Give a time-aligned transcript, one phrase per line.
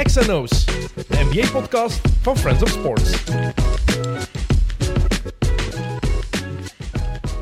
[0.00, 3.24] XNO's, de NBA-podcast van Friends of Sports.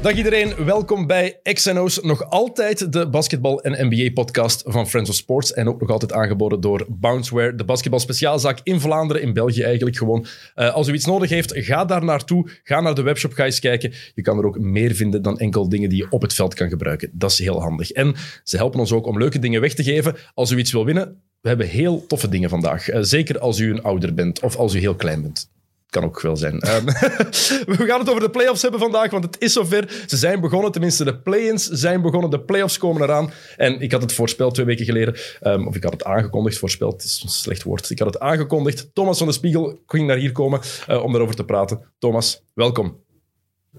[0.03, 2.01] Dag iedereen, welkom bij XNO's.
[2.03, 5.53] Nog altijd de basketbal- en NBA-podcast van Friends of Sports.
[5.53, 10.26] En ook nog altijd aangeboden door Bounceware, de basketbal-speciaalzaak in Vlaanderen, in België eigenlijk gewoon.
[10.56, 12.51] Uh, als u iets nodig heeft, ga daar naartoe.
[12.64, 13.92] Ga naar de webshop, ga eens kijken.
[14.14, 16.69] Je kan er ook meer vinden dan enkel dingen die je op het veld kan
[16.69, 17.10] gebruiken.
[17.12, 17.91] Dat is heel handig.
[17.91, 18.14] En
[18.45, 20.16] ze helpen ons ook om leuke dingen weg te geven.
[20.34, 22.91] Als u iets wil winnen, we hebben heel toffe dingen vandaag.
[22.91, 25.51] Uh, zeker als u een ouder bent of als u heel klein bent.
[25.91, 26.55] Kan ook wel zijn.
[26.55, 26.84] Um,
[27.77, 30.05] we gaan het over de playoffs hebben vandaag, want het is zover.
[30.06, 32.30] Ze zijn begonnen, tenminste de play-ins zijn begonnen.
[32.30, 33.33] De playoffs komen eraan.
[33.56, 35.16] En ik had het voorspeld twee weken geleden.
[35.42, 36.59] Um, of ik had het aangekondigd.
[36.59, 37.91] Voorspeld is een slecht woord.
[37.91, 38.91] Ik had het aangekondigd.
[38.92, 41.80] Thomas van de Spiegel ging naar hier komen uh, om daarover te praten.
[41.98, 43.02] Thomas, welkom.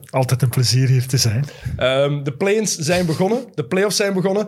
[0.10, 1.46] Altijd een plezier hier te zijn.
[1.80, 3.46] Um, de play-ins zijn begonnen.
[3.54, 4.48] De playoffs zijn begonnen.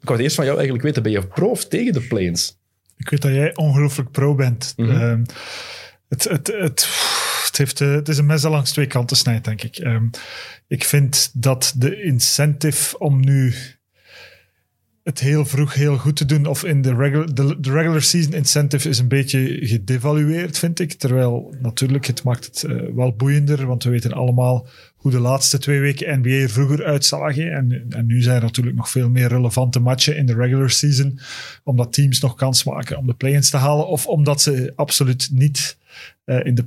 [0.00, 2.58] Ik wou eerst van jou eigenlijk weten, ben je pro of tegen de play-ins?
[2.96, 4.72] Ik weet dat jij ongelooflijk pro bent.
[4.76, 5.22] Mm -hmm.
[6.08, 6.88] Het, het, het,
[7.46, 9.78] het, heeft, eh, het is een mes dat langs twee kanten snijdt, denk ik.
[9.78, 10.10] Um,
[10.68, 13.54] ik vind dat de incentive om nu
[15.02, 18.32] het heel vroeg heel goed te doen, of in de regular, de, de regular season
[18.32, 20.92] incentive is een beetje gedevalueerd, vind ik.
[20.92, 24.66] Terwijl natuurlijk, het maakt het uh, wel boeiender, want we weten allemaal
[25.00, 27.52] hoe de laatste twee weken NBA er vroeger uitzagen.
[27.52, 31.18] En, en nu zijn er natuurlijk nog veel meer relevante matchen in de regular season,
[31.64, 35.78] omdat teams nog kans maken om de play-ins te halen, of omdat ze absoluut niet
[36.24, 36.64] uh, in de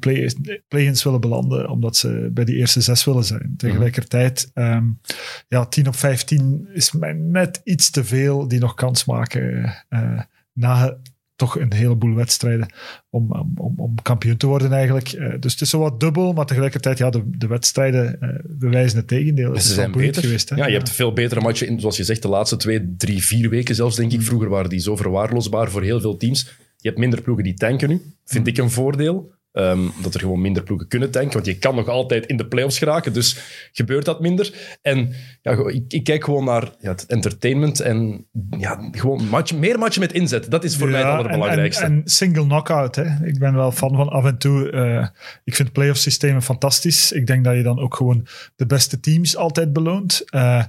[0.67, 3.53] play-ins willen belanden, omdat ze bij die eerste zes willen zijn.
[3.57, 4.99] Tegelijkertijd, um,
[5.47, 10.19] ja, 10 op 15 is mij net iets te veel die nog kans maken uh,
[10.53, 10.97] na
[11.35, 12.73] toch een heleboel wedstrijden
[13.09, 15.13] om, om, om kampioen te worden eigenlijk.
[15.13, 18.97] Uh, dus het is zo wat dubbel, maar tegelijkertijd, ja, de, de wedstrijden uh, bewijzen
[18.97, 19.59] het tegendeel.
[19.59, 20.21] Ze zijn beter.
[20.21, 20.55] Geweest, hè?
[20.55, 23.49] Ja, je hebt veel betere matchen, in, zoals je zegt, de laatste twee, drie, vier
[23.49, 24.19] weken zelfs, denk ik.
[24.19, 24.25] Mm.
[24.25, 26.57] Vroeger waren die zo verwaarloosbaar voor heel veel teams.
[26.77, 28.49] Je hebt minder ploegen die tanken nu, vind Mm.
[28.51, 29.33] ik een voordeel.
[29.55, 31.33] Um, dat er gewoon minder ploegen kunnen tanken.
[31.33, 33.13] Want je kan nog altijd in de playoffs geraken.
[33.13, 33.37] Dus
[33.71, 34.77] gebeurt dat minder.
[34.81, 37.79] En ja, ik, ik kijk gewoon naar ja, het entertainment.
[37.79, 38.25] En
[38.57, 40.51] ja, gewoon match, meer matchen met inzet.
[40.51, 41.83] Dat is voor ja, mij het allerbelangrijkste.
[41.83, 42.95] En, en, en, single knockout.
[42.95, 43.25] Hè.
[43.25, 44.71] Ik ben wel fan van af en toe.
[44.71, 45.07] Uh,
[45.43, 47.11] ik vind playoff systemen fantastisch.
[47.11, 50.23] Ik denk dat je dan ook gewoon de beste teams altijd beloont.
[50.35, 50.63] Uh,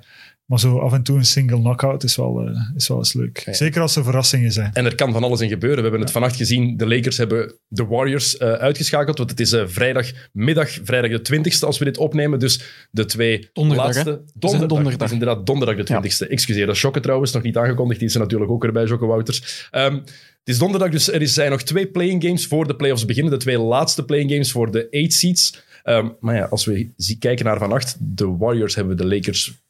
[0.47, 3.43] maar zo af en toe een single knockout is wel, uh, is wel eens leuk.
[3.47, 3.53] Ja.
[3.53, 4.71] Zeker als er verrassingen zijn.
[4.72, 5.77] En er kan van alles in gebeuren.
[5.77, 6.77] We hebben het vannacht gezien.
[6.77, 9.19] De Lakers hebben de Warriors uh, uitgeschakeld.
[9.19, 12.38] Want het is uh, vrijdagmiddag, vrijdag de 20ste als we dit opnemen.
[12.38, 14.22] Dus de twee donderdag, laatste...
[14.34, 14.69] Donderdag.
[14.69, 14.93] donderdag.
[14.93, 16.16] Het is inderdaad donderdag de 20ste.
[16.19, 16.27] Ja.
[16.27, 17.32] Excuseer, dat is Jokke trouwens.
[17.32, 17.99] Nog niet aangekondigd.
[17.99, 19.69] Die is er natuurlijk ook erbij, Jokke Wouters.
[19.72, 23.32] Um, het is donderdag, dus er zijn nog twee playing games voor de playoffs beginnen.
[23.32, 25.62] De twee laatste playing games voor de eight seeds.
[25.84, 29.63] Um, maar ja, als we kijken naar vannacht, de Warriors hebben de Lakers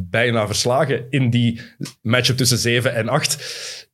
[0.00, 1.60] bijna verslagen in die
[2.02, 3.86] matchup tussen 7 en 8.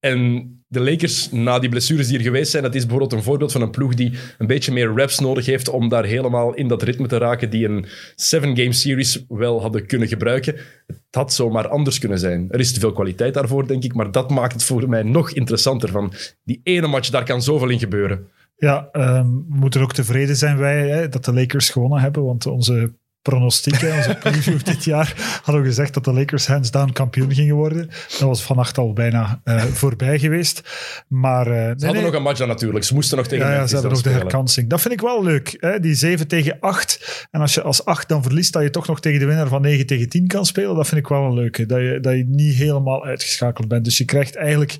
[0.00, 3.52] En de Lakers, na die blessures die er geweest zijn, dat is bijvoorbeeld een voorbeeld
[3.52, 6.82] van een ploeg die een beetje meer reps nodig heeft om daar helemaal in dat
[6.82, 10.54] ritme te raken die een seven-game series wel hadden kunnen gebruiken.
[10.86, 12.46] Het had zomaar anders kunnen zijn.
[12.50, 15.30] Er is te veel kwaliteit daarvoor, denk ik, maar dat maakt het voor mij nog
[15.30, 15.88] interessanter.
[15.88, 16.12] Van
[16.44, 18.26] die ene match, daar kan zoveel in gebeuren.
[18.56, 22.46] Ja, um, we moeten ook tevreden zijn wij hè, dat de Lakers gewonnen hebben, want
[22.46, 27.34] onze pronostieken, onze preview dit jaar, hadden we gezegd dat de Lakers hands down kampioen
[27.34, 27.86] gingen worden.
[27.88, 30.62] Dat was vannacht al bijna uh, voorbij geweest.
[31.08, 32.02] Maar, uh, ze nee, hadden nee.
[32.02, 32.84] nog een match dan natuurlijk.
[32.84, 34.18] Ze moesten nog tegen ja, ja, ze hebben nog spelen.
[34.18, 34.68] de herkansing.
[34.68, 35.56] Dat vind ik wel leuk.
[35.58, 35.80] Hè?
[35.80, 37.26] Die 7 tegen 8.
[37.30, 39.62] En als je als 8 dan verliest, dat je toch nog tegen de winnaar van
[39.62, 40.76] 9 tegen 10 kan spelen.
[40.76, 41.66] Dat vind ik wel een leuke.
[41.66, 43.84] Dat je, dat je niet helemaal uitgeschakeld bent.
[43.84, 44.78] Dus je krijgt eigenlijk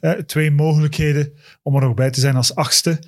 [0.00, 1.32] uh, twee mogelijkheden
[1.62, 2.98] om er nog bij te zijn als achtste.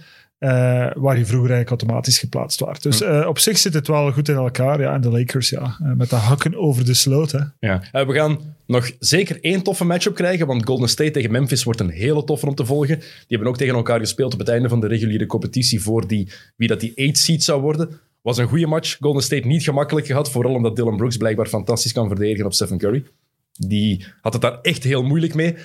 [0.45, 0.51] Uh,
[0.95, 2.81] waar je vroeger eigenlijk automatisch geplaatst was.
[2.81, 4.81] Dus uh, op zich zit het wel goed in elkaar.
[4.81, 7.33] Ja, en de Lakers, ja, uh, met de hakken over de sloot.
[7.33, 7.41] Hè.
[7.59, 7.83] Ja.
[7.93, 11.91] we gaan nog zeker één toffe matchup krijgen, want Golden State tegen Memphis wordt een
[11.91, 12.99] hele toffe om te volgen.
[12.99, 16.29] Die hebben ook tegen elkaar gespeeld op het einde van de reguliere competitie voor die,
[16.57, 18.01] wie dat die 8 seed zou worden.
[18.23, 18.97] Was een goede match.
[19.01, 22.79] Golden State niet gemakkelijk gehad, vooral omdat Dylan Brooks blijkbaar fantastisch kan verdedigen op Stephen
[22.79, 23.05] Curry.
[23.53, 25.57] Die had het daar echt heel moeilijk mee.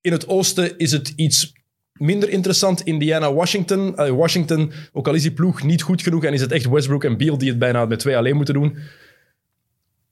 [0.00, 1.52] In het oosten is het iets
[2.02, 3.94] minder interessant Indiana-Washington.
[3.96, 7.04] Uh, Washington, ook al is die ploeg niet goed genoeg en is het echt Westbrook
[7.04, 8.76] en Beal die het bijna met twee alleen moeten doen.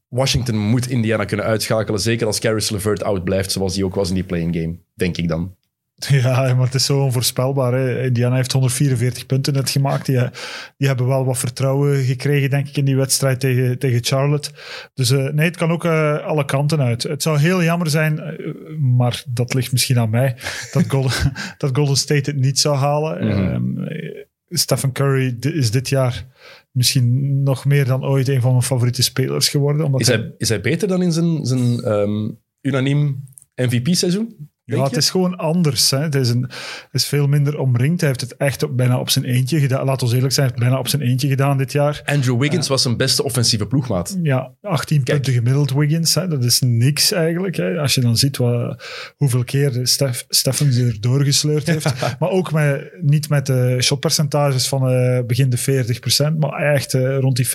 [0.08, 4.08] Washington moet Indiana kunnen uitschakelen, zeker als Caris LeVert oud blijft, zoals hij ook was
[4.08, 5.54] in die playing game, denk ik dan.
[6.22, 7.72] Ja, maar het is zo onvoorspelbaar.
[7.72, 8.02] Hè.
[8.04, 10.06] Indiana heeft 144 punten net gemaakt.
[10.06, 10.18] Die,
[10.76, 14.50] die hebben wel wat vertrouwen gekregen, denk ik, in die wedstrijd tegen, tegen Charlotte.
[14.94, 17.02] Dus uh, nee, het kan ook uh, alle kanten uit.
[17.02, 20.36] Het zou heel jammer zijn, uh, maar dat ligt misschien aan mij,
[20.72, 23.26] dat Golden, dat Golden State het niet zou halen.
[23.26, 23.40] Mhm.
[23.40, 24.28] Mm -hmm.
[24.52, 26.26] Stephen Curry is dit jaar
[26.72, 29.84] misschien nog meer dan ooit een van mijn favoriete spelers geworden.
[29.86, 33.24] Omdat is, hij, is hij beter dan in zijn, zijn um, unaniem
[33.54, 34.49] MVP-seizoen?
[34.64, 35.90] Ja, het is gewoon anders.
[35.90, 35.98] Hè.
[35.98, 38.00] Het, is een, het is veel minder omringd.
[38.00, 39.84] Hij heeft het echt op, bijna op zijn eentje gedaan.
[39.84, 42.02] Laat ons eerlijk zijn, hij heeft het bijna op zijn eentje gedaan dit jaar.
[42.04, 44.18] Andrew Wiggins was zijn beste offensieve ploegmaat.
[44.22, 46.14] Ja, 18 punten gemiddeld Wiggins.
[46.14, 46.28] Hè.
[46.28, 47.56] Dat is niks eigenlijk.
[47.56, 47.78] Hè.
[47.78, 48.84] Als je dan ziet wat,
[49.16, 51.92] hoeveel keer Stef, Steffens er doorgesleurd heeft.
[52.20, 55.58] maar ook met, niet met de shotpercentages van eh, begin de
[56.34, 57.50] 40%, maar echt eh, rond die 50%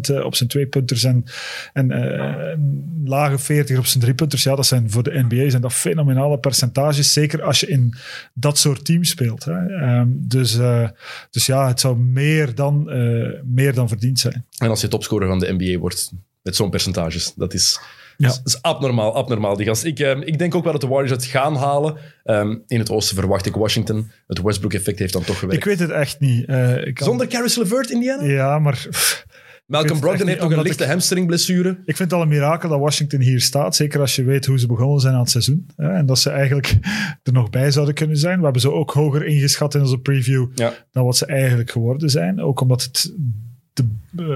[0.00, 1.24] eh, op zijn tweepunters en,
[1.72, 2.58] en eh,
[3.04, 4.42] lage 40 op zijn driepunters.
[4.42, 7.12] Ja, dat zijn voor de NBA zijn dat fenomenale percentages.
[7.12, 7.94] Zeker als je in
[8.34, 9.44] dat soort teams speelt.
[9.44, 9.66] Hè.
[9.66, 10.88] Ehm, dus, eh,
[11.30, 14.44] dus ja, het zou meer dan, eh, meer dan verdiend zijn.
[14.58, 16.12] En als je topscorer van de NBA wordt
[16.42, 17.80] met zo'n percentages, dat is,
[18.16, 18.28] Ja.
[18.28, 19.56] dat is abnormaal, abnormaal.
[19.56, 19.84] Die gast.
[19.84, 21.96] Ik, ehm, ik denk ook wel dat de Warriors het gaan halen.
[22.24, 24.10] Ehm, in het oosten verwacht ik Washington.
[24.26, 25.58] Het Westbrook-effect heeft dan toch gewerkt.
[25.66, 26.46] Ik weet het echt niet.
[26.46, 28.24] Eh, ik kan- Zonder Caris LeVert, Indiana?
[28.24, 29.26] Ja, maar pff,
[29.68, 31.68] Malcolm Brogdon heeft nog een lichte ik- hamstringblessure.
[31.84, 33.76] ik vind het al een mirakel dat Washington hier staat.
[33.76, 35.66] Zeker als je weet hoe ze begonnen zijn aan het seizoen.
[35.76, 36.78] Hè, en dat ze eigenlijk
[37.22, 38.38] er nog bij zouden kunnen zijn.
[38.38, 40.72] We hebben ze ook hoger ingeschat in onze preview Ja.
[40.92, 42.40] dan wat ze eigenlijk geworden zijn.
[42.40, 43.14] Ook omdat het...
[43.72, 43.84] De,
[44.16, 44.26] eh,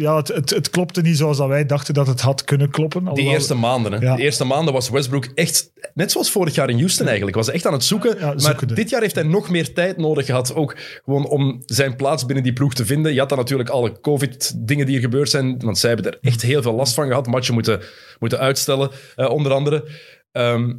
[0.00, 3.00] ja, het, het, het klopte niet zoals dat wij dachten dat het had kunnen kloppen.
[3.00, 3.92] Die Alhoewel- eerste maanden.
[3.92, 3.98] Hè.
[3.98, 4.16] Ja.
[4.16, 7.54] De eerste maanden was Westbrook echt, net zoals vorig jaar in Houston eigenlijk, was hij
[7.54, 8.18] echt aan het zoeken.
[8.18, 8.74] Ja, maar zoekende.
[8.74, 12.44] dit jaar heeft hij nog meer tijd nodig gehad, ook gewoon om zijn plaats binnen
[12.44, 13.12] die ploeg te vinden.
[13.12, 16.42] Je had dan natuurlijk alle COVID-dingen die er gebeurd zijn, want zij hebben er echt
[16.42, 17.26] heel veel last van gehad.
[17.26, 17.80] Matchen moeten,
[18.18, 19.88] moeten uitstellen, eh, onder andere.
[20.32, 20.72] Ehm,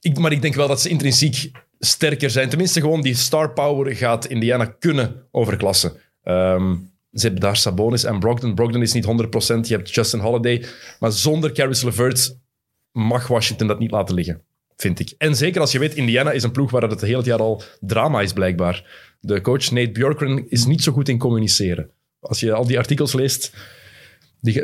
[0.00, 2.48] ik, maar ik denk wel dat ze intrinsiek sterker zijn.
[2.48, 5.92] Tenminste, gewoon die star power gaat Indiana kunnen overklassen.
[6.22, 6.74] Ehm,
[7.16, 8.54] ze hebben daar Sabonis en Brogdon.
[8.54, 9.08] Brogdon is niet 100%.
[9.68, 10.64] Je hebt Justin Holiday.
[11.00, 12.38] Maar zonder Caris LeVert
[12.92, 14.42] mag Washington dat niet laten liggen,
[14.76, 15.14] vind ik.
[15.18, 17.62] En zeker als je weet, Indiana is een ploeg waar het het hele jaar al
[17.80, 18.84] drama is, blijkbaar.
[19.20, 21.90] De coach Nate Bjorkgren is niet zo goed in communiceren.
[22.20, 23.52] Als je al die artikels leest,
[24.40, 24.62] die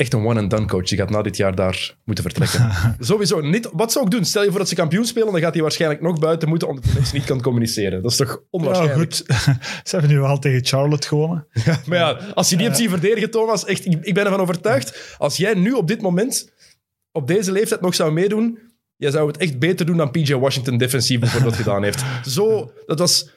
[0.00, 0.86] echt een one-and-done coach.
[0.88, 2.70] Die gaat na dit jaar daar moeten vertrekken.
[3.00, 3.68] Sowieso niet.
[3.72, 4.24] Wat zou ik doen?
[4.24, 6.84] Stel je voor dat ze kampioen spelen, dan gaat hij waarschijnlijk nog buiten moeten omdat
[6.84, 8.02] hij mensen niet kan communiceren.
[8.02, 9.14] Dat is toch Ja, onwaarschijnlijk?
[9.14, 9.24] goed.
[9.88, 11.46] ze hebben nu al tegen Charlotte gewonnen.
[11.86, 15.14] Maar ja, als je die hebt zien verdedigen, Thomas, echt, ik, ik ben ervan overtuigd.
[15.18, 16.52] Als jij nu op dit moment,
[17.12, 18.58] op deze leeftijd, nog zou meedoen,
[18.96, 22.04] jij zou het echt beter doen dan PJ Washington defensief bijvoorbeeld gedaan heeft.
[22.26, 23.30] Zo, dat was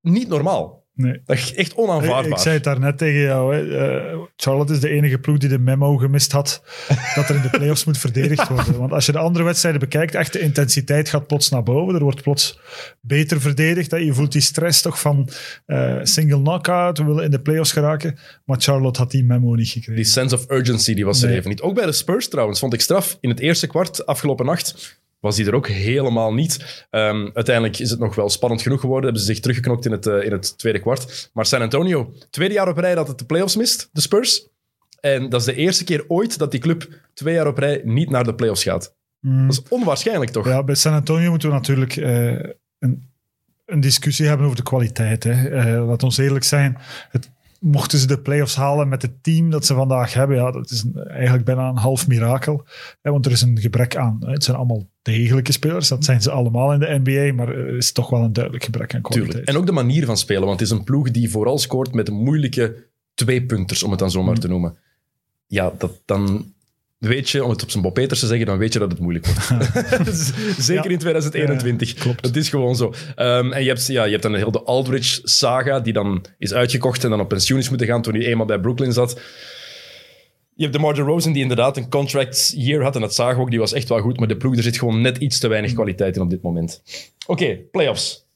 [0.00, 0.81] niet normaal.
[0.94, 1.20] Nee.
[1.24, 2.32] Dat is echt onaanvaardbaar.
[2.32, 3.54] ik zei het daarnet tegen jou.
[3.56, 3.76] Hè.
[3.78, 6.62] Eh, Charlotte is de enige ploeg die de memo gemist had
[7.14, 8.78] dat er in de playoffs moet verdedigd worden.
[8.78, 11.94] Want als je de andere wedstrijden bekijkt, echt de intensiteit gaat plots naar boven.
[11.94, 12.58] Er wordt plots
[13.00, 13.90] beter verdedigd.
[13.90, 13.96] Hè.
[13.96, 15.28] Je voelt die stress toch van
[15.66, 16.98] eh, single knockout.
[16.98, 18.18] We willen in de playoffs geraken.
[18.44, 19.94] Maar Charlotte had die memo niet gekregen.
[19.94, 21.36] Die sense of urgency die was er Nee.
[21.36, 21.60] even niet.
[21.60, 23.16] Ook bij de Spurs trouwens, vond ik straf.
[23.20, 26.86] In het eerste kwart, afgelopen nacht, was die er ook helemaal niet.
[26.90, 29.04] Ehm, uiteindelijk is het nog wel spannend genoeg geworden.
[29.04, 31.30] Hebben ze zich teruggeknokt in het, eh, in het tweede kwart.
[31.32, 34.48] Maar San Antonio, tweede jaar op rij dat het de playoffs mist, de Spurs.
[35.00, 38.10] En dat is de eerste keer ooit dat die club twee jaar op rij niet
[38.10, 38.94] naar de playoffs gaat.
[39.20, 39.46] Mm.
[39.46, 40.46] Dat is onwaarschijnlijk toch?
[40.46, 42.28] Ja, bij San Antonio moeten we natuurlijk eh,
[42.78, 43.10] een,
[43.66, 45.24] een discussie hebben over de kwaliteit.
[45.24, 45.48] Hè.
[45.48, 46.78] Eh, laat ons eerlijk zijn.
[47.10, 47.30] Het,
[47.62, 50.82] mochten ze de playoffs halen met het team dat ze vandaag hebben, ja, dat is
[50.82, 52.64] een- eigenlijk bijna een half mirakel.
[53.02, 54.16] Hè, want er is een gebrek aan.
[54.20, 54.30] Hè.
[54.32, 55.88] Het zijn allemaal degelijke spelers.
[55.88, 58.94] Dat zijn ze allemaal in de NBA, maar er is toch wel een duidelijk gebrek
[58.94, 59.30] aan kwaliteit.
[59.30, 59.50] Tuurlijk.
[59.50, 62.10] En ook de manier van spelen, want het is een ploeg die vooral scoort met
[62.10, 64.26] moeilijke tweepunters, om het dan zo Mm.
[64.26, 64.76] maar te noemen.
[65.46, 66.52] Ja, dat, dan
[67.08, 69.00] weet je, om het op zijn Bob Peters te zeggen, dan weet je dat het
[69.00, 69.40] moeilijk wordt.
[70.58, 70.90] Zeker Ja.
[70.90, 71.88] in 2021.
[71.94, 72.22] Ja, klopt.
[72.22, 72.92] Dat is gewoon zo.
[73.16, 77.04] Ehm, en je hebt, ja, je hebt dan heel de Aldridge-saga, die dan is uitgekocht
[77.04, 79.20] en dan op pensioen is moeten gaan toen hij eenmaal bij Brooklyn zat.
[80.54, 83.42] Je hebt de Marge Rosen, die inderdaad een contract year had, en dat zagen we
[83.42, 85.48] ook, die was echt wel goed, maar de ploeg, er zit gewoon net iets te
[85.48, 86.82] weinig kwaliteit in op dit moment.
[87.26, 88.26] Oké, playoffs.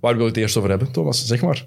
[0.00, 1.26] Waar wil je het eerst over hebben, Thomas?
[1.26, 1.66] Zeg maar.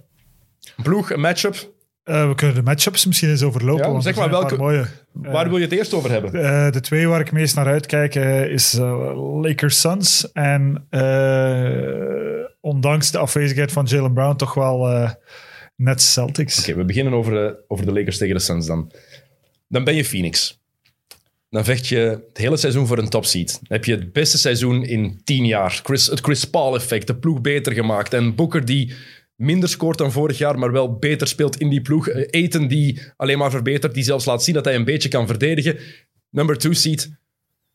[0.78, 1.74] Een ploeg, een matchup.
[2.06, 3.94] Eh, we kunnen de matchups misschien eens overlopen.
[3.94, 4.86] Ja, zeg maar mooie.
[5.12, 6.34] Waar wil je het eerst over hebben?
[6.34, 10.32] Eh, de twee waar ik meest naar uitkijk eh, is eh, Lakers Suns.
[10.32, 15.12] En eh, ondanks de afwezigheid van Jalen Brown toch wel eh
[15.76, 16.60] net Celtics.
[16.60, 18.92] Oké, we beginnen over, eh, over de Lakers tegen de Suns dan.
[19.68, 20.60] Dan ben je Phoenix.
[21.50, 23.52] Dan vecht je het hele seizoen voor een topseed.
[23.54, 25.80] Dan heb je het beste seizoen in tien jaar.
[25.84, 28.14] Chris, het Chris Paul-effect, de ploeg beter gemaakt.
[28.14, 28.94] En Booker die
[29.36, 32.08] minder scoort dan vorig jaar, maar wel beter speelt in die ploeg.
[32.08, 35.28] Eh, Eten die alleen maar verbetert, die zelfs laat zien dat hij een beetje kan
[35.28, 35.78] verdedigen.
[36.30, 37.12] Number two seed.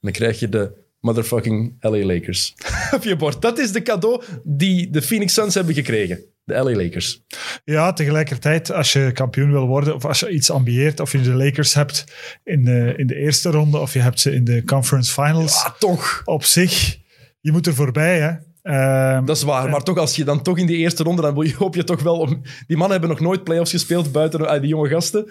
[0.00, 2.54] Dan krijg je de motherfucking LA Lakers
[2.96, 3.42] op je bord.
[3.42, 6.20] Dat is de cadeau die de Phoenix Suns hebben gekregen.
[6.44, 7.22] De LA Lakers.
[7.64, 11.32] Ja, tegelijkertijd, als je kampioen wil worden, of als je iets ambieert, of je de
[11.34, 12.04] Lakers hebt
[12.44, 15.70] in de, in de eerste ronde, of je hebt ze in de conference finals, Ah,
[15.78, 16.22] toch.
[16.24, 16.98] op zich,
[17.40, 18.32] je moet er voorbij, hè.
[18.62, 21.34] Ehm, Dat is waar, maar toch, als je dan toch in die eerste ronde, dan
[21.34, 22.42] wil je- hoop je toch wel om...
[22.66, 25.30] Die mannen hebben nog nooit playoffs gespeeld buiten uh, die jonge gasten.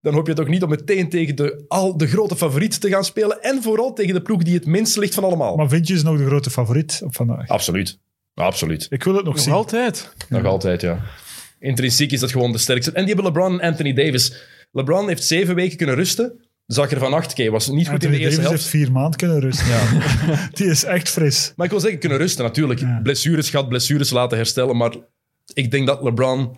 [0.00, 3.04] dan hoop je toch niet om meteen tegen de, al de grote favoriet te gaan
[3.04, 3.42] spelen.
[3.42, 5.56] En vooral tegen de ploeg die het minst ligt van allemaal.
[5.56, 7.48] Maar vind je ze nog de grote favoriet op vandaag?
[7.48, 7.98] Absoluut.
[8.34, 8.86] Absoluut.
[8.90, 9.52] Ik wil het nog, Nog zien.
[9.52, 10.14] altijd.
[10.28, 10.98] Nog altijd, ja.
[11.58, 12.92] Intrinsiek is dat gewoon de sterkste.
[12.92, 14.34] En die hebben LeBron en Anthony Davis.
[14.72, 16.44] LeBron heeft zeven weken kunnen rusten.
[16.72, 17.30] Zag er van acht.
[17.30, 18.72] Oké, was niet goed in de eerste Davis helft.
[18.72, 19.66] heeft vier maanden kunnen rusten.
[19.68, 20.48] Ja.
[20.52, 21.52] Die is echt fris.
[21.56, 22.80] Maar ik wil zeggen, kunnen rusten natuurlijk.
[22.80, 23.00] Ja.
[23.02, 24.76] Blessures gehad, blessures laten herstellen.
[24.76, 24.94] Maar
[25.54, 26.56] ik denk dat LeBron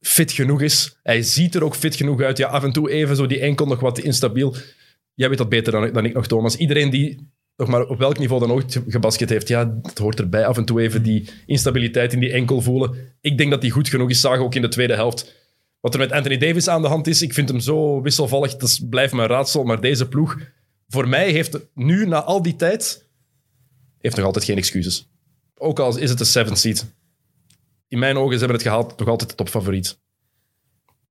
[0.00, 0.98] fit genoeg is.
[1.02, 2.38] Hij ziet er ook fit genoeg uit.
[2.38, 4.56] Ja, af en toe even zo die enkel nog wat instabiel.
[5.14, 6.56] Jij weet dat beter dan, dan ik nog, Thomas.
[6.56, 10.46] Iedereen die nog maar op welk niveau dan ook gebasket heeft, ja, dat hoort erbij.
[10.46, 12.96] Af en toe even die instabiliteit in die enkel voelen.
[13.20, 14.20] Ik denk dat die goed genoeg is.
[14.20, 15.40] Zagen ook in de tweede helft.
[15.82, 18.56] Wat er met Anthony Davis aan de hand is, ik vind hem zo wisselvallig.
[18.56, 19.64] Dat blijft mijn raadsel.
[19.64, 20.38] Maar deze ploeg,
[20.88, 23.08] voor mij heeft nu, na al die tijd,
[23.98, 25.10] heeft nog altijd geen excuses.
[25.54, 26.86] Ook al is het de seventh seed.
[27.88, 30.01] In mijn ogen, ze hebben het gehaald, nog altijd de topfavoriet.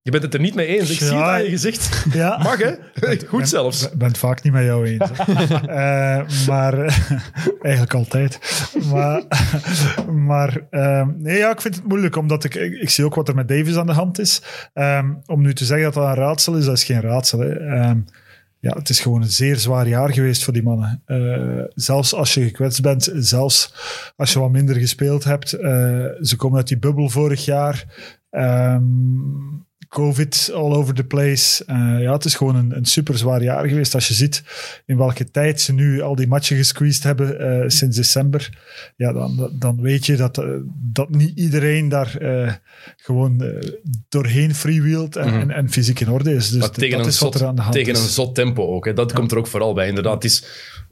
[0.04, 0.90] Je bent het er niet mee eens.
[0.90, 2.04] Ik Ja, zie het aan je gezicht.
[2.12, 2.38] Ja.
[2.42, 2.72] Mag, hè?
[3.28, 3.86] Goed zelfs.
[3.90, 5.10] Ik ben het vaak niet met jou eens.
[5.66, 6.96] Eh, maar eh,
[7.60, 8.38] eigenlijk altijd.
[8.90, 9.22] Maar,
[10.12, 13.28] maar ehm, nee, ja, ik vind het moeilijk, omdat ik, ik, ik zie ook wat
[13.28, 14.42] er met Davis aan de hand is.
[14.72, 17.38] Ehm, om nu te zeggen dat dat een raadsel is, dat is geen raadsel.
[17.38, 17.52] Hè.
[17.52, 17.98] Ehm,
[18.60, 21.02] ja, het is gewoon een zeer zwaar jaar geweest voor die mannen.
[21.06, 23.74] Eh, zelfs als je gekwetst bent, zelfs
[24.16, 25.48] als je wat minder gespeeld hebt.
[25.48, 27.84] ze komen uit die bubbel vorig jaar.
[28.30, 28.82] Ehm,
[29.92, 31.64] COVID all over the place.
[31.66, 33.94] Eh, ja, het is gewoon een, een super zwaar jaar geweest.
[33.94, 34.42] Als je ziet
[34.86, 38.58] in welke tijd ze nu al die matchen gesqueezed hebben eh, sinds december.
[38.96, 40.44] Ja, dan, dan weet je dat, eh,
[40.92, 42.18] dat niet iedereen daar
[42.96, 43.42] gewoon
[44.08, 45.40] doorheen freewheelt en, Mhm.
[45.40, 46.48] en, en fysiek in orde is.
[46.50, 47.98] Dus dat is wat er aan de hand tegen is.
[48.02, 48.84] een zot tempo ook.
[48.84, 48.92] Hè.
[48.92, 49.88] Dat komt er ook vooral bij.
[49.88, 50.44] Inderdaad, het is,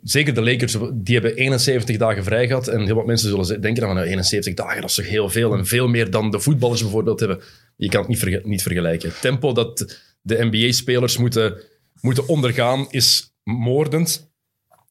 [0.02, 2.68] zeker de Lakers, die hebben 71 dagen vrij gehad.
[2.68, 5.54] En heel wat mensen zullen denken van nou, 71 dagen, dat is toch heel veel.
[5.54, 7.40] En veel meer dan de voetballers bijvoorbeeld hebben.
[7.76, 9.08] Je kan het niet, niet vergelijken.
[9.08, 11.60] Het tempo dat de NBA-spelers moeten,
[12.00, 14.29] moeten ondergaan is moordend.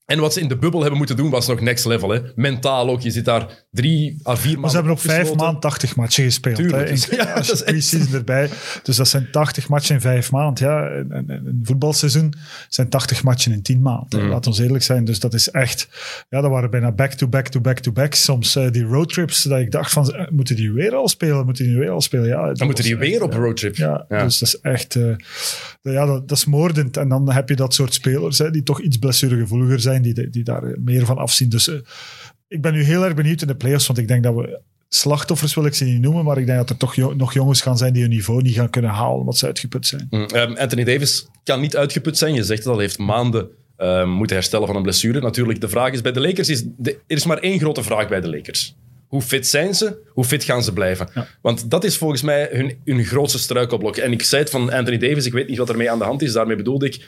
[0.10, 2.10] En wat ze in de bubbel hebben moeten doen, was nog next level.
[2.10, 2.20] Hè.
[2.36, 3.02] Mentaal ook.
[3.02, 6.24] Je zit daar drie à vier maanden Maar ze hebben ook vijf maanden 80 matchen
[6.24, 6.56] gespeeld.
[6.56, 6.90] Tuurlijk.
[6.90, 7.16] Hè.
[7.16, 8.50] Ja, als je pre-season erbij.
[8.84, 10.68] Dus dat zijn 80 matchen in vijf maanden.
[10.68, 12.34] Ja, een, voetbalseizoen
[12.70, 14.20] zijn 80 matchen in 10 maanden.
[14.20, 14.30] Mhm.
[14.30, 15.06] Laat ons eerlijk zijn.
[15.06, 15.88] Dus dat is echt...
[16.30, 18.14] Ja, dat waren bijna back-to-back-to-back-to-back.
[18.14, 20.14] Soms eh, die roadtrips, dat ik dacht van...
[20.14, 21.46] eh, moeten die weer al spelen?
[21.46, 22.28] Moeten die weer al spelen?
[22.28, 23.76] Ja, Dan moeten die echt, weer op eh, roadtrip.
[23.76, 24.24] ja, Ja.
[24.24, 24.96] dus dat is echt...
[24.96, 25.04] eh,
[25.82, 26.98] ja, dat, dat is moordend.
[26.98, 30.44] En dan heb je dat soort spelers hè, die toch iets blessuregevoeliger zijn, die, die
[30.44, 31.50] daar meer van afzien.
[31.50, 31.76] Dus eh,
[32.48, 34.60] ik ben nu heel erg benieuwd in de playoffs, want ik denk dat we...
[34.92, 37.62] Slachtoffers wil ik ze niet noemen, maar ik denk dat er toch jo- nog jongens
[37.62, 40.08] gaan zijn die hun niveau niet gaan kunnen halen, omdat ze uitgeput zijn.
[40.10, 42.34] Mm, ehm, Anthony Davis kan niet uitgeput zijn.
[42.34, 45.20] Je zegt al, hij heeft maanden ehm, moeten herstellen van een blessure.
[45.20, 48.08] Natuurlijk, de vraag is bij de Lakers, is de, er is maar één grote vraag
[48.08, 48.76] bij de Lakers.
[49.08, 49.98] Hoe fit zijn ze?
[50.08, 51.10] Hoe fit gaan ze blijven?
[51.14, 51.28] Ja.
[51.42, 53.98] Want dat is volgens mij hun, hun grootste struikelblok.
[53.98, 56.22] En ik zei het van Anthony Davis, ik weet niet wat ermee aan de hand
[56.22, 56.34] is.
[56.34, 57.06] Daarmee bedoelde ik,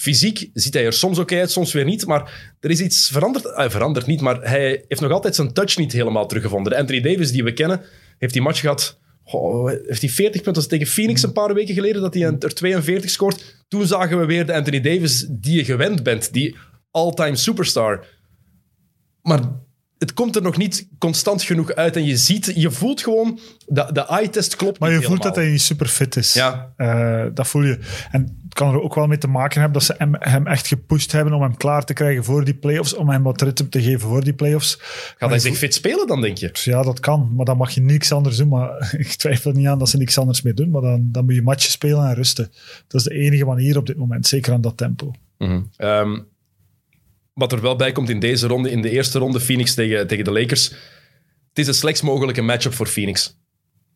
[0.00, 2.06] fysiek ziet hij er soms oké uit, soms weer niet.
[2.06, 3.44] Maar er is iets veranderd.
[3.44, 6.72] Hij verandert niet, maar hij heeft nog altijd zijn touch niet helemaal teruggevonden.
[6.72, 7.80] De Anthony Davis die we kennen,
[8.18, 8.98] heeft die match gehad...
[9.86, 13.64] Heeft hij 40 punten tegen Phoenix een paar weken geleden, dat hij er 42 scoort.
[13.68, 16.56] Toen zagen we weer de Anthony Davis die je gewend bent, die
[16.90, 18.06] all-time superstar.
[19.22, 19.40] Maar
[20.00, 21.96] het komt er nog niet constant genoeg uit.
[21.96, 25.28] En je ziet, je voelt gewoon, de, de eye-test klopt Maar je voelt helemaal.
[25.28, 26.32] dat hij niet super fit is.
[26.32, 26.72] Ja.
[26.76, 27.78] Eh, dat voel je.
[28.10, 30.66] En het kan er ook wel mee te maken hebben dat ze hem, hem echt
[30.66, 33.82] gepusht hebben om hem klaar te krijgen voor die playoffs, om hem wat ritme te
[33.82, 34.78] geven voor die playoffs.
[35.18, 36.50] Gaat hij zich fit spelen dan, denk je?
[36.52, 38.48] Ja, dat kan, maar dan mag je niks anders doen.
[38.48, 40.70] Maar ik twijfel er niet aan dat ze niks anders meer doen.
[40.70, 42.50] Maar dan, dan moet je matchen spelen en rusten.
[42.86, 45.12] Dat is de enige manier op dit moment, zeker aan dat tempo.
[45.76, 46.18] Ehm,
[47.40, 50.24] wat er wel bij komt in deze ronde, in de eerste ronde, Phoenix tegen, tegen
[50.24, 50.68] de Lakers.
[51.48, 53.38] Het is de slechtst mogelijke matchup voor Phoenix.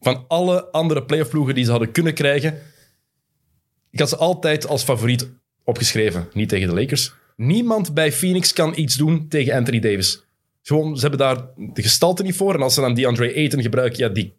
[0.00, 2.58] Van alle andere playoff ploegen die ze hadden kunnen krijgen,
[3.90, 5.28] ik had ze altijd als favoriet
[5.64, 6.28] opgeschreven.
[6.32, 7.14] Niet tegen de Lakers.
[7.36, 10.24] Niemand bij Phoenix kan iets doen tegen Anthony Davis.
[10.62, 12.54] Gewoon, ze hebben daar de gestalte niet voor.
[12.54, 14.34] En als ze dan DeAndre Ayton gebruiken, ja, die,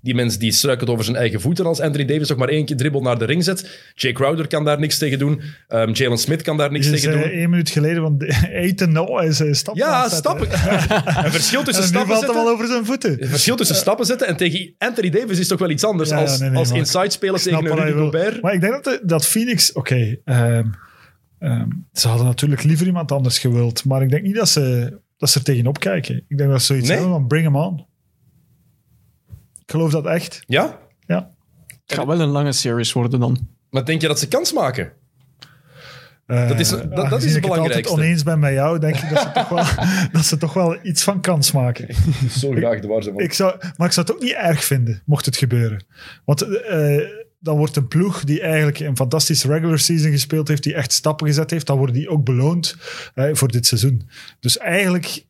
[0.00, 2.76] die mens die struikelt over zijn eigen voeten als Anthony Davis nog maar één keer
[2.76, 3.90] dribbel naar de ring zet.
[3.94, 5.40] Jay Crowder kan daar niks tegen doen.
[5.68, 7.30] Ehm, Jalen Smith kan daar niks tegen zei doen.
[7.30, 8.22] één minuut geleden van
[8.52, 10.48] eten, nou, is stappen aan Ja, het stappen.
[11.24, 12.36] Een verschil tussen En stappen zetten.
[12.52, 13.22] over zijn voeten.
[13.22, 16.16] Een verschil tussen stappen zetten en tegen Anthony Davis is toch wel iets anders Ja,
[16.16, 17.98] als, nee, nee, als inside spelen snap tegen een Rudy.
[17.98, 18.42] Gobert.
[18.42, 19.72] Maar ik denk dat, de- dat Phoenix...
[19.72, 20.66] Oké, ehm,
[21.38, 23.84] ehm, ze hadden natuurlijk liever iemand anders gewild.
[23.84, 26.24] Maar ik denk niet dat ze, dat ze er tegenop kijken.
[26.28, 26.96] Ik denk dat ze zoiets Nee?
[26.96, 27.88] hebben van bring hem on.
[29.70, 30.42] Ik geloof dat echt.
[30.46, 30.78] Ja?
[31.06, 31.30] Ja.
[31.86, 33.48] Het gaat wel een lange series worden dan.
[33.70, 34.92] Maar denk je dat ze kans maken?
[36.26, 37.76] Eh, Dat is- dat- dat is het ik het belangrijkste.
[37.88, 39.64] altijd oneens ben met jou, denk ik dat ze, toch wel,
[40.12, 41.94] dat ze toch wel iets van kans maken.
[42.40, 45.02] Zo graag de waar ze Ik zou, maar ik zou het ook niet erg vinden,
[45.04, 45.84] mocht het gebeuren.
[46.24, 46.96] Want eh,
[47.40, 51.26] dan wordt een ploeg die eigenlijk een fantastische regular season gespeeld heeft, die echt stappen
[51.26, 52.76] gezet heeft, dan worden die ook beloond
[53.14, 54.08] eh, voor dit seizoen.
[54.40, 55.24] Dus eigenlijk,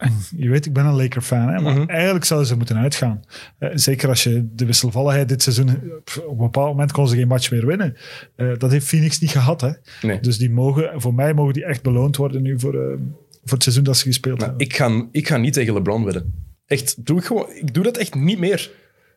[0.00, 1.88] en je weet, ik ben een Laker-fan, hè, maar Mhm.
[1.88, 3.20] eigenlijk zouden ze moeten uitgaan.
[3.58, 7.16] Eh, zeker als je de wisselvalligheid dit seizoen, pff, op een bepaald moment kon ze
[7.16, 7.96] geen match meer winnen.
[8.36, 9.60] Eh, dat heeft Phoenix niet gehad.
[9.60, 9.70] Hè.
[10.02, 10.20] Nee.
[10.20, 12.96] Dus die mogen, voor mij mogen die echt beloond worden nu voor, eh,
[13.44, 14.58] voor het seizoen dat ze gespeeld hebben.
[14.58, 16.34] ik, ga, ik ga niet tegen LeBron wedden.
[16.66, 18.70] Echt, doe ik, gewoon, ik doe dat echt niet meer.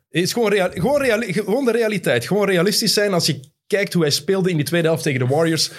[0.09, 2.27] Het is gewoon, real, gewoon, gewoon de realiteit.
[2.27, 5.27] Gewoon realistisch zijn als je kijkt hoe hij speelde in die tweede helft tegen de
[5.27, 5.71] Warriors.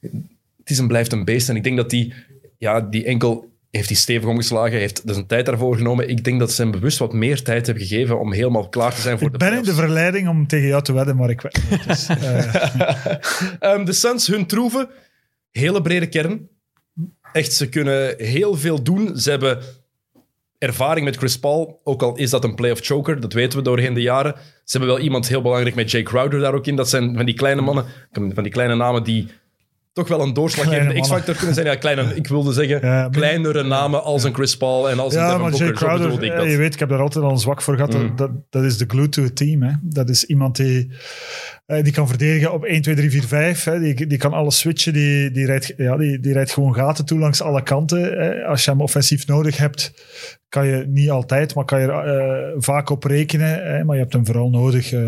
[0.00, 1.48] Het is en blijft een beest.
[1.48, 2.14] En ik denk dat die,
[2.58, 6.08] ja, die enkel heeft hij stevig omgeslagen, heeft dus een tijd daarvoor genomen.
[6.08, 9.00] Ik denk dat ze hem bewust wat meer tijd hebben gegeven om helemaal klaar te
[9.00, 11.40] zijn voor Ik de ben in de verleiding om tegen jou te wedden, maar ik
[11.40, 11.86] weet niet.
[11.86, 13.14] Dus, eh,
[13.58, 14.88] Ehm, de Suns, hun troeven,
[15.50, 16.48] hele brede kern.
[17.32, 19.18] Echt, ze kunnen heel veel doen.
[19.18, 19.58] Ze hebben
[20.58, 23.94] ervaring met Chris Paul, ook al is dat een playoff choker, dat weten we doorheen
[23.94, 24.34] de jaren.
[24.64, 26.76] Ze hebben wel iemand heel belangrijk met Jay Crowder daar ook in.
[26.76, 29.28] Dat zijn van die kleine mannen, van die kleine namen die
[29.92, 31.00] toch wel een doorslaggevende.
[31.00, 31.66] X-factor kunnen zijn.
[31.66, 35.20] Ja, kleine, ik wilde zeggen, Ja, kleinere namen als een Chris Paul en als een
[35.24, 35.66] Devin maar Booker.
[35.66, 36.50] Zo Crowder, ik eh, dat.
[36.50, 37.94] je weet, ik heb daar altijd al een zwak voor gehad.
[37.94, 38.16] Mm.
[38.16, 39.62] Dat, dat is de glue to a team.
[39.62, 39.72] Hè.
[39.82, 40.92] Dat is iemand die,
[41.66, 43.64] eh, die kan verdedigen op 1, 2, 3, 4, 5.
[43.64, 43.80] Hè.
[43.80, 44.92] Die, die kan alles switchen.
[44.92, 48.02] Die, die, rijdt, ja, die, die rijdt gewoon gaten toe langs alle kanten.
[48.02, 48.44] Hè.
[48.44, 49.92] Als je hem offensief nodig hebt,
[50.48, 53.62] kan je niet altijd, maar kan je er eh, vaak op rekenen.
[53.62, 53.84] Hè.
[53.84, 55.00] Maar je hebt hem vooral nodig eh,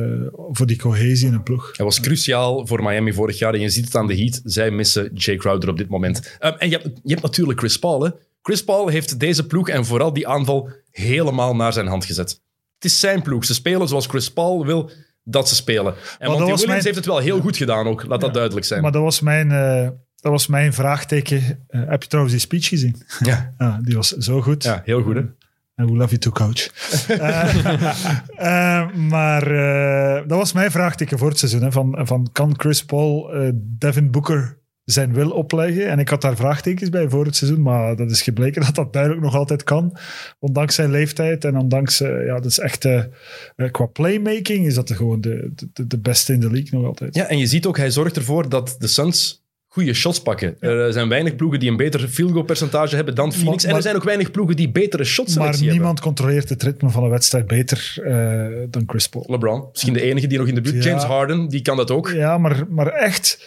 [0.51, 1.77] voor die cohesie in een ploeg.
[1.77, 4.41] Hij was cruciaal voor Miami vorig jaar en je ziet het aan de Heat.
[4.45, 6.39] Zij missen Jay Crowder op dit moment.
[6.41, 8.21] Um, en je hebt, je hebt natuurlijk Chris Paul.
[8.43, 12.41] Chris Paul heeft deze ploeg en vooral die aanval helemaal naar zijn hand gezet.
[12.75, 13.45] Het is zijn ploeg.
[13.45, 14.91] Ze spelen zoals Chris Paul wil
[15.25, 15.95] dat ze spelen.
[16.19, 18.05] En Monty Williams mijn- heeft het wel heel goed gedaan ook.
[18.07, 18.83] Laat dat duidelijk zijn.
[18.83, 21.65] Maar dat was mijn, eh, dat was mijn vraagteken.
[21.69, 23.03] Eh, heb je trouwens die speech gezien?
[23.21, 23.55] ja.
[23.59, 24.63] Ja, die was zo goed.
[24.63, 25.15] ja, heel goed.
[25.15, 25.23] Hè?
[25.75, 26.67] En we love you too, coach.
[27.09, 31.63] Eh, eh, maar eh, dat was mijn vraagteken voor het seizoen.
[31.63, 35.89] Hè, van, van kan Chris Paul eh, Devin Booker zijn wil opleggen?
[35.89, 38.93] En ik had daar vraagtekens bij voor het seizoen, maar dat is gebleken dat dat
[38.93, 39.97] duidelijk nog altijd kan.
[40.39, 43.03] Ondanks zijn leeftijd en ondanks, eh, ja, dat is echt, eh,
[43.57, 47.15] eh, qua playmaking is dat gewoon de, de, de beste in de league nog altijd.
[47.15, 50.57] Ja, en je ziet ook, hij zorgt ervoor dat de Suns goede shots pakken.
[50.61, 53.63] Er zijn weinig ploegen die een beter field goal percentage hebben dan Phoenix.
[53.63, 55.69] Maar- en er zijn ook weinig ploegen die betere shots maar hebben.
[55.69, 57.95] niemand controleert het ritme van een wedstrijd beter
[58.71, 59.25] dan Chris Paul.
[59.29, 60.85] LeBron, misschien de enige die nog in de buurt.
[60.85, 60.91] Ja.
[60.91, 62.09] James Harden, die kan dat ook.
[62.11, 63.39] Ja, maar, maar echt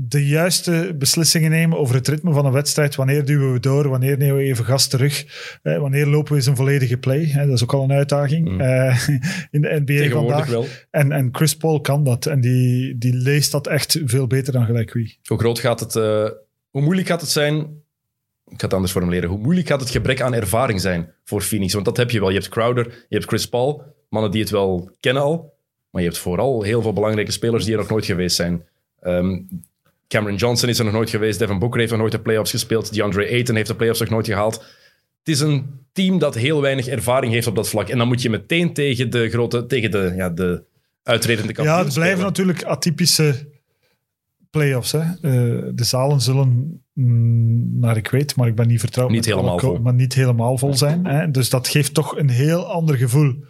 [0.00, 2.94] de juiste beslissingen nemen over het ritme van een wedstrijd.
[2.94, 3.88] Wanneer duwen we door?
[3.88, 5.26] Wanneer nemen we even gas terug?
[5.62, 7.32] Eh, wanneer lopen we eens een volledige play?
[7.36, 8.60] Dat is ook al een uitdaging Mm.
[8.60, 9.08] eh,
[9.50, 10.46] in de NBA vandaag.
[10.46, 10.66] wel.
[10.90, 12.26] En, en Chris Paul kan dat.
[12.26, 15.18] En die, die leest dat echt veel beter dan gelijk wie.
[15.24, 15.96] Hoe groot gaat het...
[15.96, 16.28] eh,
[16.70, 17.56] hoe moeilijk gaat het zijn...
[18.50, 19.28] Ik ga het anders formuleren.
[19.28, 21.72] Hoe moeilijk gaat het gebrek aan ervaring zijn voor Phoenix?
[21.72, 22.28] Want dat heb je wel.
[22.28, 23.82] Je hebt Crowder, je hebt Chris Paul.
[24.08, 25.54] Mannen die het wel kennen al.
[25.90, 28.62] Maar je hebt vooral heel veel belangrijke spelers die er nog nooit geweest zijn.
[29.00, 29.40] Ehm,
[30.08, 31.38] Cameron Johnson is er nog nooit geweest.
[31.38, 32.94] Devin Booker heeft nog nooit de playoffs gespeeld.
[32.94, 34.54] DeAndre Ayton heeft de playoffs nog nooit gehaald.
[35.18, 37.88] Het is een team dat heel weinig ervaring heeft op dat vlak.
[37.88, 39.66] En dan moet je meteen tegen de grote...
[39.66, 40.64] Tegen de, ja, de
[41.02, 42.32] uitredende kampioen Ja, het blijven spelen.
[42.32, 43.48] natuurlijk atypische
[44.50, 44.92] playoffs.
[44.92, 45.00] Hè.
[45.00, 45.12] Eh,
[45.74, 49.10] de zalen zullen, mm, naar ik weet, maar ik ben niet vertrouwd.
[49.10, 49.78] Niet helemaal vol.
[49.78, 51.06] Maar niet helemaal vol zijn.
[51.06, 51.30] Hè.
[51.30, 53.44] Dus dat geeft toch een heel ander gevoel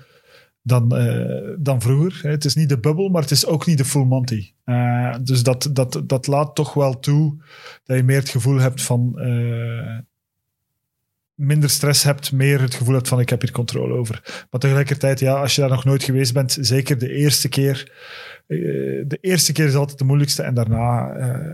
[0.68, 2.30] dan, eh, dan vroeger.
[2.30, 4.52] Het is niet de bubbel, maar het is ook niet de full Monty.
[4.64, 7.36] Eh, dus dat, dat, dat laat toch wel toe
[7.84, 9.18] dat je meer het gevoel hebt van...
[9.18, 9.98] eh,
[11.34, 14.46] minder stress hebt, meer het gevoel hebt van ik heb hier controle over.
[14.50, 17.92] Maar tegelijkertijd, ja, als je daar nog nooit geweest bent, zeker de eerste keer,
[18.46, 21.12] de eerste keer is altijd de moeilijkste en daarna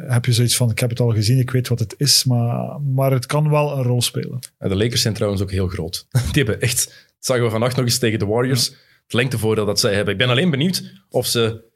[0.09, 2.81] heb je zoiets van ik heb het al gezien, ik weet wat het is, maar,
[2.81, 4.39] maar het kan wel een rol spelen.
[4.59, 6.07] En de Lakers zijn trouwens ook heel groot.
[6.33, 8.75] Die hebben echt, dat zagen we vannacht nog eens tegen de Warriors,
[9.05, 10.13] het lengtevoordeel dat zij hebben.
[10.13, 11.73] Ik ben alleen benieuwd of ze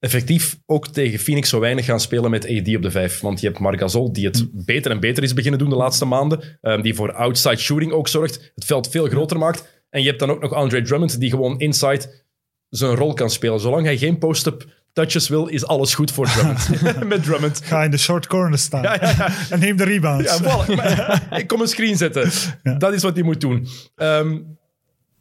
[0.00, 3.20] effectief ook tegen Phoenix zo weinig gaan spelen met AD op de vijf.
[3.20, 6.04] Want je hebt Marc Gasol, die het beter en beter is beginnen doen de laatste
[6.04, 6.58] maanden.
[6.60, 8.52] ehm, die voor outside shooting ook zorgt.
[8.54, 9.82] Het veld veel groter maakt.
[9.90, 12.24] En je hebt dan ook nog Andre Drummond, die gewoon inside
[12.68, 13.60] zijn rol kan spelen.
[13.60, 16.68] Zolang hij geen post-up touches wil, is alles goed voor Drummond.
[17.08, 17.60] met Drummond.
[17.64, 19.32] Ga in de short corner staan Ja, ja, ja.
[19.50, 20.38] en neem de rebounds.
[20.38, 21.36] Ja, voilà.
[21.40, 22.30] Ik kom een screen zetten.
[22.78, 23.66] Dat is wat hij moet doen.
[23.96, 24.38] Ehm,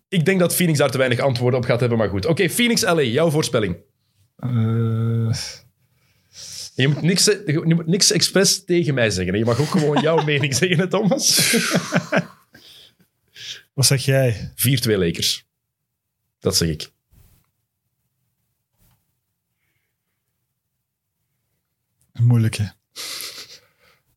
[0.10, 2.26] ik denk dat Phoenix daar te weinig antwoorden op gaat hebben, maar goed.
[2.26, 3.78] Oké, Phoenix LA, jouw voorspelling.
[4.36, 4.50] Eh,
[6.76, 9.38] Je moet niks, je moet niks expres tegen mij zeggen.
[9.38, 11.56] Je mag ook gewoon jouw mening zeggen, Thomas.
[11.56, 11.58] 4-2
[13.74, 14.54] wat zeg jij?
[14.86, 15.48] Lakers.
[16.39, 16.91] Dat zeg ik.
[22.13, 22.65] Moeilijk, hè?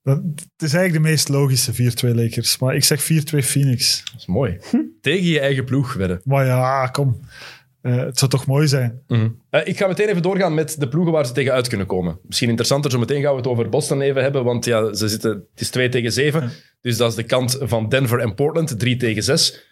[0.03, 3.05] Dat, het is eigenlijk de meest logische 4-2 Lakers, maar ik zeg 4-2
[3.39, 4.03] Phoenix.
[4.13, 4.59] Dat is mooi.
[5.01, 6.21] Tegen je eigen ploeg wedden.
[6.25, 7.21] Maar ja, kom.
[7.81, 9.01] Eh, het zou toch mooi zijn.
[9.51, 12.19] Eh, ik ga meteen even doorgaan met de ploegen waar ze tegen uit kunnen komen.
[12.23, 15.31] Misschien interessanter, zo meteen gaan we het over Boston even hebben, want ja, ze zitten,
[15.31, 16.51] het is 2 tegen 7.
[16.81, 19.67] Dus dat is de kant van Denver en Portland, 3 tegen 6.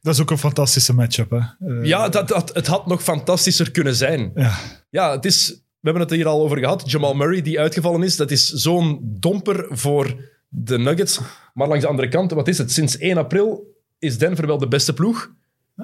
[0.00, 1.30] Dat is ook een fantastische matchup.
[1.30, 1.38] Hè?
[1.38, 4.30] Eh, Ja, dat, dat, het had nog fantastischer kunnen zijn.
[4.34, 4.58] ja.
[4.90, 6.90] Ja, het is, we hebben het er hier al over gehad.
[6.90, 11.20] Jamal Murray, die uitgevallen is, dat is zo'n domper voor de Nuggets.
[11.54, 12.72] Maar langs de andere kant, wat is het?
[12.72, 15.32] Sinds 1 april is Denver wel de beste ploeg.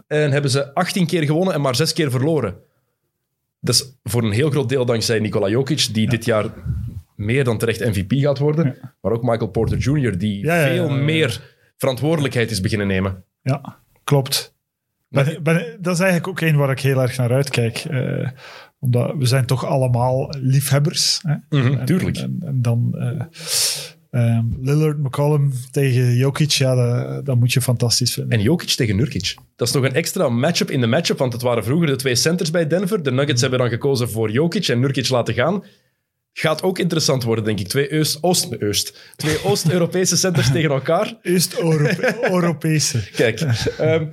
[0.06, 2.56] En hebben ze 18 keer gewonnen en maar 6 keer verloren.
[3.60, 6.46] Dat is voor een heel groot deel dankzij Nikola Jokic, die dit jaar
[7.16, 8.76] meer dan terecht MVP gaat worden.
[9.00, 13.24] Maar ook Michael Porter Jr., die Ja, veel meer verantwoordelijkheid is beginnen nemen.
[13.42, 14.56] Ja, klopt.
[15.08, 17.76] Ben, ben, dat is eigenlijk ook een waar ik heel erg naar uitkijk.
[17.78, 18.28] Eh,
[18.78, 21.20] omdat we zijn toch allemaal liefhebbers.
[21.22, 21.34] Hè?
[21.58, 22.16] Mhm, En- tuurlijk.
[22.16, 23.20] En, en dan eh,
[24.10, 28.38] ehm, Lillard, McCollum tegen Jokic, ja, dat, dat moet je fantastisch vinden.
[28.38, 29.34] En Jokic tegen Nurkic.
[29.56, 32.14] Dat is nog een extra matchup in de matchup, want het waren vroeger de twee
[32.14, 33.02] centers bij Denver.
[33.02, 35.62] De Nuggets hebben dan gekozen voor Jokic en Nurkic laten gaan.
[36.32, 37.68] Gaat ook interessant worden, denk ik.
[37.68, 41.18] Twee Oost- Oost- twee Oost-Europese centers tegen elkaar.
[41.22, 43.08] Eerst Europe Europese.
[43.14, 43.40] Kijk,
[43.78, 44.06] ehm,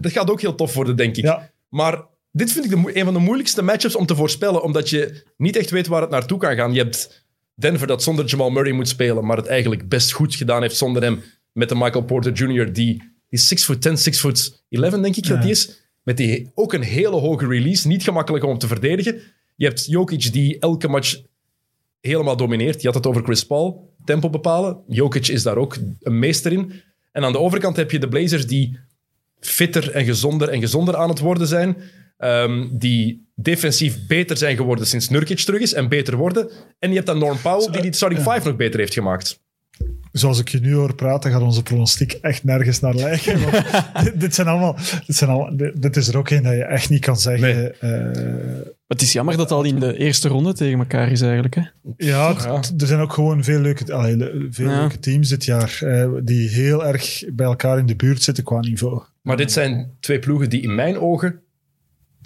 [0.00, 1.24] dat gaat ook heel tof worden, denk ik.
[1.24, 1.50] Ja.
[1.68, 2.02] Maar
[2.36, 5.56] dit vind ik de, een van de moeilijkste matchups om te voorspellen, omdat je niet
[5.56, 6.72] echt weet waar het naartoe kan gaan.
[6.72, 10.62] Je hebt Denver dat zonder Jamal Murray moet spelen, maar het eigenlijk best goed gedaan
[10.62, 11.22] heeft zonder hem.
[11.52, 15.28] Met de Michael Porter Jr., die, die 6 foot 10, 6 foot 11, denk ik
[15.28, 15.82] dat die is.
[16.02, 17.88] Met die ook een hele hoge release.
[17.88, 19.20] Niet gemakkelijk om te verdedigen.
[19.56, 21.20] Je hebt Jokic die elke match
[22.00, 22.80] helemaal domineert.
[22.80, 24.78] Je had het over Chris Paul, tempo bepalen.
[24.88, 26.72] Jokic is daar ook een meester in.
[27.12, 28.78] En aan de overkant heb je de Blazers die
[29.40, 31.76] fitter en gezonder en gezonder aan het worden zijn.
[32.16, 36.50] Ehm, die defensief beter zijn geworden sinds Nurkic terug is en beter worden.
[36.78, 39.42] En je hebt dan Norm Powell die die starting five nog beter heeft gemaakt.
[40.12, 43.38] Zoals ik je nu hoor praten, gaat onze pronostiek echt nergens naar lijken.
[44.04, 46.64] Dit, dit zijn allemaal, dit, zijn allemaal, dit, dit is er ook een dat je
[46.64, 47.80] echt niet kan zeggen.
[47.80, 51.54] eh, Het is jammer dat al in de eerste ronde tegen elkaar is eigenlijk.
[51.54, 51.62] Hè?
[51.96, 54.78] Ja, t- t- er zijn ook gewoon veel leuke, allee, le- veel Ja.
[54.80, 58.60] leuke teams dit jaar eh, die heel erg bij elkaar in de buurt zitten qua
[58.60, 59.02] niveau.
[59.22, 61.40] Maar dit zijn twee ploegen die in mijn ogen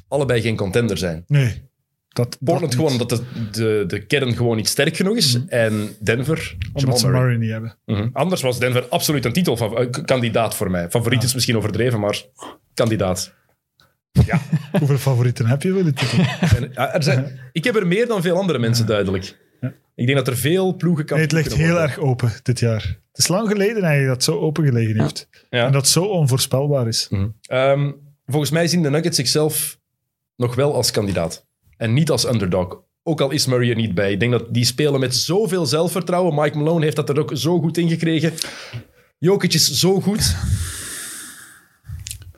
[0.09, 1.25] allebei geen contender zijn.
[1.27, 1.67] Nee.
[2.09, 5.39] Dat, Portland dat gewoon omdat de, de, de kern gewoon niet sterk genoeg is.
[5.47, 7.23] En Denver, Jamal Omdat ze Murray.
[7.23, 7.79] Murray niet hebben.
[7.85, 8.09] Mhm.
[8.13, 10.91] Anders was Denver absoluut een titelkandidaat voor mij.
[10.91, 12.23] Favoriet is misschien overdreven, maar
[12.75, 13.35] kandidaat.
[14.79, 16.19] Hoeveel favorieten heb je voor de titel?
[16.57, 19.37] En, ja, er zijn, ik heb er meer dan veel andere mensen, duidelijk.
[19.95, 22.83] Ik denk dat er veel ploegen kan Nee, het ligt heel erg open dit jaar.
[22.83, 25.29] Het is lang geleden eigenlijk dat het zo open gelegen heeft.
[25.51, 25.67] Ja.
[25.67, 27.11] En dat het zo onvoorspelbaar is.
[27.41, 27.93] Ehm,
[28.27, 29.78] volgens mij zien de Nuggets zichzelf
[30.39, 31.47] nog wel als kandidaat.
[31.77, 32.83] En niet als underdog.
[33.03, 34.13] Ook al is Murray er niet bij.
[34.13, 36.35] Ik denk dat die spelen met zoveel zelfvertrouwen.
[36.35, 38.33] Mike Malone heeft dat er ook zo goed in gekregen.
[39.19, 40.37] Jokic is zo goed.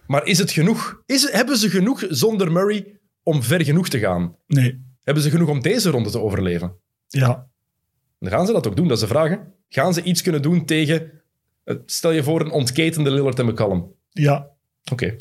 [0.06, 1.02] Maar is het genoeg?
[1.06, 4.36] Is, hebben ze genoeg zonder Murray om ver genoeg te gaan?
[4.46, 4.84] Nee.
[5.02, 6.72] Hebben ze genoeg om deze ronde te overleven?
[7.08, 7.48] Ja.
[8.18, 9.28] Dan gaan ze dat ook doen, dat is de vraag.
[9.28, 9.36] hè.
[9.68, 11.10] Gaan ze iets kunnen doen tegen...
[11.64, 13.84] eh, Stel je voor een ontketende Lillard en McCallum.
[14.10, 14.49] Ja.
[14.92, 15.16] Oké.
[15.16, 15.16] 4-2.
[15.16, 15.20] 4-2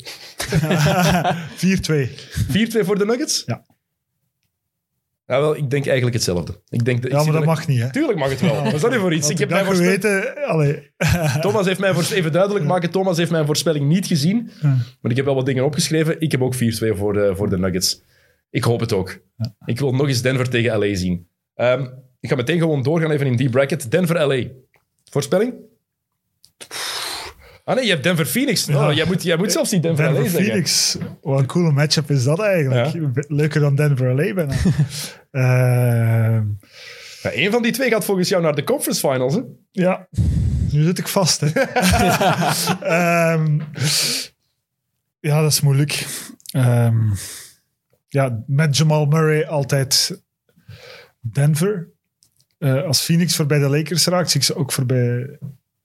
[2.84, 3.42] voor de Nuggets?
[3.46, 3.64] Ja.
[5.26, 6.60] Ja, wel, ik denk eigenlijk hetzelfde.
[6.68, 7.90] Ik denk, ik Ja, maar dat mag niet, hè.
[7.90, 8.64] Tuurlijk mag het wel.
[8.64, 9.30] Wat is dat nu voor iets?
[9.30, 10.92] Ik heb mijn dat voorspelling...
[11.40, 12.16] Thomas heeft mij voor...
[12.16, 14.50] Even duidelijk maken, Thomas heeft mijn voorspelling niet gezien.
[15.00, 16.20] Maar ik heb wel wat dingen opgeschreven.
[16.20, 16.58] Ik heb ook 4-2
[16.96, 18.02] voor de, voor de Nuggets.
[18.50, 19.18] Ik hoop het ook.
[19.64, 21.28] Ik wil nog eens Denver tegen LA zien.
[21.54, 21.86] Ehm,
[22.20, 23.90] ik ga meteen gewoon doorgaan even in die bracket.
[23.90, 24.42] Denver-LA.
[25.10, 25.54] Voorspelling?
[27.70, 28.68] Ah nee, je hebt Denver-Phoenix.
[28.68, 30.30] Oh, jij, moet, jij moet zelfs niet Denver zeggen.
[30.30, 30.96] Phoenix.
[31.22, 33.12] Wat een coole matchup is dat eigenlijk.
[33.28, 34.54] Leuker dan Denver LA bijna.
[35.30, 36.44] Ehm,
[37.22, 39.34] Ja, Eén van die twee gaat volgens jou naar de conference finals.
[39.34, 39.40] Hè?
[39.70, 40.08] ja,
[40.70, 41.40] nu zit ik vast.
[41.40, 41.48] Hè.
[42.80, 43.60] Ehm,
[45.20, 46.06] ja, dat is moeilijk.
[46.52, 46.98] Ehm,
[48.08, 50.22] ja, met Jamal Murray altijd
[51.20, 51.88] Denver.
[52.58, 55.38] Eh, als Phoenix voorbij de Lakers raakt, zie ik ze ook voorbij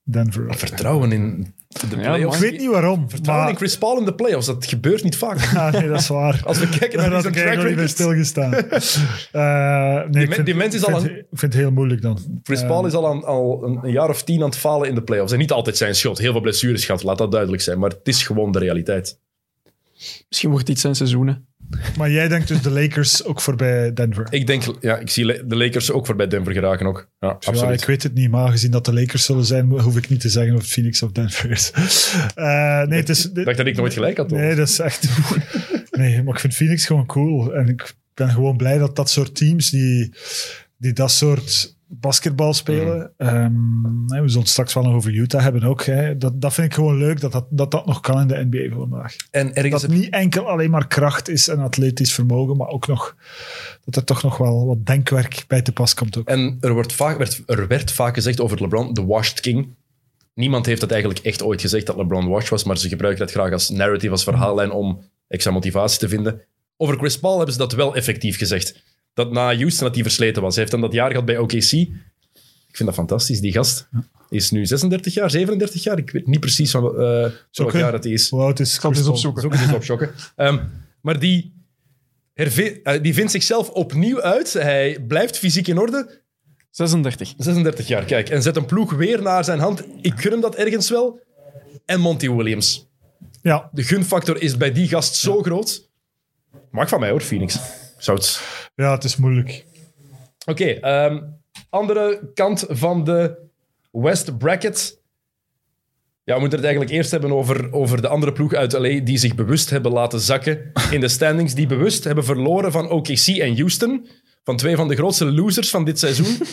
[0.07, 0.45] Denver.
[0.57, 1.53] Vertrouwen in
[1.89, 2.35] de Ja, playoffs.
[2.41, 3.09] Ik weet niet waarom.
[3.09, 4.45] Vertrouwen maar, in Chris Paul in de playoffs.
[4.45, 5.39] Dat gebeurt niet vaak.
[5.55, 6.41] Ah, nee, dat is waar.
[6.45, 7.89] Als we kijken naar zijn ik track record.
[7.89, 8.53] stilgestaan.
[9.31, 11.71] Eh, nee, ik men- vind- die mens is al vind- een- Ik vind het heel
[11.71, 12.19] moeilijk dan.
[12.43, 14.89] Chris Eh, Paul is al, aan, al een, een jaar of tien aan het falen
[14.89, 15.31] in de playoffs.
[15.31, 16.17] En niet altijd zijn schuld.
[16.17, 17.79] Heel veel blessures gehad, laat dat duidelijk zijn.
[17.79, 19.19] Maar het is gewoon de realiteit.
[20.29, 21.45] Misschien wordt dit zijn seizoen.
[21.97, 24.27] Maar jij denkt dus de Lakers ook voorbij Denver?
[24.29, 27.09] Ik denk, ja, ik zie de Lakers ook voorbij Denver geraken ook.
[27.19, 27.81] Ja, Ja, absoluut.
[27.81, 30.29] ik weet het niet, maar aangezien dat de Lakers zullen zijn, hoef ik niet te
[30.29, 31.71] zeggen of het Phoenix of Denver is.
[32.35, 33.31] Eh, nee, het is...
[33.31, 34.29] Ik dacht dat ik nooit gelijk had.
[34.29, 35.07] Nee, dat is echt...
[35.91, 37.53] nee, maar ik vind Phoenix gewoon cool.
[37.53, 40.13] En ik ben gewoon blij dat dat soort teams die,
[40.77, 43.13] die dat soort basketbal spelen.
[43.17, 43.53] Ehm,
[44.07, 45.83] hè, we zullen het straks wel nog over Utah hebben ook.
[45.83, 46.17] Hè.
[46.17, 48.75] Dat, dat vind ik gewoon leuk, dat dat, dat, dat nog kan in de NBA
[48.75, 49.15] vandaag.
[49.31, 52.87] En ergens Dat het niet enkel alleen maar kracht is en atletisch vermogen, maar ook
[52.87, 53.15] nog
[53.83, 56.27] dat er toch nog wel wat denkwerk bij te pas komt ook.
[56.27, 59.67] En er, wordt vaak, werd, er werd vaak gezegd over LeBron, de washed king.
[60.33, 63.35] Niemand heeft dat eigenlijk echt ooit gezegd dat LeBron washed was, maar ze gebruiken dat
[63.35, 66.41] graag als narrative, als verhaallijn om extra motivatie te vinden.
[66.77, 68.83] Over Chris Paul hebben ze dat wel effectief gezegd.
[69.15, 70.55] Dat na Houston dat hij versleten was.
[70.55, 71.71] Hij heeft dan dat jaar gehad bij OKC.
[71.71, 73.87] Ik vind dat fantastisch, die gast.
[73.91, 75.97] Hij is nu 36 jaar, 37 jaar.
[75.97, 78.21] Ik weet niet precies van uh, welk jaar dat hij is.
[78.21, 79.41] Is Ik zal het Chris eens opzoeken.
[79.41, 80.09] Zoek eens op, Sjokke.
[80.35, 80.63] Ehm,
[81.01, 81.53] maar die,
[82.33, 84.53] eh, die vindt zichzelf opnieuw uit.
[84.53, 86.21] Hij blijft fysiek in orde.
[86.69, 87.33] 36.
[87.37, 88.29] 36 jaar, kijk.
[88.29, 89.83] En zet een ploeg weer naar zijn hand.
[90.01, 91.19] Ik gun hem dat ergens wel.
[91.85, 92.87] En Monty Williams.
[93.41, 95.89] Ja, De gunfactor is bij die gast zo groot.
[96.71, 97.59] Mag van mij hoor, Phoenix.
[97.97, 98.41] Zou het...
[98.75, 99.65] ja, het is moeilijk.
[100.45, 101.21] Oké, ehm,
[101.69, 103.37] andere kant van de
[103.91, 105.01] West Bracket.
[106.23, 109.17] Ja, we moeten het eigenlijk eerst hebben over, over de andere ploeg uit LA die
[109.17, 111.53] zich bewust hebben laten zakken in de standings.
[111.53, 114.07] Die bewust hebben verloren van OKC en Houston.
[114.43, 116.37] Van twee van de grootste losers van dit seizoen.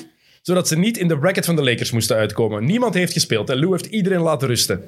[0.42, 2.64] zodat ze niet in de bracket van de Lakers moesten uitkomen.
[2.64, 4.84] Niemand heeft gespeeld en Lou heeft iedereen laten rusten.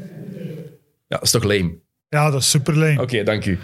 [1.07, 1.79] Ja, dat is toch lame?
[2.09, 3.03] Ja, dat is super lame.
[3.03, 3.59] Oké, dank u.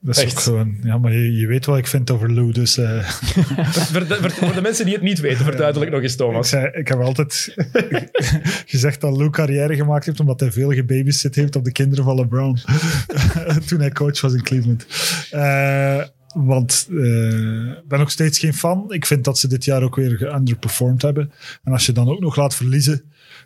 [0.00, 0.32] Dat is echt.
[0.36, 0.76] ook gewoon...
[0.82, 2.76] Ja, maar je, je weet wat ik vind over Lou, dus...
[2.78, 6.18] eh, Voor de, voor- voor de mensen die het niet weten, verduidelijk nog eens, ik,
[6.18, 6.48] Thomas.
[6.48, 7.54] zei, ik heb altijd
[8.66, 12.16] gezegd dat Lou carrière gemaakt heeft omdat hij veel gebabysit heeft op de kinderen van
[12.16, 12.58] LeBron.
[13.66, 14.86] Toen hij coach was in Cleveland.
[15.30, 16.02] Eh,
[16.34, 18.84] want eh, ik ben nog steeds geen fan.
[18.92, 21.32] Ik vind dat ze dit jaar ook weer geunderperformed hebben.
[21.64, 23.02] En als je dan ook nog laat verliezen,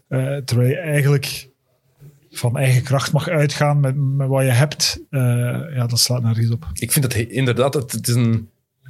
[0.09, 1.51] eh, terwijl je eigenlijk
[2.33, 5.21] van eigen kracht mag uitgaan met, met wat je hebt, eh,
[5.75, 6.67] ja, dat slaat nergens op.
[6.75, 8.49] Ik vind het he- inderdaad, het, het is een,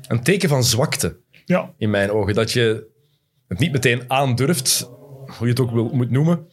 [0.08, 1.16] een teken van zwakte.
[1.44, 2.34] Ja, in mijn ogen.
[2.34, 2.86] Dat je
[3.48, 4.88] het niet meteen aandurft,
[5.26, 6.46] hoe je het ook wil, moet noemen.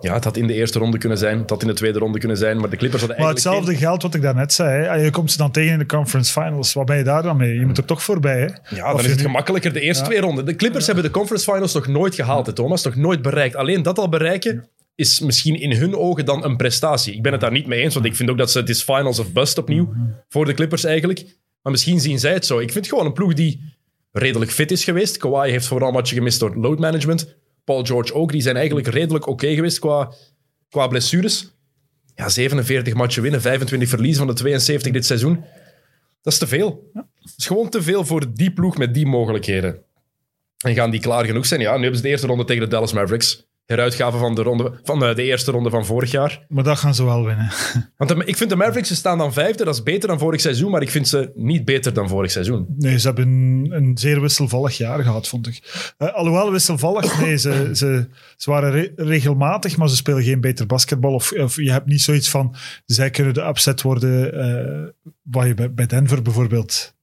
[0.00, 2.18] Ja, het had in de eerste ronde kunnen zijn, het had in de tweede ronde
[2.18, 4.82] kunnen zijn, maar de Clippers hadden maar eigenlijk hetzelfde geldt wat ik daarnet zei.
[4.82, 4.86] Hè.
[4.88, 6.72] En Je komt ze dan tegen in de conference finals.
[6.72, 7.54] Wat ben je daar dan mee?
[7.58, 8.38] Je moet er toch voorbij.
[8.40, 8.76] Hè?
[8.76, 10.44] Ja, Of dan is het nu- gemakkelijker de eerste twee ronden.
[10.46, 12.84] De Clippers hebben de conference finals nog nooit gehaald, hè, Thomas.
[12.84, 13.56] Nog nooit bereikt.
[13.56, 17.14] Alleen dat al bereiken is misschien in hun ogen dan een prestatie.
[17.14, 18.82] Ik ben het daar niet mee eens, want ik vind ook dat ze het is
[18.82, 19.92] finals of bust opnieuw
[20.28, 21.24] voor de Clippers eigenlijk.
[21.62, 22.58] Maar misschien zien zij het zo.
[22.58, 23.74] Ik vind gewoon een ploeg die
[24.12, 25.16] redelijk fit is geweest.
[25.16, 27.36] Kawhi heeft vooral matchen gemist door load management.
[27.64, 28.32] Paul George ook.
[28.32, 30.12] Die zijn eigenlijk redelijk oké geweest qua,
[30.68, 31.54] qua blessures.
[32.14, 35.44] Ja, 47 matchen winnen, 25 verliezen van de 72 dit seizoen.
[36.22, 36.90] Dat is te veel.
[36.92, 37.06] Dat
[37.36, 39.82] is gewoon te veel voor die ploeg met die mogelijkheden.
[40.64, 41.60] En gaan die klaar genoeg zijn?
[41.60, 43.46] Ja, nu hebben ze de eerste ronde tegen de Dallas Mavericks.
[43.66, 46.44] Heruitgave van de, ronde, van de, de eerste ronde van vorig jaar.
[46.48, 47.50] Maar dat gaan ze wel winnen.
[47.96, 49.64] Want de- ik vind de Mavericks, ze staan dan vijfde.
[49.64, 52.66] Dat is beter dan vorig seizoen, maar ik vind ze niet beter dan vorig seizoen.
[52.78, 55.94] Nee, ze hebben een, een zeer wisselvallig jaar gehad, vond ik.
[55.98, 60.66] Eh, alhoewel wisselvallig, nee, ze, ze, ze waren re- regelmatig, maar ze spelen geen beter
[60.66, 61.14] basketbal.
[61.14, 62.54] Of, of je hebt niet zoiets van,
[62.86, 64.88] zij kunnen de upset worden, eh,
[65.22, 66.94] wat je bij, bij Denver bijvoorbeeld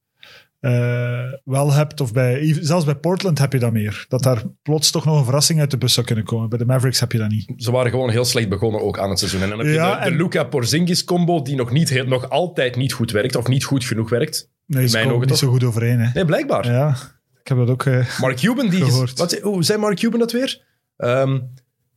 [0.63, 2.01] eh, wel hebt.
[2.01, 4.05] Of bij, zelfs bij Portland heb je dat meer.
[4.07, 6.49] Dat daar plots toch nog een verrassing uit de bus zou kunnen komen.
[6.49, 7.53] Bij de Mavericks heb je dat niet.
[7.57, 9.41] Ze waren gewoon heel slecht begonnen ook aan het seizoen.
[9.41, 12.75] En dan heb je Ja, de, de en- Luca-Porzingis-combo, die nog, niet heel, nog altijd
[12.75, 14.49] niet goed werkt, of niet goed genoeg werkt.
[14.65, 15.37] Nee, ze komen niet toch?
[15.37, 15.99] zo goed overeen.
[15.99, 16.09] Hè.
[16.13, 16.65] Nee, blijkbaar.
[16.71, 16.95] Ja,
[17.41, 17.85] ik heb dat ook...
[17.85, 18.83] eh, Mark Cuban, die...
[18.83, 19.17] Gehoord.
[19.17, 20.61] Wat, hoe zei Mark Cuban dat weer?
[20.97, 21.39] Ehm,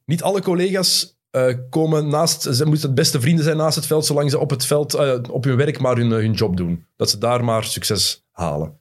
[0.04, 2.42] niet alle collega's eh, komen naast...
[2.42, 5.18] Ze moeten het beste vrienden zijn naast het veld, zolang ze op het veld, eh,
[5.30, 6.86] op hun werk maar hun, eh, hun job doen.
[6.96, 8.78] Dat ze daar maar succes halen.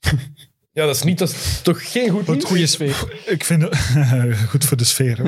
[0.72, 2.44] ja, dat is, niet, dat is toch geen goed nieuws?
[2.44, 3.22] Goeie sfeer.
[3.26, 3.76] Ik vind het
[4.50, 5.18] goed voor de sfeer.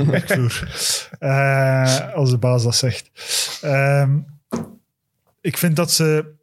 [1.19, 3.11] Eh, als de baas dat zegt.
[3.61, 4.19] Ehm,
[5.41, 6.37] ik vind dat ze.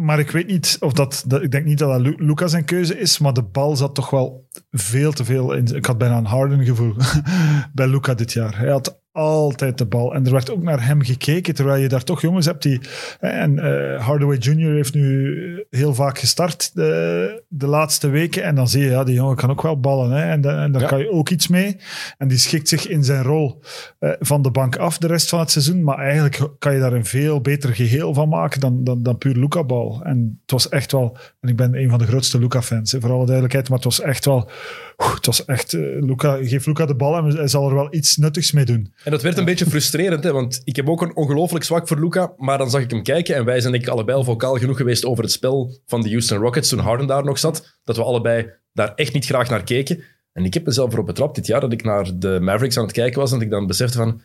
[0.00, 1.24] Maar ik weet niet of dat.
[1.26, 3.94] dat ik denk niet dat dat Lu- Luca zijn keuze is, maar de bal zat
[3.94, 5.76] toch wel veel te veel in.
[5.76, 6.94] Ik had bijna een Harden gevoel
[7.74, 8.58] bij Luca dit jaar.
[8.58, 10.14] Hij had altijd de bal.
[10.14, 12.80] En er werd ook naar hem gekeken, terwijl je daar toch jongens hebt die...
[13.20, 14.72] En eh, Hardaway Jr.
[14.74, 18.42] heeft nu heel vaak gestart de, de laatste weken.
[18.42, 20.10] En dan zie je, ja, die jongen kan ook wel ballen.
[20.10, 20.88] Hè, en, en daar Ja.
[20.88, 21.76] kan je ook iets mee.
[22.18, 23.60] En die schikt zich in zijn rol
[23.98, 25.84] eh, van de bank af de rest van het seizoen.
[25.84, 29.34] Maar eigenlijk kan je daar een veel beter geheel van maken dan, dan, dan puur
[29.36, 30.00] Luca-bal.
[30.04, 31.16] En het was echt wel...
[31.40, 33.68] En ik ben een van de grootste Luca-fans, voor alle duidelijkheid.
[33.68, 34.50] Maar het was echt wel...
[34.96, 35.72] Het was echt...
[35.72, 38.92] eh, Luca, geef Luca de bal en hij zal er wel iets nuttigs mee doen.
[39.10, 42.00] En dat werd een beetje frustrerend, hè, want ik heb ook een ongelooflijk zwak voor
[42.00, 44.56] Luca, maar dan zag ik hem kijken en wij zijn denk ik allebei al vocaal
[44.56, 47.96] genoeg geweest over het spel van de Houston Rockets toen Harden daar nog zat, dat
[47.96, 50.02] we allebei daar echt niet graag naar keken.
[50.32, 52.92] En ik heb mezelf erop betrapt dit jaar dat ik naar de Mavericks aan het
[52.92, 54.22] kijken was en dat ik dan besefte van,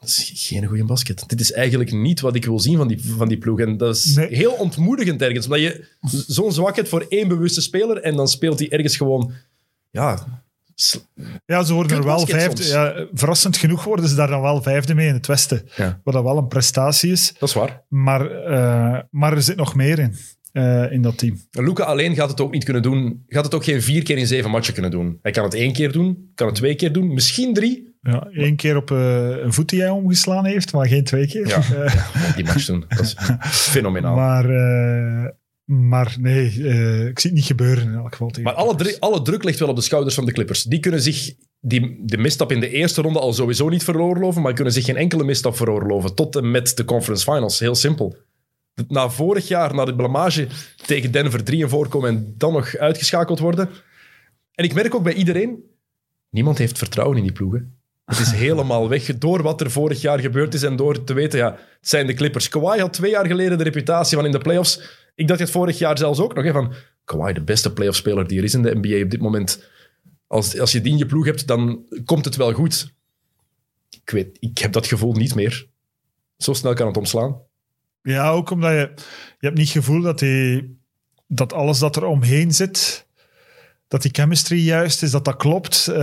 [0.00, 1.28] dat is geen goede basket.
[1.28, 3.60] Dit is eigenlijk niet wat ik wil zien van die, van die ploeg.
[3.60, 4.36] En dat is Nee.
[4.36, 5.86] heel ontmoedigend ergens, omdat je
[6.36, 9.32] zo'n zwakheid voor één bewuste speler en dan speelt hij ergens gewoon
[9.90, 10.42] ja,
[11.46, 12.64] Ja, ze worden er wel vijfde.
[12.64, 15.62] Ja, verrassend genoeg worden ze daar dan wel vijfde mee in het Westen.
[15.76, 16.00] Ja.
[16.04, 17.34] Wat dat wel een prestatie is.
[17.38, 17.82] dat is waar.
[17.88, 20.14] Maar, eh, maar er zit nog meer in,
[20.52, 21.40] eh, in dat team.
[21.50, 23.24] Luca alleen gaat het ook niet kunnen doen.
[23.28, 25.18] Gaat het ook geen vier keer in zeven matchen kunnen doen.
[25.22, 27.90] Hij kan het één keer doen, kan het twee keer doen, misschien drie.
[28.02, 31.48] Ja, Eén keer op eh, een voet die hij omgeslaan heeft, maar geen twee keer.
[31.48, 31.60] Ja.
[32.36, 32.84] Die match doen.
[32.88, 33.16] Dat is
[33.72, 34.14] fenomenaal.
[34.14, 34.44] maar,
[35.72, 38.28] maar nee, eh, ik zie het niet gebeuren in elk geval.
[38.28, 40.62] tegen Maar alle, alle druk ligt wel op de schouders van de Clippers.
[40.62, 44.52] Die kunnen zich die, de misstap in de eerste ronde al sowieso niet veroorloven, maar
[44.52, 47.58] kunnen zich geen enkele misstap veroorloven tot en met de conference finals.
[47.58, 48.16] Heel simpel.
[48.88, 50.46] Na vorig jaar, na de blamage
[50.86, 53.68] tegen Denver 3 en voorkomen en dan nog uitgeschakeld worden.
[54.54, 55.58] En ik merk ook bij iedereen,
[56.30, 57.76] niemand heeft vertrouwen in die ploegen.
[58.04, 61.38] Het is helemaal weg door wat er vorig jaar gebeurd is en door te weten,
[61.38, 62.48] ja, het zijn de Clippers.
[62.48, 64.80] Kawhi had twee jaar geleden de reputatie van in de playoffs.
[65.14, 68.38] Ik dacht het vorig jaar zelfs ook nog, hè, van Kawhi, de beste playoff-speler die
[68.38, 69.70] er is in de NBA op dit moment.
[70.26, 72.94] Als, als je die in je ploeg hebt, dan komt het wel goed.
[73.90, 75.68] Ik weet, ik heb dat gevoel niet meer.
[76.36, 77.40] Zo snel kan het omslaan.
[78.02, 78.92] Ja, ook omdat je,
[79.38, 80.78] je hebt niet het gevoel dat, die,
[81.26, 83.06] dat alles dat er omheen zit,
[83.92, 85.88] dat die chemistry juist is, dat dat klopt.
[85.88, 85.96] Eh,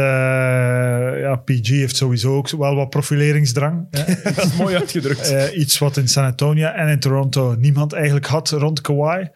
[1.20, 3.88] ja, PG heeft sowieso ook wel wat profileringsdrang.
[3.90, 4.16] hè.
[4.34, 5.32] Dat is mooi uitgedrukt.
[5.32, 9.28] Eh, iets wat in San Antonio en in Toronto niemand eigenlijk had rond Kawhi.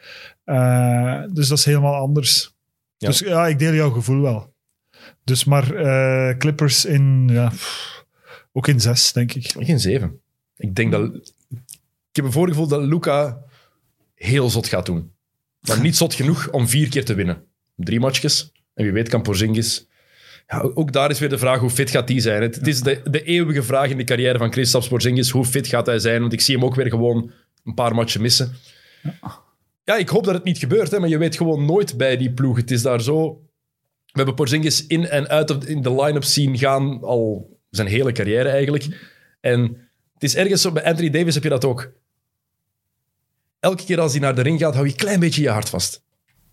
[0.43, 2.55] Eh, dus dat is helemaal anders.
[2.97, 3.07] Ja.
[3.07, 4.53] Dus ja, ik deel jouw gevoel wel.
[5.23, 5.67] Dus maar
[6.37, 8.05] Clippers in, ja, pff,
[8.51, 9.53] ook in zes, denk ik.
[9.57, 10.19] Geen zeven.
[10.57, 11.13] Ik denk dat...
[12.09, 13.37] Ik heb een voorgevoel dat Luca
[14.15, 15.11] heel zot gaat doen.
[15.59, 17.51] Maar niet zot genoeg om vier keer te winnen.
[17.75, 18.51] Drie matchjes.
[18.73, 19.87] En wie weet kan Porzingis...
[20.47, 22.41] Ja, ook daar is weer de vraag, hoe fit gaat hij zijn?
[22.41, 25.29] Het, het is de, de eeuwige vraag in de carrière van Kristaps Porzingis.
[25.29, 26.21] Hoe fit gaat hij zijn?
[26.21, 27.31] Want ik zie hem ook weer gewoon
[27.63, 28.55] een paar matchen missen.
[29.83, 32.33] Ja, ik hoop dat het niet gebeurt, hè, maar je weet gewoon nooit bij die
[32.33, 32.57] ploeg.
[32.57, 33.41] Het is daar zo...
[34.05, 38.49] We hebben Porzingis in en uit in de line-up zien gaan al zijn hele carrière
[38.49, 39.11] eigenlijk.
[39.41, 39.61] En
[40.13, 41.91] het is ergens zo, bij Anthony Davis heb je dat ook.
[43.59, 45.69] Elke keer als hij naar de ring gaat, hou je een klein beetje je hart
[45.69, 46.03] vast.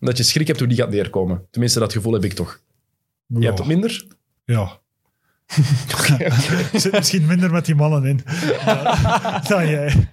[0.00, 1.46] Omdat je schrik hebt hoe die gaat neerkomen.
[1.50, 2.60] Tenminste, dat gevoel heb ik toch.
[3.26, 4.04] Je hebt het minder?
[4.44, 4.78] Ja.
[6.72, 8.20] Zit misschien minder met die mannen in
[8.64, 10.08] dan- dan jij.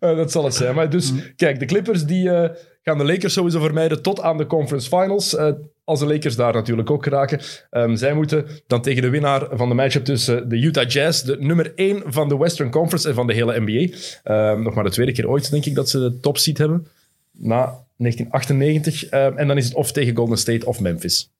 [0.00, 0.74] Eh, dat zal het zijn.
[0.74, 4.46] Maar dus, kijk, de Clippers die, eh, gaan de Lakers sowieso vermijden tot aan de
[4.46, 5.34] conference finals.
[5.36, 5.52] Eh,
[5.84, 7.40] als de Lakers daar natuurlijk ook geraken.
[7.70, 11.36] Ehm, zij moeten dan tegen de winnaar van de matchup tussen de Utah Jazz, de
[11.40, 13.96] nummer 1 van de Western Conference en van de hele NBA.
[14.22, 16.86] Ehm, nog maar de tweede keer ooit, denk ik, dat ze de top seed hebben.
[17.32, 19.04] Na 1998.
[19.04, 21.32] Ehm, en dan is het of tegen Golden State of Memphis.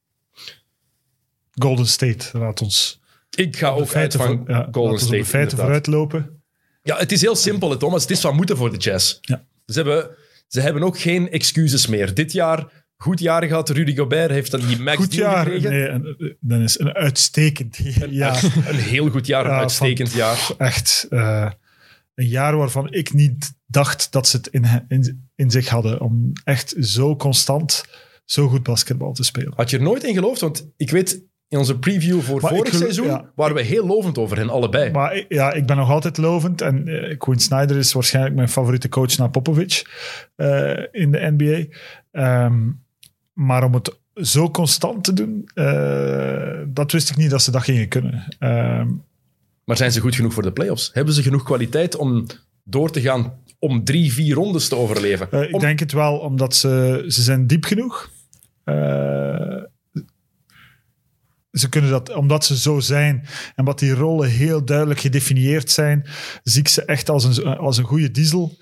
[1.55, 3.01] Golden State, laat ons
[3.37, 5.17] Ik ga ook uit van ja, Golden State.
[5.17, 6.43] de feiten vooruitlopen.
[6.83, 8.03] Ja, het is heel simpel, Thomas.
[8.03, 9.19] Het is van moeten voor de Jazz.
[9.21, 9.45] Ja.
[9.67, 10.11] Ze, hebben,
[10.49, 12.15] ze hebben ook geen excuses meer.
[12.15, 13.69] Dit jaar goed jaar gehad.
[13.69, 15.45] Rudy Gobert heeft dan die max Goed jaar.
[15.45, 15.71] gekregen.
[15.71, 17.79] Nee, een, dan is een uitstekend
[18.11, 18.45] jaar.
[18.69, 20.51] Een heel goed jaar, een Ja, uitstekend jaar.
[20.59, 21.51] Echt eh,
[22.21, 26.33] een jaar waarvan ik niet dacht dat ze het in, in, in zich hadden om
[26.45, 27.85] echt zo constant
[28.25, 29.53] zo goed basketbal te spelen.
[29.57, 30.41] Had je er nooit in geloofd?
[30.41, 33.31] Want ik weet, in onze preview voor Maar vorig geloof- seizoen ja.
[33.35, 34.91] waren we heel lovend over hen allebei.
[34.91, 36.61] Maar ja, ik ben nog altijd lovend.
[36.61, 36.85] En
[37.19, 39.83] Quinn Snyder is waarschijnlijk mijn favoriete coach na Popovic
[40.37, 41.77] eh, in de NBA.
[42.11, 42.71] Ehm,
[43.33, 47.63] maar om het zo constant te doen, eh, dat wist ik niet dat ze dat
[47.63, 48.25] gingen kunnen.
[48.39, 48.89] Ehm,
[49.71, 50.91] Maar zijn ze goed genoeg voor de playoffs?
[50.93, 52.27] Hebben ze genoeg kwaliteit om
[52.65, 55.31] door te gaan om drie, vier rondes te overleven?
[55.31, 58.11] Eh, ik Om- denk het wel, omdat ze, ze zijn diep genoeg.
[58.65, 59.63] Eh,
[61.53, 66.07] ze kunnen dat, omdat ze zo zijn en wat die rollen heel duidelijk gedefinieerd zijn,
[66.43, 68.59] zie ik ze echt als een, als een goede diesel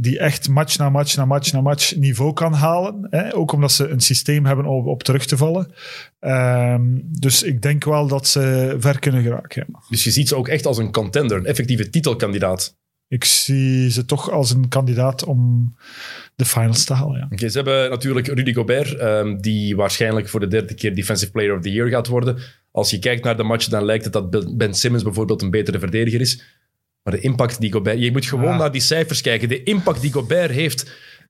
[0.00, 3.06] die echt match na match na match na match niveau kan halen.
[3.10, 3.34] Hè?
[3.34, 5.72] Ook omdat ze een systeem hebben om op terug te vallen.
[6.20, 9.66] Ehm, dus ik denk wel dat ze ver kunnen geraken.
[9.88, 12.76] Dus je ziet ze ook echt als een contender, een effectieve titelkandidaat.
[13.08, 15.74] Ik zie ze toch als een kandidaat om
[16.36, 17.18] de finals te halen.
[17.18, 17.28] Ja.
[17.32, 21.56] Oké, ze hebben natuurlijk Rudy Gobert, ehm, die waarschijnlijk voor de derde keer Defensive Player
[21.56, 22.38] of the Year gaat worden.
[22.70, 25.78] Als je kijkt naar de match, dan lijkt het dat Ben Simmons bijvoorbeeld een betere
[25.78, 26.42] verdediger is.
[27.02, 27.98] Maar de impact die Gobert...
[28.00, 28.56] Je moet gewoon Ja.
[28.56, 29.48] naar die cijfers kijken.
[29.48, 30.80] De impact die Gobert heeft,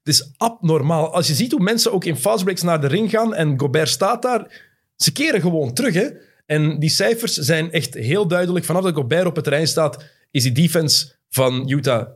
[0.02, 1.12] het is abnormaal.
[1.14, 4.22] Als je ziet hoe mensen ook in fastbreaks naar de ring gaan en Gobert staat
[4.22, 5.94] daar, ze keren gewoon terug.
[5.94, 6.06] Hè?
[6.46, 8.64] En die cijfers zijn echt heel duidelijk.
[8.64, 12.08] Vanaf dat Gobert op het terrein staat, is die defense van Utah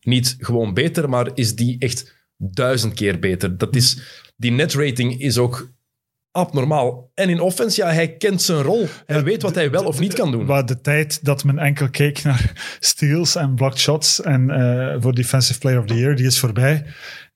[0.00, 3.58] niet gewoon beter, maar is die echt duizend keer beter.
[3.58, 4.00] Dat is,
[4.36, 5.72] die netrating is ook
[6.30, 7.10] abnormaal.
[7.14, 8.86] En in offense, ja, hij kent zijn rol.
[9.06, 10.44] Hij Ja, weet wat hij wel of niet kan doen.
[10.44, 15.14] Maar de tijd dat men enkel keek naar steals en blocked shots en eh, voor
[15.14, 16.86] Defensive Player of the Year, die is voorbij.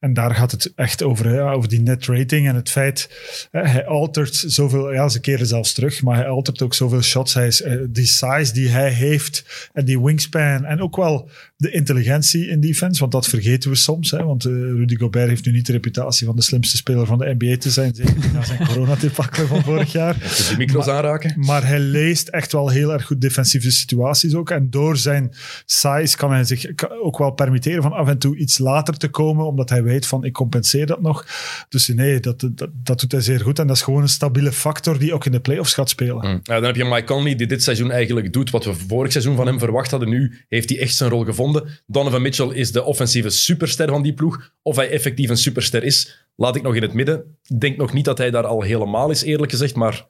[0.05, 3.11] En daar gaat het echt over, over die net rating en het feit,
[3.51, 7.35] hè, hij altert zoveel, ja, ze keren zelfs terug, maar hij altert ook zoveel shots.
[7.35, 11.71] Hij is, eh, die size die hij heeft en die wingspan en ook wel de
[11.71, 14.11] intelligentie in defense, want dat vergeten we soms.
[14.11, 17.19] Hè, want eh, Rudy Gobert heeft nu niet de reputatie van de slimste speler van
[17.19, 20.19] de NBA te zijn, zeker na zijn coronatipakkelen van vorig jaar.
[20.19, 21.35] Dus die micro's aanraken.
[21.37, 24.51] Maar hij leest echt wel heel erg goed defensieve situaties ook.
[24.51, 25.33] En door zijn
[25.65, 26.67] size kan hij zich
[27.03, 30.25] ook wel permitteren van af en toe iets later te komen, omdat hij weet van
[30.25, 31.27] ik compenseer dat nog.
[31.69, 33.59] Dus nee, dat, dat, dat doet hij zeer goed.
[33.59, 36.41] En dat is gewoon een stabiele factor die ook in de playoffs gaat spelen.
[36.43, 39.37] Ja, dan heb je Mike Conley, die dit seizoen eigenlijk doet wat we vorig seizoen
[39.37, 40.09] van hem verwacht hadden.
[40.09, 41.69] Nu heeft hij echt zijn rol gevonden.
[41.87, 44.53] Donovan Mitchell is de offensieve superster van die ploeg.
[44.63, 47.39] Of hij effectief een superster is, laat ik nog in het midden.
[47.47, 50.07] Ik denk nog niet dat hij daar al helemaal is, eerlijk gezegd, maar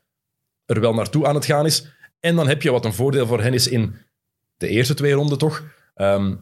[0.66, 1.86] er wel naartoe aan het gaan is.
[2.20, 3.94] En dan heb je wat een voordeel voor hen is in
[4.56, 5.62] de eerste twee ronden toch.
[5.94, 6.34] Ehm,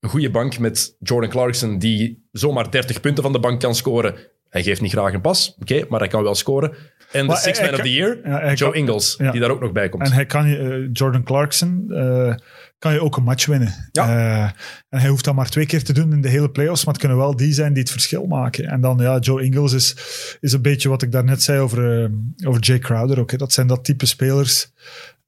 [0.00, 4.14] een goede bank met Jordan Clarkson, die zomaar 30 punten van de bank kan scoren.
[4.48, 6.72] Hij geeft niet graag een pas, oké, maar hij kan wel scoren.
[7.12, 9.30] En de Six Man of the Year, Ja, Joe kan- Ingles, ja.
[9.30, 10.02] die daar ook nog bij komt.
[10.02, 12.34] En hij kan eh, Jordan Clarkson, eh,
[12.78, 13.88] kan je ook een match winnen.
[13.92, 14.08] Ja.
[14.08, 14.42] Eh,
[14.88, 17.02] en hij hoeft dat maar twee keer te doen in de hele playoffs, maar het
[17.02, 18.64] kunnen wel die zijn die het verschil maken.
[18.64, 19.96] En dan, ja, Joe Ingles is,
[20.40, 22.10] is een beetje wat ik daarnet zei over,
[22.46, 23.30] over Jay Crowder ook.
[23.30, 23.36] Hè.
[23.36, 24.72] Dat zijn dat type spelers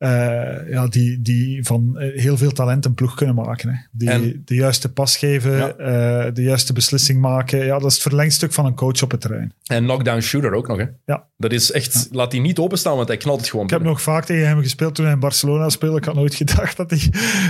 [0.01, 3.69] eh, ja, die, die van eh, heel veel talent een ploeg kunnen maken.
[3.69, 3.75] Hè.
[3.93, 5.69] Die En- de juiste pas geven, Ja.
[5.77, 7.65] eh, de juiste beslissing maken.
[7.65, 9.53] Ja, dat is het verlengstuk van een coach op het terrein.
[9.67, 10.85] En knockdown shooter ook nog, hè.
[11.05, 11.27] Ja.
[11.37, 12.09] Dat is echt...
[12.11, 14.63] Laat die niet openstaan, want hij knalt het gewoon Ik heb nog vaak tegen hem
[14.63, 15.97] gespeeld toen hij in Barcelona speelde.
[15.99, 17.01] Ik had nooit gedacht dat, hij,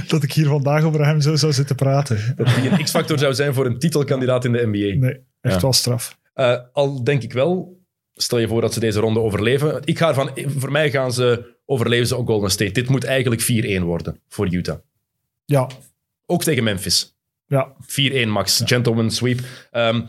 [0.08, 2.18] dat ik hier vandaag over hem zo zou zitten praten.
[2.36, 5.06] Dat die een x-factor zou zijn voor een titelkandidaat in de NBA.
[5.06, 5.60] Nee, echt Ja.
[5.60, 6.18] wel straf.
[6.72, 7.79] Al denk ik wel,
[8.22, 9.80] stel je voor dat ze deze ronde overleven.
[9.84, 12.72] Ik ga ervan, voor mij gaan ze overleven ze ook Golden State.
[12.72, 13.42] Dit moet eigenlijk
[13.80, 14.78] 4-1 worden voor Utah.
[15.44, 15.68] Ja,
[16.26, 17.16] Ook tegen Memphis.
[17.46, 17.72] ja.
[18.26, 18.62] 4-1 max.
[18.64, 19.40] Gentleman sweep.
[19.70, 20.00] Ehm,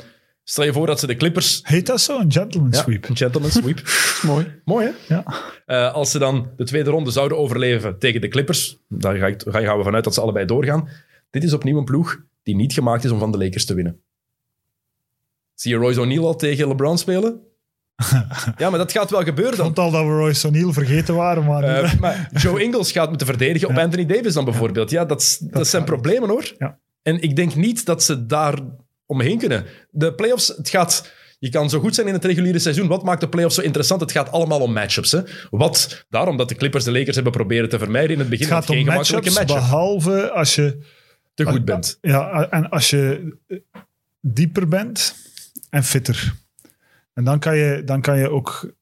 [0.44, 1.60] stel je voor dat ze de Clippers...
[1.64, 2.20] Heet dat zo?
[2.20, 3.10] Een gentleman Ja, sweep?
[3.10, 3.82] een gentleman sweep.
[4.32, 4.52] Mooi.
[4.66, 5.14] Mooi, hè?
[5.16, 5.24] Ja.
[5.66, 9.42] Eh, als ze dan de tweede ronde zouden overleven tegen de Clippers, daar ga ik,
[9.46, 10.90] ga- gaan we vanuit dat ze allebei doorgaan.
[11.30, 14.02] Dit is opnieuw een ploeg die niet gemaakt is om van de Lakers te winnen.
[15.54, 17.42] Zie je Royce O'Neal al tegen LeBron spelen?
[18.58, 19.66] ja, maar dat gaat wel gebeuren Ik dan.
[19.66, 21.64] vond al dat we Royce O'Neal vergeten waren, maar...
[21.64, 24.90] Eh, maar Joe Ingles gaat moeten verdedigen op Anthony Davis dan bijvoorbeeld.
[24.90, 26.54] Ja, dat, dat, zijn problemen hoor.
[26.58, 26.80] Ja.
[27.02, 28.60] En ik denk niet dat ze daar
[29.06, 29.66] omheen kunnen.
[29.90, 31.12] De playoffs, het gaat...
[31.40, 32.88] Je kan zo goed zijn in het reguliere seizoen.
[32.88, 34.02] Wat maakt de playoffs zo interessant?
[34.02, 35.12] Het gaat allemaal om matchups.
[35.12, 35.20] Hè?
[35.50, 38.46] Wat, daarom dat de Clippers de Lakers hebben proberen te vermijden in het begin.
[38.46, 39.70] het gaat geen om gemakkelijke matchups, matchup.
[39.70, 40.78] behalve als je...
[41.34, 41.98] Te goed bent.
[42.02, 43.34] Ja, en als je
[44.22, 45.16] dieper bent
[45.70, 46.34] en fitter.
[47.14, 48.74] En dan kan je, dan kan je ook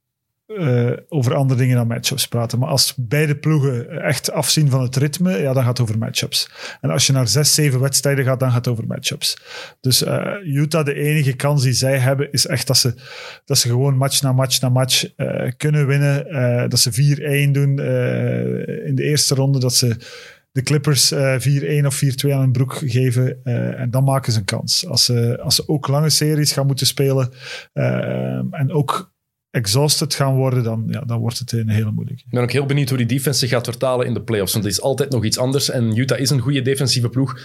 [0.58, 2.60] eh, over andere dingen dan matchups praten.
[2.60, 6.50] Maar als beide ploegen echt afzien van het ritme, ja, dan gaat het over matchups.
[6.82, 9.38] En als je naar zes, zeven wedstrijden gaat, dan gaat het over matchups.
[9.82, 12.94] Dus eh, Utah, de enige kans die zij hebben, is echt dat ze,
[13.46, 16.70] dat ze gewoon match na match na match eh, kunnen winnen.
[16.70, 17.18] Dat ze
[17.48, 17.80] 4-1 doen
[18.86, 19.60] in de eerste ronde.
[19.60, 19.98] Dat ze
[20.52, 21.40] de Clippers eh
[21.82, 23.44] 4-1 of 4-2 aan hun broek geven.
[23.44, 24.88] eh, en dan maken ze een kans.
[24.88, 27.30] Als ze, als ze ook lange series gaan moeten spelen
[27.74, 29.12] eh, en ook
[29.52, 32.24] exhausted gaan worden, dan, ja, dan wordt het een hele moeilijke.
[32.26, 34.54] Ik ben ook heel benieuwd hoe die defense zich gaat vertalen in de playoffs.
[34.54, 35.70] Want het is altijd nog iets anders.
[35.70, 37.40] En Utah is een goede defensieve ploeg.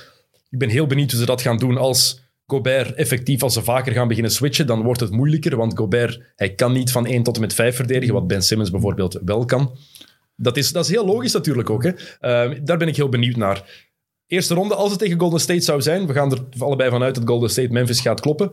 [0.51, 3.93] Ik ben heel benieuwd hoe ze dat gaan doen als Gobert effectief, als ze vaker
[3.93, 5.57] gaan beginnen switchen, dan wordt het moeilijker.
[5.57, 8.71] Want Gobert, hij kan niet van 1 tot en met 5 verdedigen, wat Ben Simmons
[8.71, 9.77] bijvoorbeeld wel kan.
[10.37, 11.83] Dat is, dat is heel logisch natuurlijk ook.
[11.83, 11.91] Hè.
[12.21, 13.87] Eh, daar ben ik heel benieuwd naar.
[14.27, 17.25] Eerste ronde, als het tegen Golden State zou zijn, we gaan er allebei vanuit dat
[17.27, 18.53] Golden State Memphis gaat kloppen.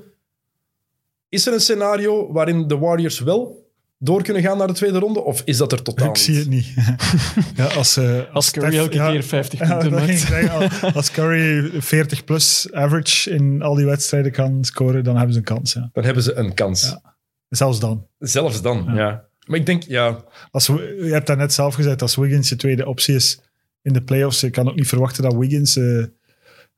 [1.30, 5.24] Is er een scenario waarin de Warriors wel door kunnen gaan naar de tweede ronde?
[5.24, 6.74] Of is dat er totaal Ik zie het niet.
[7.56, 10.20] ja, als, eh, Als Curry elke ja, keer 50 ja, punten maakt.
[10.20, 10.94] zeggen.
[10.94, 15.46] Als Curry 40 plus average in al die wedstrijden kan scoren, dan hebben ze een
[15.46, 15.74] kans.
[15.74, 15.90] Ja.
[15.94, 16.84] Dan hebben ze een kans.
[16.84, 17.16] Ja.
[17.50, 18.08] Zelfs dan.
[18.20, 19.26] Zelfs dan, ja.
[19.52, 22.86] Maar ik denk, ja, Als, je hebt daar net zelf gezegd, als Wiggins je tweede
[22.86, 23.42] optie is
[23.82, 26.04] in de playoffs, je kan ook niet verwachten dat Wiggins eh,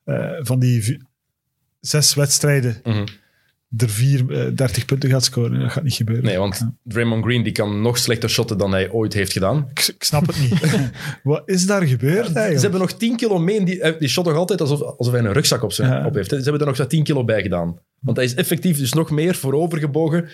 [0.04, 1.02] eh, van die
[1.80, 3.06] zes wedstrijden Mhm.
[3.76, 5.60] er vier, eh, 30 punten gaat scoren.
[5.60, 6.24] Dat gaat niet gebeuren.
[6.24, 9.68] nee, want Draymond Green die kan nog slechter shotten dan hij ooit heeft gedaan.
[9.70, 10.90] Ik, ik snap het niet.
[11.22, 13.64] Wat is daar gebeurd Ze hebben nog 10 kilo mee.
[13.64, 16.06] Die, eh, die shot nog altijd alsof, alsof hij een rugzak op, zijn, Ja.
[16.06, 16.28] op heeft.
[16.30, 17.78] Ze hebben er nog zo'n 10 kilo bij gedaan.
[18.00, 20.28] Want hij is effectief dus nog meer voorovergebogen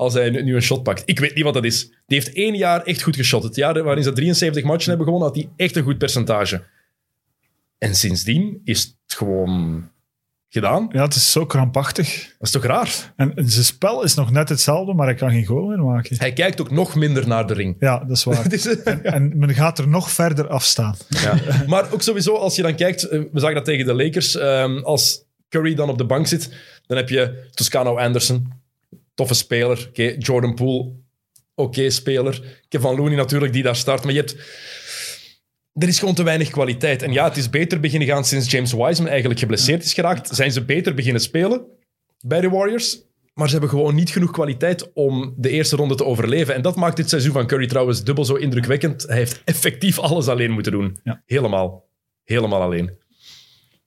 [0.00, 1.02] als hij nu een shot pakt.
[1.04, 1.86] Ik weet niet wat dat is.
[1.86, 3.42] Die heeft één jaar echt goed geschot.
[3.42, 6.62] Het jaar waarin ze 73 matchen hebben gewonnen, had hij echt een goed percentage.
[7.78, 9.88] En sindsdien is het gewoon
[10.48, 10.88] gedaan.
[10.92, 12.34] Ja, het is zo krampachtig.
[12.38, 13.12] Dat is toch raar?
[13.16, 16.16] En zijn spel is nog net hetzelfde, maar hij kan geen goal meer maken.
[16.18, 17.76] Hij kijkt ook nog minder naar de ring.
[17.78, 18.46] Ja, dat is waar.
[19.02, 20.96] En men gaat er nog verder afstaan.
[21.08, 21.40] Ja.
[21.66, 24.78] Maar ook sowieso, als je dan kijkt, eh, we zagen dat tegen de Lakers, ehm,
[24.78, 26.50] als Curry dan op de bank zit,
[26.86, 28.59] dan heb je Toscano Anderson,
[29.20, 29.86] toffe speler.
[29.88, 30.92] Oké, Jordan Poole,
[31.54, 32.62] oké speler.
[32.68, 34.04] Kevin Looney natuurlijk, die daar start.
[34.04, 34.36] Maar je hebt...
[35.74, 37.02] Er is gewoon te weinig kwaliteit.
[37.02, 40.28] En ja, het is beter beginnen gaan sinds James Wiseman eigenlijk geblesseerd is geraakt.
[40.34, 41.64] Zijn ze beter beginnen spelen
[42.20, 43.00] bij de Warriors?
[43.34, 46.54] Maar ze hebben gewoon niet genoeg kwaliteit om de eerste ronde te overleven.
[46.54, 49.02] En dat maakt dit seizoen van Curry trouwens dubbel zo indrukwekkend.
[49.02, 51.00] Hij heeft effectief alles alleen moeten doen.
[51.04, 51.22] Ja.
[51.26, 51.88] Helemaal.
[52.24, 52.90] Helemaal alleen.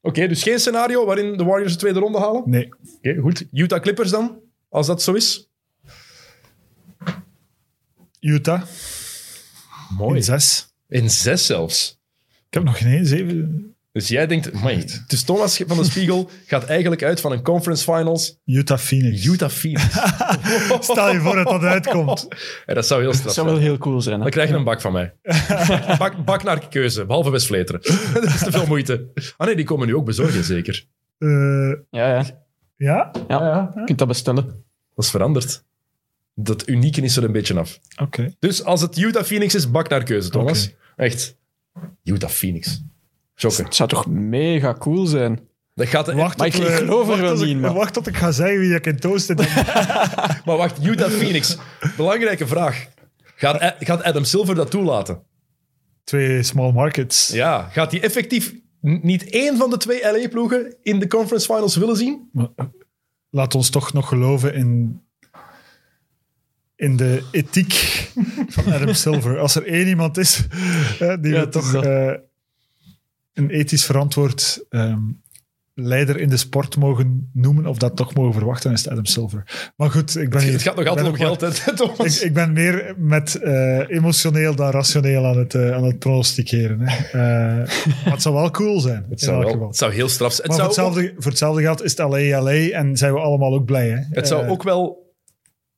[0.01, 2.41] Oké, dus geen scenario waarin de Warriors de tweede ronde halen?
[2.41, 2.69] Oké,
[3.01, 3.17] Nee.
[3.17, 3.45] goed.
[3.51, 4.39] Utah Clippers dan,
[4.73, 5.49] als dat zo is?
[8.19, 8.61] Utah,
[9.97, 10.15] Mooi.
[10.15, 10.73] in zes.
[10.87, 11.99] In zes zelfs.
[12.47, 13.67] Ik heb nog geen één, zeven.
[13.91, 17.83] Dus jij denkt, amai, dus Thomas van de Spiegel gaat eigenlijk uit van een conference
[17.83, 18.37] finals.
[18.45, 19.25] Utah Phoenix.
[19.25, 19.83] Utah Phoenix.
[20.91, 22.27] Stel je voor dat dat uitkomt.
[22.65, 23.59] Ja, dat zou heel Dat straf zou zijn.
[23.59, 24.15] wel heel cool zijn.
[24.15, 24.21] Hè?
[24.21, 25.13] Dan krijg je een bak van mij.
[25.97, 27.81] Bak, bak naar keuze, behalve West Vleteren.
[28.13, 29.11] dat is te veel moeite.
[29.37, 30.85] Ah nee, die komen nu ook bezorgen, zeker.
[31.17, 31.27] Eh,
[31.89, 32.23] Ja, ja.
[32.77, 33.11] ja?
[33.27, 33.71] ja.
[33.75, 34.62] Je kunt dat bestellen.
[34.95, 35.63] Dat is veranderd.
[36.35, 37.79] Dat unieke is er een beetje af.
[38.01, 38.33] Oké.
[38.39, 40.73] Dus als het Utah Phoenix is, bak naar keuze, Thomas.
[40.95, 41.37] Echt.
[42.03, 42.83] Utah Phoenix.
[43.35, 43.63] Shocker.
[43.65, 45.39] Het zou toch mega cool zijn?
[45.75, 47.59] Dat gaat Wacht Maar tot ik- we- geloof er wacht wel tot niet ik- in,
[47.59, 49.49] maar- Wacht tot ik ga zeggen wie ik in toasten denk.
[50.45, 51.57] Maar wacht, Utah Phoenix.
[51.97, 52.87] Belangrijke vraag.
[53.35, 55.21] Gaat, Adam Silver dat toelaten?
[56.03, 57.27] Twee small markets.
[57.27, 57.69] Ja.
[57.71, 62.29] Gaat hij effectief niet één van de twee LA-ploegen in de conference finals willen zien?
[62.31, 62.65] Maar, eh,
[63.33, 65.01] Laat ons toch nog geloven in,
[66.75, 67.73] in de ethiek
[68.47, 69.39] van Adam Silver.
[69.39, 70.47] Als er één iemand is
[70.99, 72.13] eh, die Ja, we toch eh,
[73.33, 75.01] een ethisch verantwoord ehm,
[75.73, 79.71] leider in de sport mogen noemen, of dat toch mogen verwachten, is het Adam Silver.
[79.75, 80.51] Maar goed, ik ben hier...
[80.51, 82.19] Het gaat nog altijd om geld, hè, Thomas?
[82.19, 86.79] Ik, ik ben meer met eh, emotioneel dan rationeel aan het, eh, aan het pronosticeren.
[86.79, 87.07] Hè.
[87.07, 87.67] Eh,
[88.03, 89.05] maar het zou wel cool zijn.
[89.09, 90.47] het, zou wel, het zou heel straf zijn.
[90.47, 93.13] Het Maar voor zou, ook, hetzelfde, voor hetzelfde geld is het LA LA en zijn
[93.13, 93.89] we allemaal ook blij.
[93.89, 93.99] Hè?
[94.09, 95.13] het zou ook wel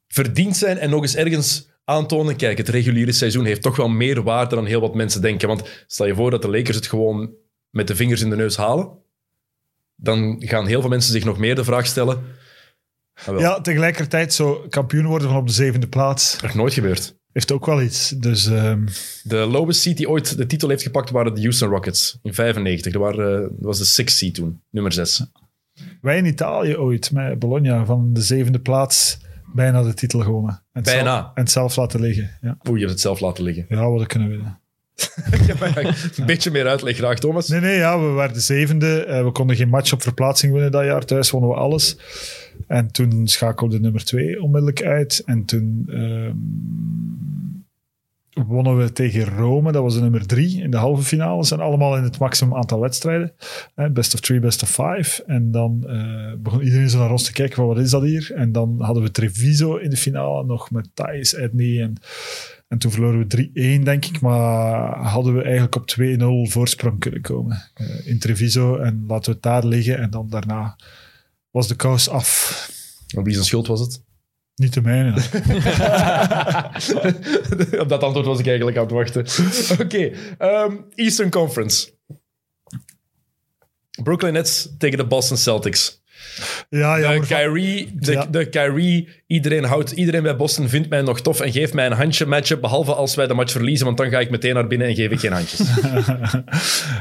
[0.07, 2.35] verdiend zijn en nog eens ergens aantonen.
[2.35, 5.47] Kijk, het reguliere seizoen heeft toch wel meer waarde dan heel wat mensen denken.
[5.47, 7.33] Want stel je voor dat de Lakers het gewoon
[7.69, 9.03] met de vingers in de neus halen.
[9.95, 12.21] Dan gaan heel veel mensen zich nog meer de vraag stellen.
[13.25, 17.15] Ah, ja, tegelijkertijd zo kampioen worden van op de zevende plaats Nog nooit gebeurd.
[17.31, 18.09] heeft ook wel iets.
[18.09, 18.85] Dus ehm,
[19.23, 22.91] De lowest seed die ooit de titel heeft gepakt waren de Houston Rockets in 95.
[22.93, 25.25] Dat, waren, eh, dat was de sixth seed toen, nummer 6.
[26.01, 29.17] wij in Italië ooit met Bologna van de zevende plaats
[29.53, 30.51] bijna de titel gewonnen.
[30.53, 31.15] En het Bijna.
[31.19, 32.37] Zelf, en het zelf laten liggen.
[32.41, 33.65] Ja, Oeh, je hebt het zelf laten liggen.
[33.69, 34.59] ja wat kunnen winnen.
[36.17, 37.47] een beetje meer uitleg graag, Thomas.
[37.47, 39.03] Nee, nee, ja, we werden zevende.
[39.03, 41.05] Eh, we konden geen match op verplaatsing winnen dat jaar.
[41.05, 41.97] Thuis wonnen we alles.
[42.67, 45.21] En toen schakelde nummer twee onmiddellijk uit.
[45.25, 46.35] En toen ehm,
[48.47, 49.71] wonnen we tegen Rome.
[49.71, 51.51] Dat was de nummer drie in de halve finales.
[51.51, 53.33] En allemaal in het maximum aantal wedstrijden.
[53.75, 55.23] Eh, best of three, best of five.
[55.25, 58.31] En dan eh, begon iedereen zo naar ons te kijken van wat is dat hier?
[58.35, 61.97] En dan hadden we Treviso in de finale nog met Thijs, Edney en...
[62.67, 63.49] En toen verloren we
[63.79, 64.19] 3-1, denk ik.
[64.21, 65.95] Maar hadden we eigenlijk op
[66.47, 67.71] 2-0 voorsprong kunnen komen.
[67.73, 68.77] eh, in Treviso.
[68.77, 69.97] En laten we het daar liggen.
[69.97, 70.75] En dan daarna
[71.51, 72.69] was de kous af.
[73.17, 74.03] Op wie zijn schuld was het?
[74.55, 75.11] Niet de mijne.
[77.83, 79.25] Op dat antwoord was ik eigenlijk aan het wachten.
[79.85, 81.93] Oké, ehm, Eastern Conference.
[84.03, 86.01] Brooklyn Nets tegen de Boston Celtics.
[86.69, 87.25] Ja, De jammer.
[87.25, 88.25] van- Kyrie, de, Ja.
[88.25, 91.91] de Kyrie, iedereen houdt, iedereen bij Boston vindt mij nog tof en geeft mij een
[91.91, 94.87] handje matchup, behalve als wij de match verliezen, want dan ga ik meteen naar binnen
[94.87, 95.59] en geef ik geen handjes.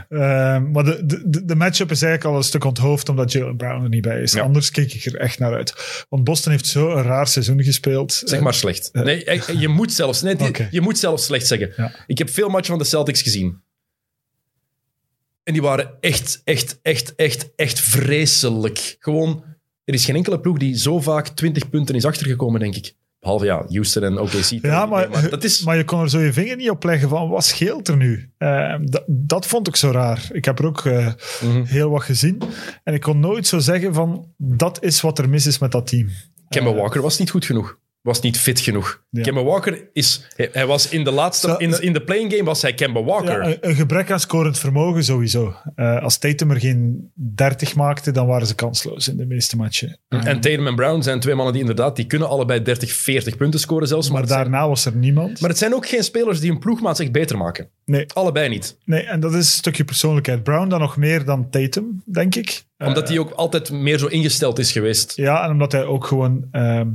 [0.08, 3.82] Ehm, maar de, de, de matchup is eigenlijk al een stuk onthoofd omdat Jalen Brown
[3.82, 4.32] er niet bij is.
[4.32, 4.42] Ja.
[4.42, 5.74] Anders keek ik er echt naar uit.
[6.08, 8.22] Want Boston heeft zo een raar seizoen gespeeld.
[8.24, 8.88] Zeg maar slecht.
[8.92, 10.36] Nee, eh, je moet zelfs, nee,
[10.70, 11.72] je moet zelfs slecht zeggen.
[11.76, 11.92] Ja.
[12.06, 13.62] Ik heb veel matchen van de Celtics gezien.
[15.44, 18.96] En die waren echt, echt, echt, echt, echt vreselijk.
[18.98, 19.44] Gewoon,
[19.84, 22.94] er is geen enkele ploeg die zo vaak 20 punten is achtergekomen, denk ik.
[23.20, 24.44] Behalve ja, Houston en OKC.
[24.62, 25.62] Ja, maar, dat is...
[25.62, 28.30] maar je kon er zo je vinger niet op leggen van wat scheelt er nu?
[28.38, 30.28] Ehm, dat, vond ik zo raar.
[30.32, 31.08] Ik heb er ook eh,
[31.42, 31.64] Mhm.
[31.64, 32.42] heel wat gezien.
[32.82, 35.86] En ik kon nooit zo zeggen van dat is wat er mis is met dat
[35.86, 36.08] team.
[36.48, 37.78] Kemba Eh, Walker was niet goed genoeg.
[38.04, 39.02] Was niet fit genoeg.
[39.10, 39.22] Ja.
[39.22, 40.26] Kemba Walker is...
[40.36, 41.48] Hij, was in de laatste...
[41.48, 43.48] Zo- In, de- in de playing game was hij Kemba Walker.
[43.48, 45.54] Ja, een, gebrek aan scorend vermogen sowieso.
[45.74, 49.98] Eh, als Tatum er geen 30 maakte, dan waren ze kansloos in de meeste matchen.
[50.08, 51.96] en Tatum en Brown zijn twee mannen die inderdaad...
[51.96, 54.04] Die kunnen allebei 30, 40 punten scoren zelfs.
[54.10, 55.40] Maar, maar het zijn, daarna was er niemand.
[55.40, 57.68] maar het zijn ook geen spelers die een ploegmaat echt beter maken.
[57.84, 58.76] nee, Allebei niet.
[58.84, 60.42] nee, en dat is een stukje persoonlijkheid.
[60.42, 62.64] Brown dan nog meer dan Tatum, denk ik.
[62.78, 65.12] Omdat Eh, hij ook altijd meer zo ingesteld is geweest.
[65.16, 66.88] Ja, en omdat hij ook gewoon ehm,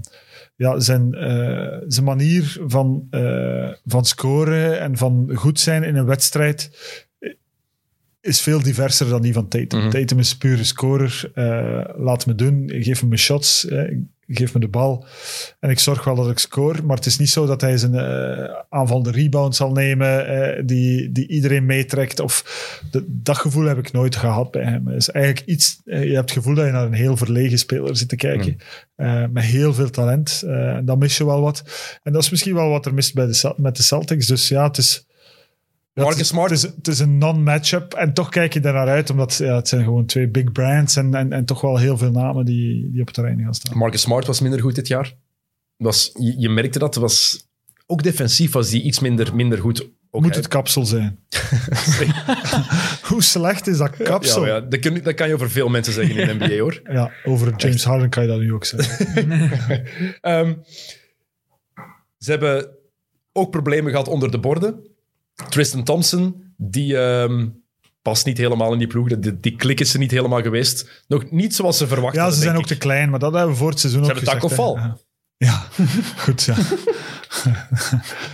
[0.60, 6.06] ja, zijn, eh, zijn manier van, eh, van scoren en van goed zijn in een
[6.06, 6.72] wedstrijd.
[8.22, 9.80] is veel diverser dan die van Tatum.
[9.80, 9.90] Mhm.
[9.90, 11.32] Tatum is pure scorer.
[11.34, 13.98] Eh, laat me doen, geef me mijn shots, eh,
[14.38, 15.06] geef me de bal
[15.60, 16.82] en ik zorg wel dat ik score.
[16.84, 21.12] Maar het is niet zo dat hij zijn eh aanvallende rebound zal nemen eh, die,
[21.12, 22.20] die iedereen meetrekt.
[22.20, 22.44] Of
[22.92, 24.88] de- dat gevoel heb ik nooit gehad bij hem.
[24.88, 27.58] Het is eigenlijk iets, eh, je hebt het gevoel dat je naar een heel verlegen
[27.60, 28.58] speler zit te kijken.
[28.96, 30.44] eh, met heel veel talent.
[30.46, 31.64] En dan mis je wel wat.
[32.04, 34.28] En dat is misschien wel wat er mist bij de, met de Celtics.
[34.28, 35.08] Dus ja, het is...
[36.00, 36.50] ja, Marcus het is, Smart.
[36.50, 37.94] Het is, het is een non-matchup.
[37.94, 40.96] En toch kijk je daar naar uit, omdat ja, het zijn gewoon twee big brands
[40.96, 43.78] en, en, en toch wel heel veel namen die, die op het terrein gaan staan.
[43.78, 45.16] Marcus Smart was minder goed dit jaar.
[45.78, 46.96] Was, je, je merkte dat.
[46.96, 47.48] Was,
[47.86, 49.90] ook defensief was die iets minder, minder goed.
[50.12, 51.20] Ook Moet hij- het kapsel zijn.
[53.10, 54.42] Hoe slecht is dat kapsel?
[54.42, 56.58] Ja, Ja, ja, dat, kun, dat kan je over veel mensen zeggen in de NBA,
[56.58, 56.82] hoor.
[57.24, 59.08] over James Harden kan je dat nu ook zeggen.
[60.22, 60.54] Ehm,
[62.18, 62.70] ze hebben
[63.32, 64.88] ook problemen gehad onder de borden.
[65.50, 67.48] Tristan Thompson, die ehm,
[68.02, 69.08] past niet helemaal in die ploeg.
[69.08, 71.04] Die, die klik is er niet helemaal geweest.
[71.08, 72.22] Nog niet zoals ze verwachten.
[72.22, 72.68] Ja, ze zijn ook ik.
[72.68, 74.56] te klein, maar dat hebben we voor het seizoen Ze ook hebben gezegd.
[74.58, 74.86] Taco hè.
[74.86, 74.98] Fall.
[75.38, 75.64] Ja,
[76.24, 76.44] goed.
[76.44, 76.56] Ja.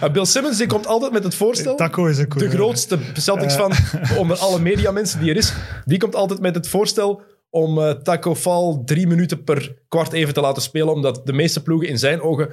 [0.04, 1.76] Uh, Bill Simmons die komt altijd met het voorstel.
[1.76, 3.74] Taco is een de grootste Celtics van
[4.22, 5.54] onder alle mediamensen die er is.
[5.86, 10.34] Die komt altijd met het voorstel om eh, Taco Fall drie minuten per kwart even
[10.34, 10.94] te laten spelen.
[10.94, 12.50] Omdat de meeste ploegen in zijn ogen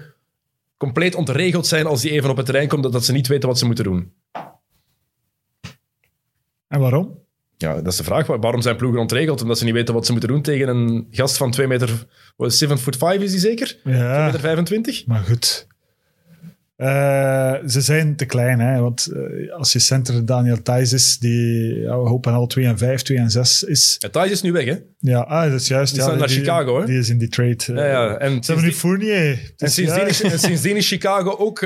[0.83, 2.83] compleet ontregeld zijn als die even op het terrein komt.
[2.83, 4.13] Dat, dat ze niet weten wat ze moeten doen.
[6.69, 7.19] En waarom?
[7.57, 8.27] Ja, dat is de vraag.
[8.27, 9.43] Waar- Waarom zijn ploegen ontregeld?
[9.43, 12.07] Omdat ze niet weten wat ze moeten doen tegen een gast van 2 meter...
[12.37, 13.79] Wat, 7 foot 5 is die zeker?
[13.83, 15.07] 2 Ja, meter 25?
[15.07, 15.67] maar goed.
[16.83, 18.81] Eh, ze zijn te klein, hè?
[18.81, 22.79] want eh, als je center Daniel Thijs is, die ja, we hopen al 2 en
[22.79, 23.97] 5, 2 en 6 is.
[23.99, 24.77] Ja, Thijs is nu weg, hè?
[24.99, 25.95] Ja, ah, dat is juist.
[25.95, 26.87] Die ja, is naar Chicago, hè?
[26.87, 27.69] Die is in Detroit.
[27.69, 27.77] eh.
[27.77, 28.17] Ja, ja.
[28.19, 29.31] En Ze hebben nu Fournier.
[29.33, 31.61] En Dus sindsdien, ja, is, en sindsdien is Chicago ook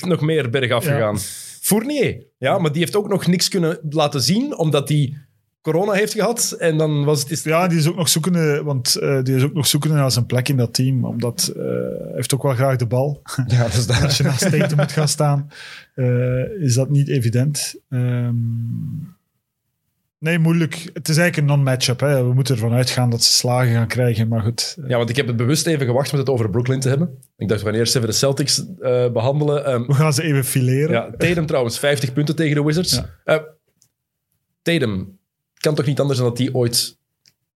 [0.00, 0.92] nog meer bergaf Ja.
[0.92, 1.18] gegaan.
[1.60, 5.16] Fournier, ja, maar die heeft ook nog niks kunnen laten zien, omdat hij
[5.62, 6.56] corona heeft gehad.
[6.58, 7.30] En dan was het...
[7.30, 10.10] Is, Ja, die is ook nog zoekende, want eh, die is ook nog zoekende naar
[10.12, 13.22] zijn plek in dat team, omdat eh, hij heeft ook wel graag de bal.
[13.46, 14.02] ja, dat is dat.
[14.02, 15.50] Als je naast Tatum moet gaan staan,
[15.94, 17.74] eh, is dat niet evident.
[17.88, 18.34] Ehm,
[20.18, 20.90] nee, moeilijk.
[20.94, 22.00] Het is eigenlijk een non-matchup.
[22.00, 22.24] hè.
[22.24, 24.76] We moeten ervan uitgaan dat ze slagen gaan krijgen, maar goed.
[24.86, 27.18] Ja, want ik heb het bewust even gewacht met het over Brooklyn te hebben.
[27.36, 29.64] Ik dacht, we gaan eerst even de Celtics eh, behandelen.
[29.64, 30.90] Ehm, We gaan ze even fileren.
[30.90, 32.92] ja, Tatum trouwens, 50 punten tegen de Wizards.
[32.94, 33.08] Ja.
[33.24, 33.38] Eh,
[34.62, 35.18] Tatum,
[35.62, 36.96] kan toch niet anders dan dat hij ooit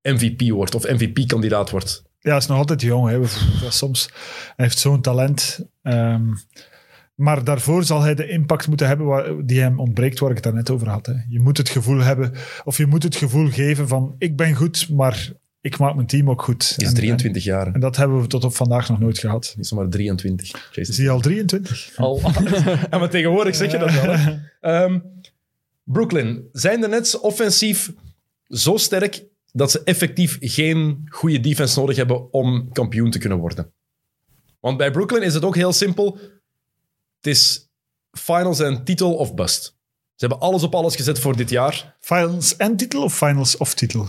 [0.03, 2.03] MVP wordt of MVP-kandidaat wordt?
[2.21, 3.09] Ja, hij is nog altijd jong.
[3.09, 3.21] Hè.
[3.71, 4.09] Soms
[4.57, 5.61] hij heeft zo'n talent.
[5.83, 6.23] Ehm,
[7.15, 10.45] maar daarvoor zal hij de impact moeten hebben waar, die hem ontbreekt, waar ik het
[10.45, 11.07] daarnet over had.
[11.07, 11.13] Hè.
[11.29, 12.33] Je moet het gevoel hebben,
[12.65, 16.31] of je moet het gevoel geven van ik ben goed, maar ik maak mijn team
[16.31, 16.73] ook goed.
[16.77, 17.67] Hij is En- 23 jaar.
[17.67, 19.47] En, en dat hebben we tot op vandaag nog nooit gehad.
[19.55, 20.51] Hij is maar 23.
[20.51, 20.83] Jason.
[20.95, 21.93] Is hij al 23?
[21.97, 22.21] Al.
[22.91, 24.17] ja, maar tegenwoordig zeg je dat wel.
[24.17, 24.35] hè.
[25.87, 27.93] Brooklyn, zijn de Nets offensief
[28.49, 33.73] zo sterk dat ze effectief geen goede defense nodig hebben om kampioen te kunnen worden?
[34.61, 36.19] Want bij Brooklyn is het ook heel simpel.
[37.17, 37.69] Het is
[38.11, 39.65] finals en titel of bust.
[40.15, 41.97] Ze hebben alles op alles gezet voor dit jaar.
[42.01, 44.09] Finals en titel of finals of titel?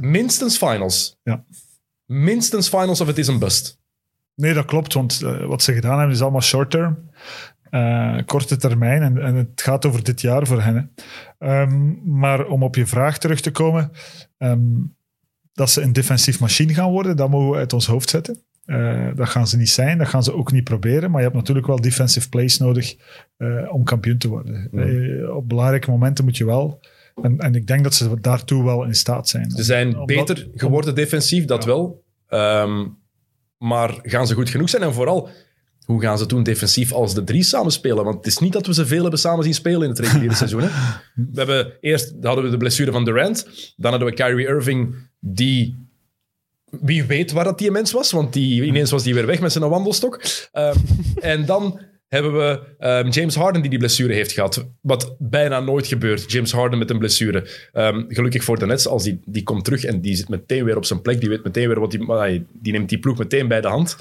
[0.00, 1.16] Minstens finals.
[1.22, 1.44] Ja.
[2.06, 3.78] Minstens finals of het is een bust.
[4.34, 7.10] Nee, dat klopt, want eh, wat ze gedaan hebben is allemaal short term.
[7.70, 10.94] Eh, korte termijn en, en het gaat over dit jaar voor hen.
[11.38, 13.90] Ehm, maar om op je vraag terug te komen,
[14.38, 14.60] ehm,
[15.52, 18.42] dat ze een defensief machine gaan worden, dat mogen we uit ons hoofd zetten.
[18.64, 21.38] Eh, dat gaan ze niet zijn, dat gaan ze ook niet proberen, maar je hebt
[21.38, 22.96] natuurlijk wel defensive plays nodig
[23.36, 24.70] eh, om kampioen te worden.
[25.36, 26.80] Op belangrijke momenten moet je wel.
[27.22, 29.50] En, en ik denk dat ze daartoe wel in staat zijn.
[29.50, 31.68] Ze zijn Omdat- beter geworden defensief, dat Ja.
[31.70, 32.04] wel.
[32.28, 32.86] Ehm,
[33.58, 34.82] maar gaan ze goed genoeg zijn?
[34.82, 35.28] En vooral,
[35.88, 38.04] hoe gaan ze toen defensief als de drie samen spelen?
[38.04, 40.34] Want het is niet dat we ze veel hebben samen zien spelen in het reguliere
[40.44, 40.62] seizoen.
[40.62, 40.68] Hè?
[41.14, 43.48] We hebben eerst hadden we de blessure van Durant.
[43.76, 45.86] Dan hadden we Kyrie Irving, die...
[46.80, 49.52] Wie weet waar dat die mens was, want die, ineens was die weer weg met
[49.52, 50.20] zijn wandelstok.
[50.52, 50.76] Ehm,
[51.20, 54.66] en dan hebben we ehm, James Harden die die blessure heeft gehad.
[54.80, 56.32] Wat bijna nooit gebeurt.
[56.32, 57.48] James Harden met een blessure.
[57.72, 60.76] Ehm, gelukkig voor de Nets, als die, die komt terug en die zit meteen weer
[60.76, 61.20] op zijn plek.
[61.20, 63.96] Die weet meteen weer wat die, die neemt die ploeg meteen bij de hand.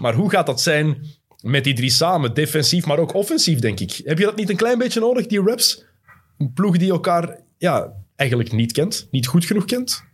[0.00, 1.04] Maar hoe gaat dat zijn
[1.42, 2.34] met die drie samen?
[2.34, 4.00] Defensief, maar ook offensief, denk ik.
[4.04, 5.84] Heb je dat niet een klein beetje nodig, die reps?
[6.38, 10.04] Een ploeg die elkaar ja, eigenlijk niet kent, niet goed genoeg kent?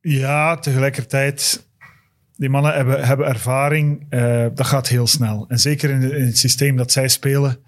[0.00, 1.66] Ja, tegelijkertijd.
[2.36, 4.06] Die mannen hebben, hebben ervaring.
[4.08, 5.44] eh, dat gaat heel snel.
[5.48, 7.58] En zeker in, in het systeem dat zij spelen.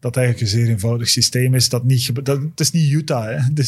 [0.00, 1.68] Dat eigenlijk een zeer eenvoudig systeem is.
[1.68, 3.24] Dat niet, dat, het is niet Utah.
[3.24, 3.34] Hè.
[3.34, 3.58] Het,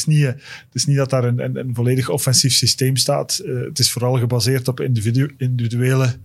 [0.73, 3.39] is niet, dat daar een, een, volledig offensief systeem staat.
[3.39, 6.17] Eh, het is vooral gebaseerd op individu- individuele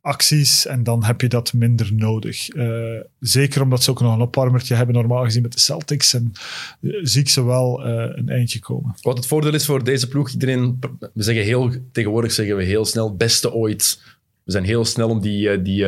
[0.00, 2.48] acties en dan heb je dat minder nodig.
[2.48, 6.14] Eh, zeker omdat ze ook nog een opwarmertje hebben normaal gezien met de Celtics.
[6.14, 6.32] En
[6.80, 8.94] eh, zie ik ze wel een eindje komen.
[9.00, 10.78] Wat het voordeel is voor deze ploeg, iedereen,
[11.14, 14.02] we zeggen heel, tegenwoordig zeggen we heel snel, beste ooit.
[14.44, 15.86] We zijn heel snel om, die, die,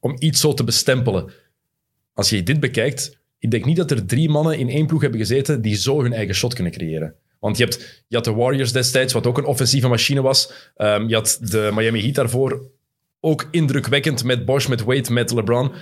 [0.00, 1.32] om iets zo te bestempelen.
[2.14, 5.20] Als je dit bekijkt, ik denk niet dat er drie mannen in één ploeg hebben
[5.20, 7.14] gezeten die zo hun eigen shot kunnen creëren.
[7.40, 10.52] Want je, hebt, je had de Warriors destijds, wat ook een offensieve machine was.
[10.76, 12.70] Ehm, je had de Miami Heat daarvoor,
[13.20, 15.72] ook indrukwekkend met Bosch, met Wade, met LeBron.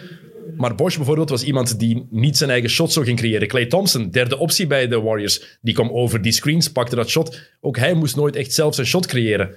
[0.56, 3.48] Maar Bosch bijvoorbeeld was iemand die niet zijn eigen shot zou gaan creëren.
[3.48, 7.40] Clay Thompson, derde optie bij de Warriors, die kwam over die screens, pakte dat shot.
[7.60, 9.56] Ook hij moest nooit echt zelf zijn shot creëren.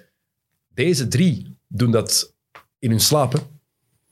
[0.73, 2.33] Deze drie doen dat
[2.79, 3.47] in hun slaap.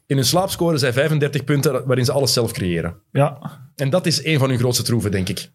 [0.05, 2.95] In hun slaap scoren zij 35 punten waarin ze alles zelf creëren.
[3.11, 5.49] Ja, En dat is een van hun grootste troeven, denk ik.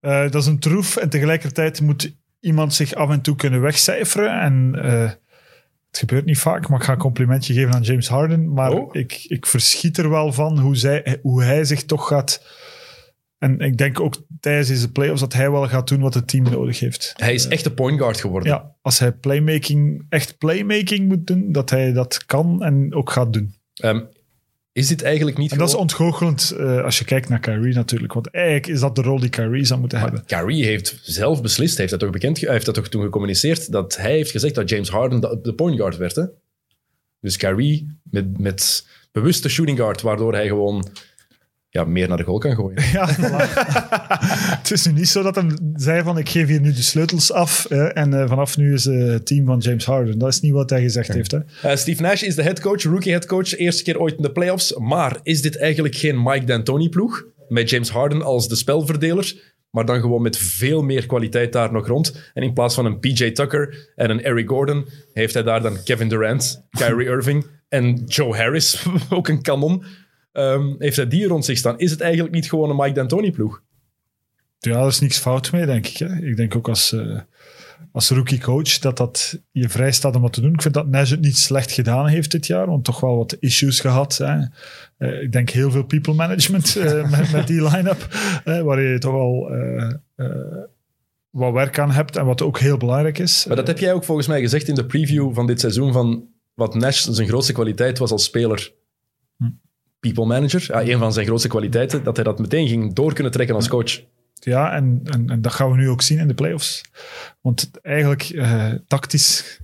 [0.00, 4.40] Eh, dat is een troef en tegelijkertijd moet iemand zich af en toe kunnen wegcijferen.
[4.40, 5.02] En eh,
[5.90, 8.52] het gebeurt niet vaak, maar ik ga een complimentje geven aan James Harden.
[8.52, 8.88] Maar Oh.
[8.94, 12.44] ik, ik verschiet er wel van hoe, zij, hoe hij zich toch gaat...
[13.38, 16.44] En ik denk ook tijdens deze playoffs dat hij wel gaat doen wat het team
[16.50, 17.12] nodig heeft.
[17.16, 18.52] Hij is echt de point guard geworden.
[18.52, 23.32] Ja, als hij playmaking, echt playmaking moet doen, dat hij dat kan en ook gaat
[23.32, 23.54] doen.
[23.80, 24.00] Ehm,
[24.72, 28.12] is dit eigenlijk niet En dat is ontgoochelend eh, als je kijkt naar Kyrie natuurlijk.
[28.12, 30.24] Want eigenlijk is dat de rol die Kyrie zou moeten hebben.
[30.24, 33.96] Kyrie heeft zelf beslist, hij heeft dat toch bekend, heeft dat toch toen gecommuniceerd, dat
[33.96, 36.16] hij heeft gezegd dat James Harden de, de point guard werd.
[36.16, 36.24] Hè?
[37.20, 40.88] Dus Kyrie met, met bewuste shooting guard, waardoor hij gewoon
[41.72, 42.82] ja, meer naar de goal kan gooien.
[42.92, 43.52] Ja, voilà.
[44.60, 45.44] het is nu niet zo dat hij
[45.74, 48.86] zei van ik geef hier nu de sleutels af hè, en eh, vanaf nu is
[48.86, 50.18] eh, het team van James Harden.
[50.18, 51.30] Dat is niet wat hij gezegd heeft.
[51.30, 51.38] Hè.
[51.62, 54.74] Eh, Steve Nash is de headcoach, rookie headcoach, eerste keer ooit in de playoffs.
[54.78, 57.24] Maar is dit eigenlijk geen Mike D'Antoni ploeg?
[57.48, 61.86] Met James Harden als de spelverdeler, maar dan gewoon met veel meer kwaliteit daar nog
[61.86, 62.30] rond.
[62.34, 65.82] En in plaats van een PJ Tucker en een Eric Gordon, heeft hij daar dan
[65.84, 69.84] Kevin Durant, Kyrie Irving en Joe Harris, ook een kanon.
[70.32, 71.78] Ehm, heeft hij die rond zich staan?
[71.78, 73.62] Is het eigenlijk niet gewoon een Mike D'Antoni ploeg?
[74.58, 75.96] Ja, er is niks fout mee, denk ik.
[75.96, 76.16] Hè.
[76.16, 77.20] Ik denk ook als, eh,
[77.92, 80.52] als rookie coach dat dat je vrij staat om wat te doen.
[80.52, 83.36] Ik vind dat Nash het niet slecht gedaan heeft dit jaar, want toch wel wat
[83.40, 84.16] issues gehad.
[84.16, 84.38] Hè.
[84.96, 88.08] Eh, ik denk heel veel people management eh, met, met die line-up,
[88.44, 89.50] waar je toch wel
[91.30, 93.44] wat werk aan hebt en wat ook heel belangrijk is.
[93.46, 96.28] Maar dat heb jij ook volgens mij gezegd in de preview van dit seizoen, van
[96.54, 98.72] wat Nash zijn grootste kwaliteit was als speler.
[100.00, 103.32] People manager, ja, een van zijn grootste kwaliteiten, dat hij dat meteen ging door kunnen
[103.32, 104.00] trekken als coach.
[104.34, 106.82] Ja, en, en, en dat gaan we nu ook zien in de playoffs.
[107.40, 109.60] Want eigenlijk, eh, tactisch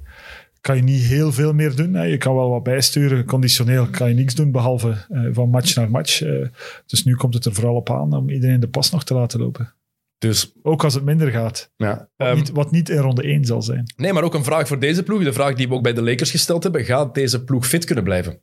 [0.61, 1.95] kan je niet heel veel meer doen.
[1.95, 2.03] Hè.
[2.05, 3.24] Je kan wel wat bijsturen.
[3.24, 6.22] Conditioneel kan je niks doen, behalve eh, van match naar match.
[6.22, 6.47] Eh,
[6.87, 9.41] dus nu komt het er vooral op aan om iedereen de pas nog te laten
[9.41, 9.74] lopen.
[10.18, 11.70] Dus Ook als het minder gaat.
[11.76, 12.09] ja.
[12.16, 13.93] Wat, Ehm, niet, wat niet in ronde 1 zal zijn.
[13.97, 15.22] nee, maar ook een vraag voor deze ploeg.
[15.24, 16.84] De vraag die we ook bij de Lakers gesteld hebben.
[16.84, 18.41] Gaat deze ploeg fit kunnen blijven?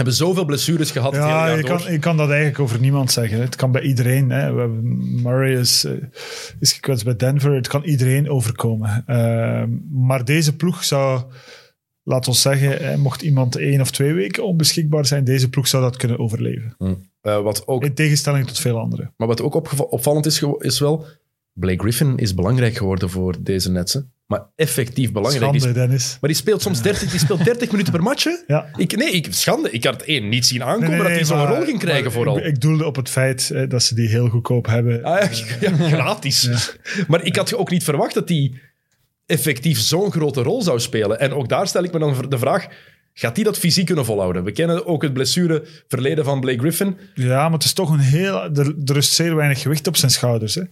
[0.00, 1.78] We hebben zoveel blessures gehad het hele Ja, je door.
[1.82, 3.36] kan, je kan dat eigenlijk over niemand zeggen.
[3.38, 3.44] hè.
[3.44, 4.30] Het kan bij iedereen.
[4.30, 4.52] Hè.
[4.52, 5.92] We hebben, Murray is, eh,
[6.60, 7.54] is gekwetst bij Denver.
[7.54, 9.02] Het kan iedereen overkomen.
[9.06, 11.22] Ehm, maar deze ploeg zou,
[12.02, 15.82] laat ons zeggen, hè, mocht iemand één of twee weken onbeschikbaar zijn, deze ploeg zou
[15.82, 16.74] dat kunnen overleven.
[17.20, 19.12] Eh, wat ook, In tegenstelling tot veel anderen.
[19.16, 19.54] maar wat ook
[19.92, 21.06] opvallend is, is wel...
[21.52, 24.12] Blake Griffin is belangrijk geworden voor deze netsen.
[24.30, 25.52] Maar effectief belangrijk.
[25.52, 26.16] Die Schande, Dennis.
[26.20, 28.26] Maar die speelt soms 30, die speelt 30 minuten per match.
[28.46, 28.66] Ja.
[28.76, 29.70] Ik, nee, ik, schande.
[29.70, 32.12] Ik had het één niet zien aankomen Nee, nee, dat hij zo'n rol ging krijgen
[32.12, 32.38] vooral.
[32.38, 35.02] Ik, ik doelde op het feit eh, dat ze die heel goedkoop hebben.
[35.04, 36.50] Ah, ja, ja, gratis.
[37.08, 38.52] Maar ik had ook niet verwacht dat hij
[39.26, 41.20] effectief zo'n grote rol zou spelen.
[41.20, 42.66] En ook daar stel ik me dan de vraag,
[43.12, 44.44] gaat hij dat fysiek kunnen volhouden?
[44.44, 46.96] We kennen ook het blessureverleden van Blake Griffin.
[47.14, 48.42] Ja, maar het is toch een heel...
[48.42, 50.54] Er, er rust zeer weinig gewicht op zijn schouders.
[50.54, 50.62] Hè?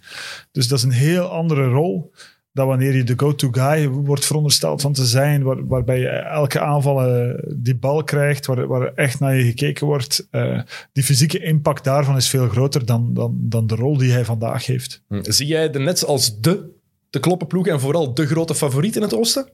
[0.52, 2.12] Dus dat is een heel andere rol
[2.58, 6.60] dan wanneer je de go-to guy wordt verondersteld van te zijn, waar, waarbij je elke
[6.60, 10.26] aanval eh, die bal krijgt, waar, waar echt naar je gekeken wordt.
[10.30, 10.60] Eh,
[10.92, 14.66] die fysieke impact daarvan is veel groter dan, dan, dan de rol die hij vandaag
[14.66, 15.02] heeft.
[15.08, 16.70] Zie jij de Nets als de
[17.10, 19.48] te kloppen ploeg en vooral de grote favoriet in het oosten?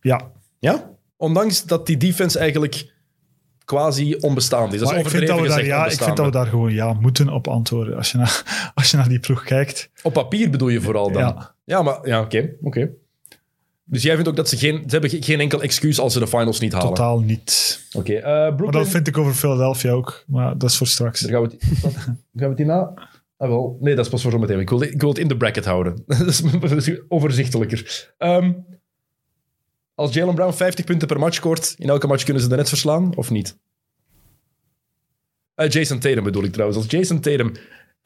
[0.00, 0.90] Ja, Ja?
[1.16, 2.92] Ondanks dat die defense eigenlijk
[3.64, 4.78] quasi onbestaand is.
[4.78, 6.72] Dat is maar ik vind, dat we, daar, ja, ik vind dat we daar gewoon
[6.72, 7.96] ja moeten op antwoorden.
[7.96, 8.42] Als je naar,
[8.74, 9.90] als je naar die ploeg kijkt.
[10.02, 11.22] Op papier bedoel je vooral dan?
[11.22, 11.56] Ja.
[11.68, 12.54] Ja, maar ja, oké.
[12.62, 12.90] oké.
[13.84, 14.76] Dus jij vindt ook dat ze geen...
[14.76, 16.88] Ze hebben ge- geen enkel excuus als ze de finals niet halen?
[16.88, 17.80] Totaal niet.
[17.92, 18.82] Oké, eh, Maar Brooklyn...
[18.82, 20.24] dat vind ik over Philadelphia ook.
[20.26, 21.20] Maar dat is voor straks.
[21.20, 22.92] Daar gaan we het, gaan we het hierna...
[23.36, 23.76] Ah, wel.
[23.80, 24.60] Nee, dat is pas voor zometeen.
[24.60, 26.02] Ik wil, ik wil het in de bracket houden.
[26.60, 28.12] dat is overzichtelijker.
[28.18, 28.52] Ehm,
[29.94, 32.68] als Jalen Brown 50 punten per match scoort, in elke match kunnen ze de net
[32.68, 33.56] verslaan, of niet?
[35.54, 36.78] Eh, Jason Tatum bedoel ik trouwens.
[36.78, 37.52] Als Jason Tatum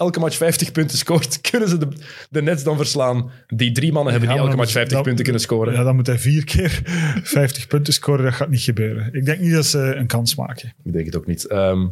[0.02, 1.88] elke match 50 punten scoort, kunnen ze de,
[2.30, 3.30] de Nets dan verslaan?
[3.46, 5.72] Die drie mannen hebben Ja, die elke match dat- 50 dat- punten kunnen scoren.
[5.74, 6.80] Ja, dan moet hij vier keer
[7.22, 8.24] 50 punten scoren.
[8.24, 9.14] Dat gaat niet gebeuren.
[9.14, 10.74] Ik denk niet dat ze een kans maken.
[10.84, 11.46] Ik denk het ook niet.
[11.46, 11.86] Ehm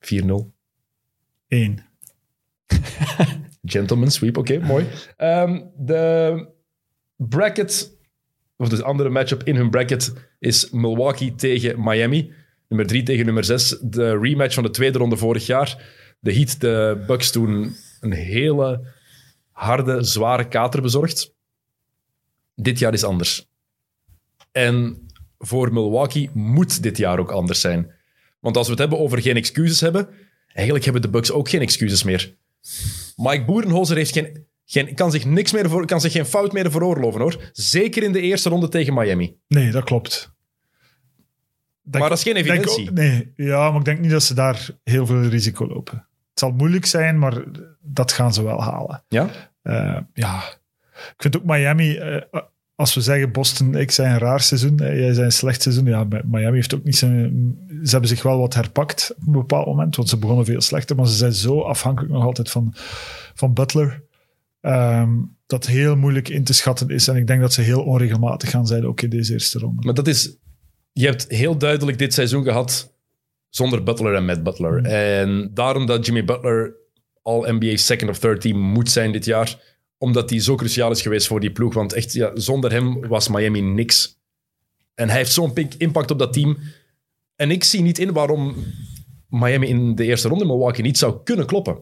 [0.00, 0.52] 4-0.
[1.48, 1.80] Eén.
[3.64, 4.86] Gentleman sweep, oké, mooi.
[5.16, 6.46] Ehm, de
[7.16, 7.90] bracket,
[8.56, 12.32] of de andere matchup in hun bracket, is Milwaukee tegen Miami.
[12.68, 13.78] Nummer 3 tegen nummer 6.
[13.82, 15.82] De rematch van de tweede ronde vorig jaar.
[16.20, 18.86] De Heat, de Bucks toen een hele
[19.50, 21.34] harde, zware kater bezorgd.
[22.54, 23.48] Dit jaar is anders.
[24.52, 25.06] En
[25.38, 27.92] voor Milwaukee moet dit jaar ook anders zijn.
[28.40, 30.08] Want als we het hebben over geen excuses hebben,
[30.46, 32.36] eigenlijk hebben de Bucks ook geen excuses meer.
[33.16, 36.70] Mike Boerenholzer heeft geen, geen, kan, zich niks meer voor, kan zich geen fout meer
[36.70, 37.50] veroorloven, hoor.
[37.52, 39.36] Zeker in de eerste ronde tegen Miami.
[39.48, 40.32] Nee, dat klopt.
[41.82, 42.90] Maar dat is geen evidentie.
[42.90, 46.08] nee, ja, maar ik denk niet dat ze daar heel veel risico lopen.
[46.40, 47.42] Zal moeilijk zijn, maar
[47.82, 49.02] dat gaan ze wel halen.
[49.08, 49.28] Ja?
[49.62, 50.42] Eh, ja,
[50.94, 52.40] ik vind ook Miami, eh,
[52.74, 55.84] als we zeggen Boston, ik zei een raar seizoen, eh, jij zei een slecht seizoen.
[55.84, 57.56] Ja, Mi- Miami heeft ook niet zijn.
[57.84, 60.96] Ze hebben zich wel wat herpakt op een bepaald moment, want ze begonnen veel slechter,
[60.96, 62.74] maar ze zijn zo afhankelijk nog altijd van,
[63.34, 64.02] van Butler.
[64.60, 65.10] ehm,
[65.46, 67.08] dat heel moeilijk in te schatten is.
[67.08, 69.82] En ik denk dat ze heel onregelmatig gaan zijn, ook in deze eerste ronde.
[69.84, 70.36] Maar dat is...
[70.92, 72.92] Je hebt heel duidelijk dit seizoen gehad
[73.50, 74.84] zonder Butler en met Butler.
[74.84, 76.76] En daarom dat Jimmy Butler
[77.22, 79.58] All-NBA second of third team moet zijn dit jaar.
[79.98, 81.74] Omdat hij zo cruciaal is geweest voor die ploeg.
[81.74, 84.18] Want echt, ja, zonder hem was Miami niks.
[84.94, 86.58] En hij heeft zo'n pink impact op dat team.
[87.36, 88.54] En ik zie niet in waarom
[89.28, 91.78] Miami in de eerste ronde Milwaukee niet zou kunnen kloppen.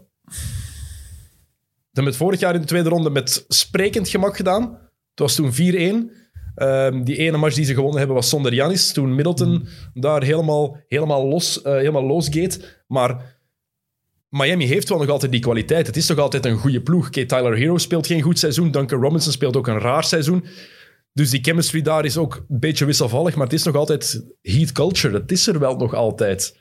[1.90, 4.62] Ze hebben het vorig jaar in de tweede ronde met sprekend gemak gedaan.
[5.10, 6.17] Het was toen 4-1.
[6.58, 8.92] Ehm, die ene match die ze gewonnen hebben was zonder Janis.
[8.92, 12.82] Toen Middleton daar helemaal, helemaal, los, eh, helemaal losgeet.
[12.86, 13.36] Maar
[14.28, 15.86] Miami heeft wel nog altijd die kwaliteit.
[15.86, 17.10] Het is toch altijd een goede ploeg.
[17.10, 18.70] Tyler Hero speelt geen goed seizoen.
[18.70, 20.44] Duncan Robinson speelt ook een raar seizoen.
[21.12, 23.34] Dus die chemistry daar is ook een beetje wisselvallig.
[23.34, 25.12] Maar het is nog altijd heat culture.
[25.12, 26.56] Dat is er wel nog altijd.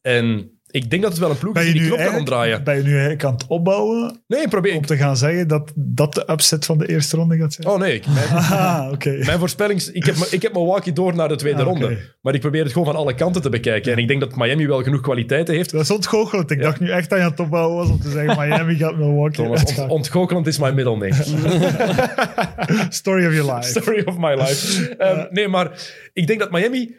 [0.00, 2.64] En ik denk dat het wel een ploeg is die die knop kan omdraaien.
[2.64, 6.14] ben je nu eigenlijk aan het opbouwen Nee, probeer om te gaan zeggen dat dat
[6.14, 7.68] de upset van de eerste ronde gaat zijn?
[7.68, 8.28] Oh nee, ik, mijn,
[8.62, 8.92] Ah,
[9.26, 9.82] mijn voorspelling...
[9.82, 11.98] Ik heb, ik heb Milwaukee door naar de tweede Ah, ronde.
[12.20, 13.92] Maar ik probeer het gewoon van alle kanten te bekijken.
[13.92, 15.70] En ik denk dat Miami wel genoeg kwaliteiten heeft.
[15.70, 16.50] Dat is ontgoochelend.
[16.50, 18.96] Ik dacht nu echt dat je aan het opbouwen was om te zeggen Miami gaat
[18.96, 21.14] Milwaukee Thomas, ont, ontgoocheland is mijn middle name.
[22.88, 23.80] Story of your life.
[23.80, 24.88] Story of my life.
[24.98, 25.70] Ehm, nee, maar
[26.12, 26.96] ik denk dat Miami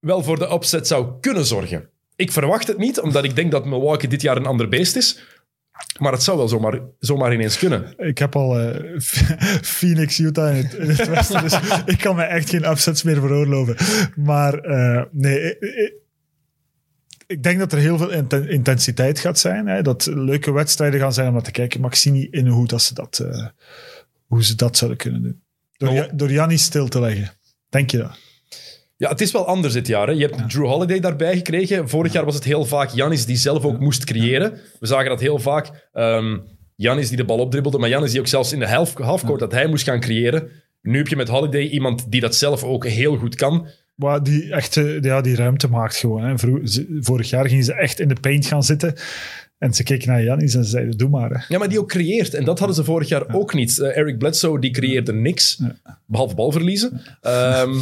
[0.00, 1.90] wel voor de upset zou kunnen zorgen.
[2.16, 5.24] Ik verwacht het niet, omdat ik denk dat Milwaukee dit jaar een ander beest is.
[5.98, 7.94] Maar het zou wel zomaar, zomaar ineens kunnen.
[7.96, 9.00] Ik heb al eh,
[9.62, 11.58] Phoenix, Utah in het, in het westen, dus
[11.94, 13.76] ik kan me echt geen upsets meer veroorloven.
[14.16, 15.94] Maar eh, nee, ik, ik-
[17.26, 19.66] ik denk dat er heel veel inten- intensiteit gaat zijn.
[19.66, 22.46] Hè, dat leuke wedstrijden gaan zijn om naar te kijken, maar ik zie niet in
[22.46, 23.46] hoe, dat ze, dat, eh,
[24.26, 25.42] hoe ze dat zouden kunnen doen.
[25.76, 27.30] Door, door stil te leggen.
[27.68, 28.18] Denk je dat?
[28.96, 30.06] Ja, het is wel anders dit jaar.
[30.06, 30.12] Hè.
[30.12, 31.88] Je hebt Drew Holiday daarbij gekregen.
[31.88, 34.58] Vorig jaar was het heel vaak Janis die zelf ook moest creëren.
[34.80, 35.88] We zagen dat heel vaak.
[35.92, 36.38] Ehm
[36.76, 39.52] Janis die de bal opdribbelde, maar Janis die ook zelfs in de half, halfcourt dat
[39.52, 40.50] hij moest gaan creëren.
[40.82, 43.68] Nu heb je met Holiday iemand die dat zelf ook heel goed kan.
[43.94, 46.22] Maar die echt eh, ja, die ruimte maakt gewoon.
[46.22, 46.34] Hè.
[47.00, 48.94] Vorig jaar gingen ze echt in de paint gaan zitten.
[49.58, 51.30] En ze keken naar Jannis en ze zeiden, doe maar.
[51.30, 51.44] Hè.
[51.48, 52.34] Ja, maar die ook creëert.
[52.34, 53.78] En dat hadden ze vorig jaar ook niet.
[53.78, 55.60] Eh, Eric Bledsoe, die creëerde niks.
[56.06, 57.02] Behalve balverliezen.
[57.20, 57.74] Ehm,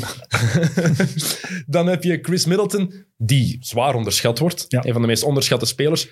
[1.66, 4.66] dan heb je Chris Middleton, die zwaar onderschat wordt.
[4.68, 6.08] Een van de meest onderschatte spelers.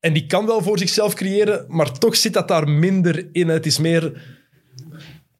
[0.00, 3.48] En die kan wel voor zichzelf creëren, maar toch zit dat daar minder in.
[3.48, 4.22] Het is meer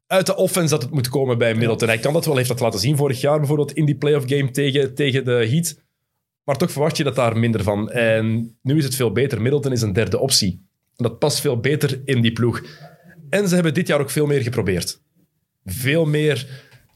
[0.07, 1.87] uit de offense dat het moet komen bij Middleton.
[1.87, 4.51] Hij kan dat wel, heeft dat laten zien vorig jaar bijvoorbeeld in die playoff game
[4.51, 5.75] tegen, tegen de Heat.
[6.47, 7.91] Maar toch verwacht je dat daar minder van.
[7.91, 9.41] En nu is het veel beter.
[9.41, 10.67] Middleton is een derde optie.
[10.95, 12.63] En dat past veel beter in die ploeg.
[13.29, 15.01] En ze hebben dit jaar ook veel meer geprobeerd.
[15.65, 16.47] Veel meer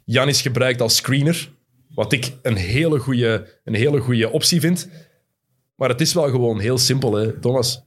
[0.05, 1.53] Janis gebruikt als screener.
[1.93, 4.89] Wat ik een hele goede, een hele goede optie vind.
[5.75, 7.83] Maar het is wel gewoon heel simpel, hè, Thomas.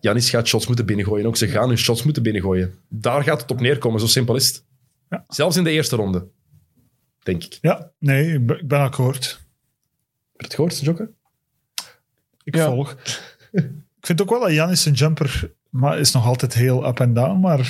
[0.00, 1.26] Janis gaat shots moeten binnengooien.
[1.26, 2.74] Ook ze gaan hun shots moeten binnengooien.
[2.88, 4.00] Daar gaat het op neerkomen.
[4.00, 4.64] Zo simpel is het.
[5.08, 5.24] Ja.
[5.28, 6.28] Zelfs in de eerste ronde.
[7.22, 7.58] Denk ik.
[7.60, 9.46] Ja, nee, ik ben, ik ben akkoord.
[10.38, 11.10] Je het gehoord, Jokke?
[12.44, 12.66] Ik Ja.
[12.66, 12.96] volg.
[13.52, 17.14] ik vind ook wel dat Janis zijn jumper maar is nog altijd heel up en
[17.14, 17.60] down, maar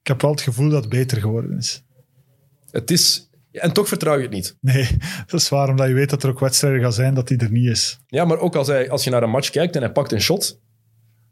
[0.00, 1.82] ik heb wel het gevoel dat het beter geworden is.
[2.70, 3.30] Het is...
[3.50, 4.56] ja, En toch vertrouw je het niet.
[4.60, 4.96] Nee,
[5.26, 7.50] dat is waar, omdat je weet dat er ook wedstrijden gaan zijn dat hij er
[7.50, 7.98] niet is.
[8.06, 10.20] Ja, maar ook als, hij, als je naar een match kijkt en hij pakt een
[10.20, 10.62] shot.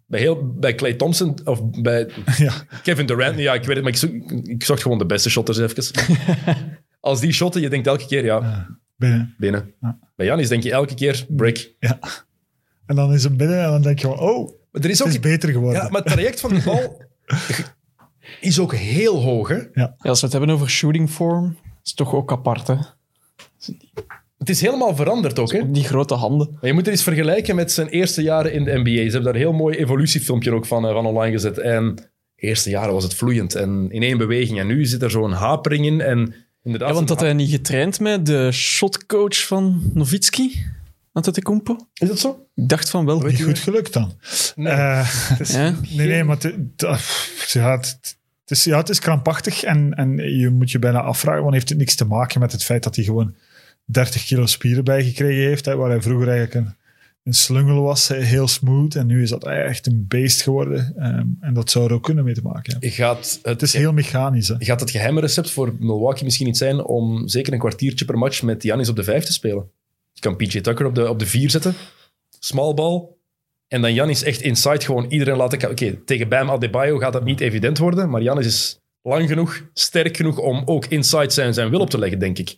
[0.06, 2.52] Bij, heel, bij Clay Thompson of bij Ja,
[2.82, 5.58] Kevin Durant, ja, ik weet het, maar ik, zoek, ik zocht gewoon de beste shotters
[5.58, 6.06] even.
[7.00, 8.66] als die shotten, je denkt elke keer, ja,
[9.08, 9.34] binnen.
[9.38, 9.74] binnen.
[9.80, 9.98] Ja.
[10.16, 11.74] Bij Janis denk je elke keer, break.
[11.78, 11.98] Ja.
[12.86, 15.06] En dan is hem binnen en dan denk je van, oh, Maar er is Het
[15.06, 15.12] ook...
[15.14, 15.82] is beter geworden.
[15.82, 17.02] Ja, maar het traject van de bal
[18.40, 19.58] is ook heel hoog, hè?
[19.72, 22.76] Ja, als we het hebben over shooting form, is het toch ook apart, hè?
[24.38, 25.70] Het is helemaal veranderd ook, hè?
[25.70, 26.48] Die grote handen.
[26.52, 28.90] Maar je moet het eens vergelijken met zijn eerste jaren in de NBA.
[28.90, 31.58] Ze hebben daar een heel mooi evolutiefilmpje ook van, eh, van online gezet.
[31.58, 32.02] En de
[32.36, 34.58] eerste jaren was het vloeiend en in één beweging.
[34.58, 36.00] En nu zit er zo'n hapering in.
[36.00, 40.64] En inderdaad, Ja, want had hij niet getraind met de shotcoach van Novitski?
[41.12, 41.76] Antetokounmpo?
[41.94, 42.46] Is dat zo?
[42.54, 43.20] Ik dacht van wel.
[43.20, 44.12] Niet goed gelukt dan.
[44.54, 44.72] Nee.
[44.72, 45.08] Eh,
[45.44, 45.74] Ja?
[45.96, 47.00] nee, nee, maar het, ah,
[47.46, 47.98] ja, het,
[48.40, 51.68] het is, ja, het is krampachtig en, en je moet je bijna afvragen, want heeft
[51.68, 53.34] het niks te maken met het feit dat hij gewoon
[53.84, 56.74] 30 kilo spieren bijgekregen heeft, hè, waar hij vroeger eigenlijk een,
[57.22, 60.92] een slungel was, hè, heel smooth, en nu is dat echt een beest geworden.
[60.96, 62.90] ehm, en dat zou er ook kunnen mee te maken hebben.
[62.90, 64.48] Gaat het, Het is heel mechanisch.
[64.48, 64.54] Hè.
[64.58, 68.42] gaat het geheime recept voor Milwaukee misschien niet zijn om zeker een kwartiertje per match
[68.42, 69.70] met Giannis op de vijf te spelen?
[70.12, 71.74] Je kan PJ Tucker op de, op de vier zetten,
[72.38, 73.08] small ball,
[73.68, 75.70] en dan Giannis echt inside gewoon iedereen laten...
[75.70, 80.16] Oké, tegen Bam Adebayo gaat dat niet evident worden, maar Giannis is lang genoeg, sterk
[80.16, 82.56] genoeg om ook inside zijn, zijn wil op te leggen, denk ik.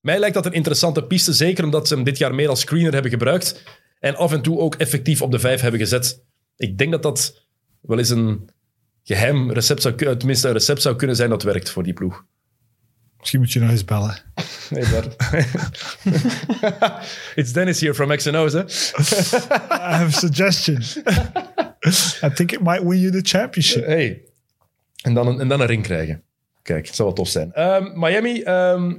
[0.00, 2.92] Mij lijkt dat een interessante piste, zeker omdat ze hem dit jaar meer als screener
[2.92, 3.62] hebben gebruikt
[4.00, 6.22] en af en toe ook effectief op de vijf hebben gezet.
[6.56, 7.46] Ik denk dat dat
[7.80, 8.50] wel eens een
[9.02, 12.24] geheim recept zou tenminste een recept zou kunnen zijn dat werkt voor die ploeg.
[13.18, 14.18] Misschien moet je nog eens bellen.
[14.70, 15.04] Nee, daar.
[17.34, 18.60] It's Dennis here from XNO's, hè?
[18.60, 18.64] I
[19.70, 20.82] have a suggestion.
[22.22, 23.86] I think it might win you the championship.
[23.86, 24.22] Hey.
[25.02, 26.22] En dan, een, en dan een ring krijgen.
[26.62, 27.52] Kijk, dat zou wel tof zijn.
[27.52, 28.94] Ehm, Miami ehm,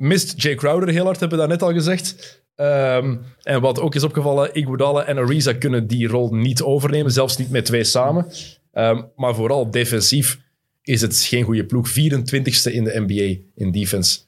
[0.00, 2.38] mist Jay Crowder heel hard, hebben we daarnet al gezegd.
[2.54, 7.36] Ehm, en wat ook is opgevallen, Iguodala en Ariza kunnen die rol niet overnemen, zelfs
[7.36, 8.26] niet met twee samen.
[8.72, 10.38] Ehm, maar vooral defensief
[10.82, 11.88] is het geen goede ploeg.
[11.88, 14.20] 24ste in de NBA in defense.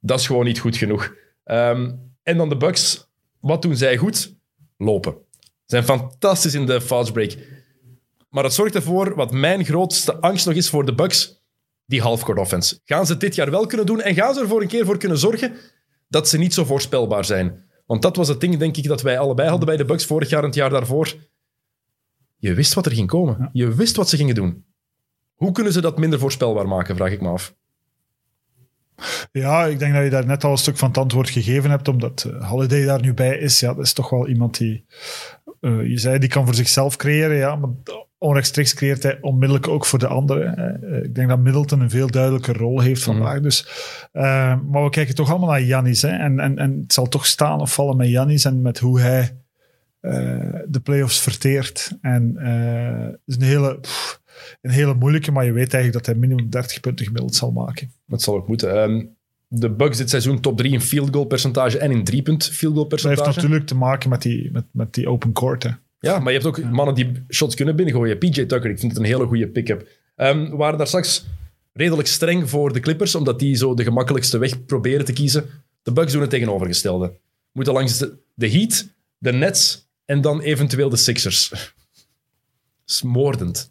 [0.00, 1.14] Dat is gewoon niet goed genoeg.
[1.44, 1.92] Ehm,
[2.22, 3.08] en dan de Bucks.
[3.40, 4.34] Wat doen zij goed?
[4.76, 5.14] Lopen.
[5.66, 7.36] Zijn fantastisch in de fast break.
[8.28, 11.41] Maar het zorgt ervoor, wat mijn grootste angst nog is voor de Bucks,
[11.86, 12.80] die halfcourt offense.
[12.84, 14.84] Gaan ze het dit jaar wel kunnen doen en gaan ze er voor een keer
[14.84, 15.52] voor kunnen zorgen
[16.08, 17.70] dat ze niet zo voorspelbaar zijn?
[17.86, 20.28] Want dat was het ding, denk ik, dat wij allebei hadden bij de Bucks vorig
[20.28, 21.14] jaar en het jaar daarvoor.
[22.36, 23.50] Je wist wat er ging komen.
[23.52, 24.64] Je wist wat ze gingen doen.
[25.34, 27.54] Hoe kunnen ze dat minder voorspelbaar maken, vraag ik me af.
[29.32, 31.88] Ja, ik denk dat je daar net al een stuk van het antwoord gegeven hebt,
[31.88, 33.60] omdat eh, Holiday daar nu bij is.
[33.60, 34.84] Ja, dat is toch wel iemand die,
[35.60, 37.70] eh, je zei, die kan voor zichzelf creëren, ja, maar
[38.22, 40.56] onrechtstreeks creëert hij onmiddellijk ook voor de anderen.
[40.56, 43.40] Eh, ik denk dat Middleton een veel duidelijker rol heeft vandaag.
[43.40, 43.66] Dus,
[44.12, 44.22] eh,
[44.70, 46.02] maar we kijken toch allemaal naar Janis.
[46.02, 49.36] En, en, en het zal toch staan of vallen met Janis en met hoe hij
[50.00, 50.12] eh,
[50.66, 51.98] de playoffs verteert.
[52.00, 54.20] En het is een hele, pff,
[54.60, 57.92] een hele moeilijke, maar je weet eigenlijk dat hij minimum 30 punten gemiddeld zal maken.
[58.06, 58.82] Dat zal ook moeten.
[58.82, 59.04] Ehm,
[59.48, 62.74] de Bucks dit seizoen top 3 in field goal percentage en in drie punt field
[62.74, 63.40] goal Dat heeft percentage.
[63.40, 65.62] natuurlijk te maken met die, met, met die open court.
[65.62, 65.70] Hè.
[66.02, 68.18] Ja, maar je hebt ook mannen die shots kunnen binnengooien.
[68.18, 69.88] PJ Tucker, ik vind het een hele goede pick-up.
[70.16, 71.24] Ehm, we waren daar straks
[71.72, 75.50] redelijk streng voor de Clippers, omdat die zo de gemakkelijkste weg proberen te kiezen.
[75.82, 77.12] De Bucks doen het tegenovergestelde.
[77.52, 78.86] Moeten langs de, de Heat,
[79.18, 81.48] de Nets en dan eventueel de Sixers.
[81.48, 81.60] Dat
[82.86, 83.70] is moordend.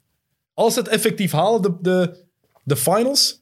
[0.53, 2.23] Als ze het effectief halen, de, de,
[2.63, 3.41] de finals,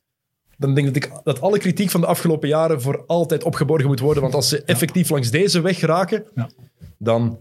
[0.57, 4.21] dan denk ik dat alle kritiek van de afgelopen jaren voor altijd opgeborgen moet worden.
[4.23, 6.49] Want als ze effectief langs deze weg raken, Ja.
[6.97, 7.39] dan,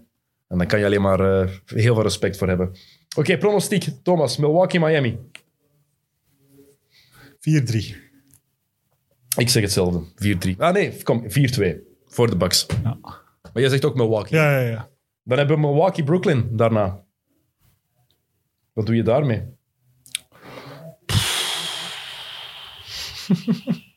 [0.48, 2.76] en dan kan je alleen maar eh, heel veel respect voor hebben.
[3.16, 3.88] Oké, pronostiek.
[4.02, 5.18] Thomas, Milwaukee, Miami.
[7.38, 7.96] 4-3.
[9.36, 10.04] Ik zeg hetzelfde.
[10.54, 10.56] 4-3.
[10.58, 11.26] Ah nee, kom, 4-2.
[12.04, 12.66] Voor de Bucks.
[12.82, 12.98] Ja.
[13.52, 14.38] Maar jij zegt ook Milwaukee.
[14.38, 14.90] Ja, ja, ja.
[15.22, 17.04] Dan hebben we Milwaukee, Brooklyn daarna.
[18.72, 19.56] Wat doe je daarmee?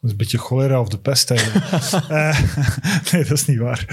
[0.00, 1.64] Dat is een beetje cholera of de pest eigenlijk.
[2.08, 2.40] Eh,
[3.12, 3.84] nee, dat is niet waar.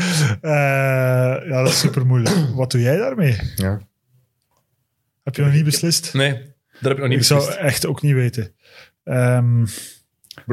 [0.42, 2.36] Eh, ja, dat is super moeilijk.
[2.56, 3.40] Wat doe jij daarmee?
[3.56, 3.80] Ja.
[5.24, 6.14] Heb je nog niet beslist?
[6.14, 7.60] Nee, dat heb ik nog niet ik zou beslist.
[7.60, 8.54] echt ook niet weten.
[9.04, 9.66] Ehm,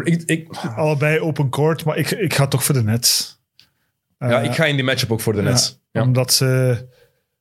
[0.04, 3.42] Ik, ik, allebei open court, maar ik, ik ga toch voor de Nets.
[4.18, 5.80] ja, ik ga in die matchup ook voor de ja, Nets.
[5.90, 6.02] Ja.
[6.02, 6.78] Omdat ze...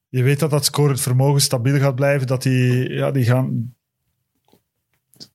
[0.10, 2.28] Je weet dat dat scorend vermogen stabiel gaat blijven.
[2.28, 3.76] Dat die, ja, die gaan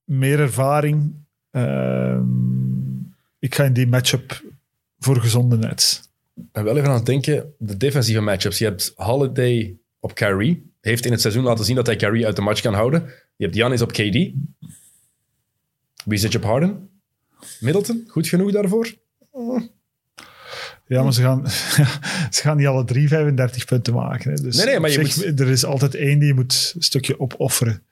[0.04, 1.14] meer ervaring.
[1.58, 2.24] Ehm,
[3.38, 4.42] ik ga in die matchup
[4.98, 6.10] voor gezonde Nets.
[6.34, 8.58] Ik ben wel even aan het denken, de defensieve matchups.
[8.58, 10.72] Je hebt Holiday op Kyrie.
[10.80, 13.04] Heeft in het seizoen laten zien dat hij Kyrie uit de match kan houden.
[13.36, 14.30] Je hebt Giannis op KD.
[16.04, 16.88] Wie zit je op Harden?
[17.60, 18.94] Middleton, goed genoeg daarvoor?
[20.86, 21.48] Ja, maar ze gaan,
[22.34, 24.30] ze gaan niet alle drie 35 punten maken.
[24.30, 24.40] Hè.
[24.42, 27.20] Dus Nee, nee, maar je zich, er is altijd één die je moet een stukje
[27.20, 27.82] opofferen.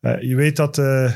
[0.00, 1.12] Eh, je weet dat, eh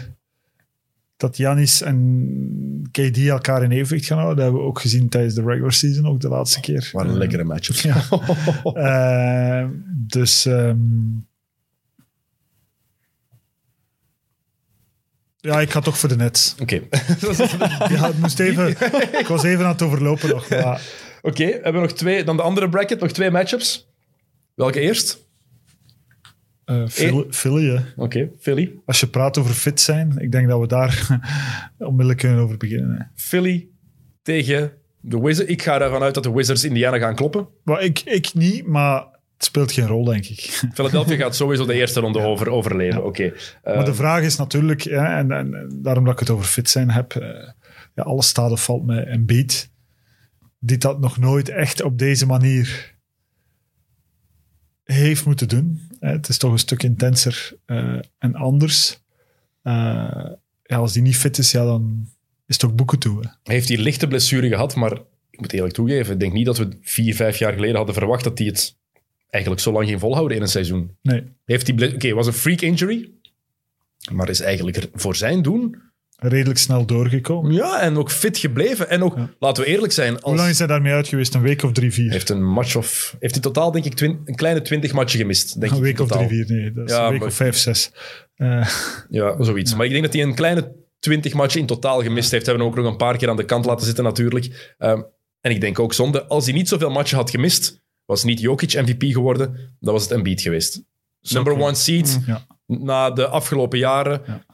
[1.19, 4.37] dat Janis en KD elkaar in evenwicht gaan houden.
[4.37, 6.89] Dat hebben we ook gezien tijdens de regular season, ook de laatste keer.
[6.93, 7.77] Wat een Eh, lekkere matchup.
[7.77, 8.03] Ja.
[9.62, 9.69] Eh,
[10.07, 10.79] dus ehm,
[15.37, 16.55] ja, ik ga toch voor de Nets.
[16.61, 16.75] Oké.
[17.95, 18.69] Ja, het moest even,
[19.19, 20.49] ik was even aan het overlopen nog.
[20.49, 20.83] Maar
[21.23, 22.25] Oké, we hebben nog twee.
[22.25, 23.89] Dan de andere bracket, nog twee matchups.
[24.55, 25.28] Welke eerst?
[26.69, 26.87] Eh
[27.31, 27.85] Philly.
[27.97, 28.73] Oké, Philly.
[28.85, 31.21] als je praat over fit zijn, ik denk dat we daar
[31.79, 32.97] onmiddellijk kunnen over beginnen.
[32.97, 33.05] Hè.
[33.14, 33.69] Philly
[34.23, 35.51] tegen de Wizards.
[35.51, 37.49] Ik ga ervan uit dat de Wizards Indiana gaan kloppen.
[37.64, 38.97] Maar ik, ik niet, maar
[39.37, 40.41] het speelt geen rol, denk ik.
[40.75, 43.05] Philadelphia gaat sowieso de eerste ronde over, overleven.
[43.05, 43.33] Oké.
[43.62, 46.71] Eh, maar de vraag is natuurlijk, ja, en, en, daarom dat ik het over fit
[46.71, 47.49] zijn heb, eh,
[47.95, 49.71] ja, alles staat of valt met Embiid,
[50.59, 52.97] die dat nog nooit echt op deze manier
[54.85, 55.88] heeft moeten doen.
[56.01, 56.11] Hè.
[56.11, 59.01] Het is toch een stuk intenser eh, en anders.
[59.63, 60.31] Eh,
[60.63, 62.09] ja, als die niet fit is, ja, dan
[62.47, 63.21] is het ook boeken toe.
[63.21, 63.29] Hè.
[63.43, 64.93] Hij heeft die lichte blessure gehad, maar
[65.31, 68.25] ik moet eerlijk toegeven, ik denk niet dat we vier, vijf jaar geleden hadden verwacht
[68.25, 68.77] dat hij het
[69.31, 70.97] eigenlijk zo lang ging volhouden in een seizoen.
[71.03, 73.11] Nee, Heeft die Oké, het was een freak injury,
[74.13, 75.88] maar is eigenlijk er voor zijn doen
[76.21, 77.53] redelijk snel doorgekomen.
[77.53, 78.89] ja, en ook fit gebleven.
[78.91, 79.31] En ook, Ja.
[79.39, 81.35] laten we eerlijk zijn, Hoe als, lang is hij daarmee uit geweest?
[81.35, 82.11] Een week of drie, vier?
[82.11, 83.16] heeft een match of...
[83.21, 85.61] Heeft in totaal, denk ik, een kleine twintig matchen gemist.
[85.61, 86.73] Denk een week of drie, vier, nee.
[86.73, 87.91] Dat is Ja, een week maar- of vijf, zes.
[88.35, 88.69] Eh,
[89.09, 89.75] Ja, zoiets.
[89.75, 92.47] Maar ik denk dat hij een kleine 20 matchen in totaal gemist heeft.
[92.47, 94.75] Hebben ook nog een paar keer aan de kant laten zitten, natuurlijk.
[94.79, 95.01] Ehm,
[95.41, 98.73] en ik denk ook zonde, als hij niet zoveel matchen had gemist, was niet Jokic
[98.75, 100.83] MVP geworden, dan was het Embiid geweest.
[101.21, 102.47] Number one seed ja.
[102.66, 104.45] na de afgelopen jaren Ja.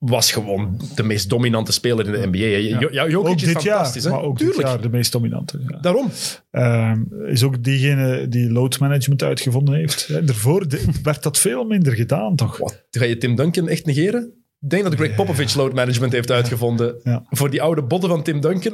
[0.00, 2.78] Was gewoon de meest dominante speler in de NBA.
[2.78, 4.04] Jo- ja, Jokic Ook is dit fantastisch.
[4.04, 4.10] hè?
[4.10, 4.58] maar ook Tuurlijk.
[4.58, 5.60] dit jaar de meest dominante.
[5.68, 5.78] Ja.
[5.80, 6.10] Daarom.
[6.50, 10.06] Ehm, is ook diegene die load management uitgevonden heeft.
[10.06, 10.24] Hè.
[10.24, 10.66] Daarvoor
[11.02, 12.56] werd dat veel minder gedaan, toch?
[12.56, 14.32] Wat, ga je Tim Duncan echt negeren?
[14.60, 17.00] Ik denk dat Greg Popovich load management heeft uitgevonden.
[17.02, 17.22] Ja.
[17.30, 18.72] Voor die oude botten van Tim Duncan.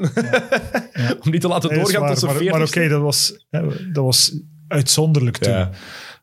[1.24, 3.60] Om niet te laten doorgaan waar, tot zijn maar maar 40 oké, dat, was, hè,
[3.92, 5.68] dat was uitzonderlijk toen.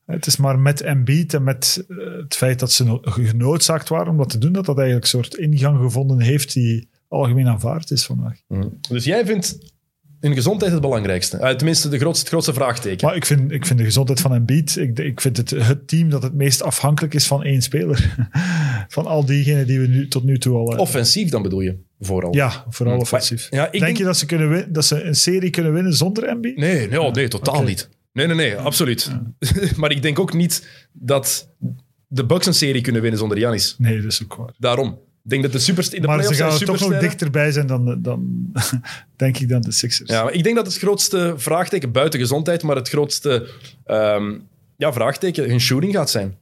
[0.05, 4.07] Het is maar met Embiid en met eh, het feit dat ze no- genoodzaakt waren
[4.11, 7.91] om dat te doen, dat dat eigenlijk een soort ingang gevonden heeft die algemeen aanvaard
[7.91, 8.37] is vandaag.
[8.89, 9.57] Dus jij vindt
[10.19, 11.37] in gezondheid het belangrijkste.
[11.37, 13.07] Eh, tenminste, de grootste, het grootste vraagteken.
[13.07, 16.09] Maar ik vind, ik vind de gezondheid van Embiid, ik, ik vind het het team
[16.09, 18.15] dat het meest afhankelijk is van één speler.
[18.87, 20.73] van al diegenen die we nu, tot nu toe al...
[20.73, 22.35] eh, Offensief dan bedoel je, vooral.
[22.35, 23.47] ja, vooral Maar- offensief.
[23.49, 25.93] ja, ik denk, denk- je dat ze, kunnen win, dat ze een serie kunnen winnen
[25.93, 26.57] zonder Embiid?
[26.57, 27.89] Nee, nee, oh, nee totaal niet.
[28.13, 29.11] Nee, nee, nee, absoluut.
[29.77, 31.49] maar ik denk ook niet dat
[32.07, 33.75] de Bucks een serie kunnen winnen zonder Giannis.
[33.77, 34.53] Nee, dat is ook waar.
[34.57, 34.99] Daarom.
[35.23, 37.67] Ik denk dat de superst in de maar ze gaan er toch nog dichterbij zijn
[37.67, 38.51] dan, dan
[39.15, 40.09] denk ik dan de Sixers.
[40.09, 43.49] Ja, maar ik denk dat het grootste vraagteken, buiten gezondheid, maar het grootste
[43.85, 44.37] ehm,
[44.77, 46.37] ja, vraagteken hun shooting gaat zijn.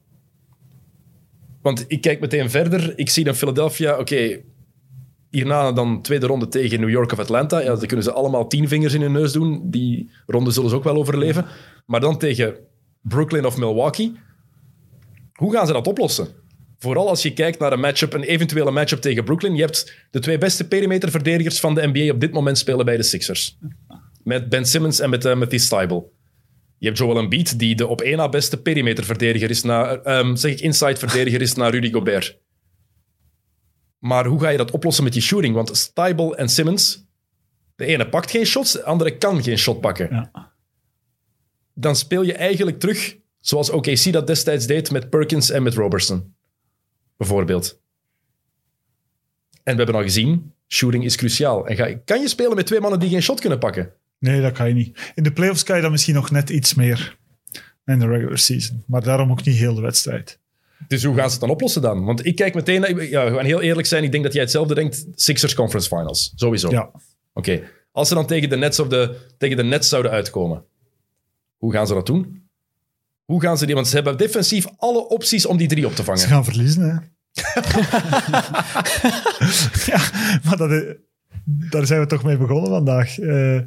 [1.61, 2.93] Want ik kijk meteen verder.
[2.95, 4.39] Ik zie dan Philadelphia, oké,
[5.31, 7.59] hierna dan tweede ronde tegen New York of Atlanta.
[7.59, 9.69] Ja, dan kunnen ze allemaal tien vingers in hun neus doen.
[9.69, 11.45] Die ronde zullen ze ook wel overleven.
[11.85, 12.55] Maar dan tegen
[13.01, 14.13] Brooklyn of Milwaukee.
[15.33, 16.27] Hoe gaan ze dat oplossen?
[16.77, 19.55] Vooral als je kijkt naar een matchup, een eventuele matchup tegen Brooklyn.
[19.55, 23.03] Je hebt de twee beste perimeterverdedigers van de NBA op dit moment spelen bij de
[23.03, 23.57] Sixers.
[24.23, 26.03] Met Ben Simmons en met uh, Matisse Thybulle.
[26.77, 30.51] Je hebt Joel Embiid, die de op één na beste perimeterverdediger is, na, ehm, zeg
[30.51, 32.39] ik inside verdediger is, naar Rudy Gobert.
[34.01, 35.55] Maar hoe ga je dat oplossen met je shooting?
[35.55, 37.05] Want Stybel en Simmons,
[37.75, 40.07] de ene pakt geen shots, de andere kan geen shot pakken.
[40.11, 40.51] Ja.
[41.73, 46.35] Dan speel je eigenlijk terug zoals OKC dat destijds deed met Perkins en met Robertson.
[47.17, 47.79] Bijvoorbeeld.
[49.63, 51.67] En we hebben al gezien, shooting is cruciaal.
[51.67, 53.93] En ga, kan je spelen met twee mannen die geen shot kunnen pakken?
[54.19, 55.11] Nee, dat kan je niet.
[55.15, 57.17] In de playoffs kan je dat misschien nog net iets meer
[57.85, 58.83] in de regular season.
[58.87, 60.40] Maar daarom ook niet heel de wedstrijd.
[60.87, 62.05] Dus hoe gaan ze het dan oplossen dan?
[62.05, 64.41] Want ik kijk meteen, naar- ja, we gaan heel eerlijk zijn, ik denk dat jij
[64.41, 66.33] hetzelfde denkt, Sixers Conference Finals.
[66.35, 66.69] Sowieso.
[66.69, 66.91] Ja.
[67.33, 67.61] Oké.
[67.91, 70.63] Als ze dan tegen de, Nets of de, tegen de Nets zouden uitkomen,
[71.57, 72.49] hoe gaan ze dat doen?
[73.25, 75.97] Hoe gaan ze die, want ze hebben defensief alle opties om die drie op te
[75.97, 76.27] Ze vangen.
[76.27, 76.95] gaan verliezen, hè.
[79.91, 79.99] ja,
[80.43, 80.93] maar dat is-
[81.45, 83.19] daar zijn we toch mee begonnen vandaag.
[83.19, 83.59] eh,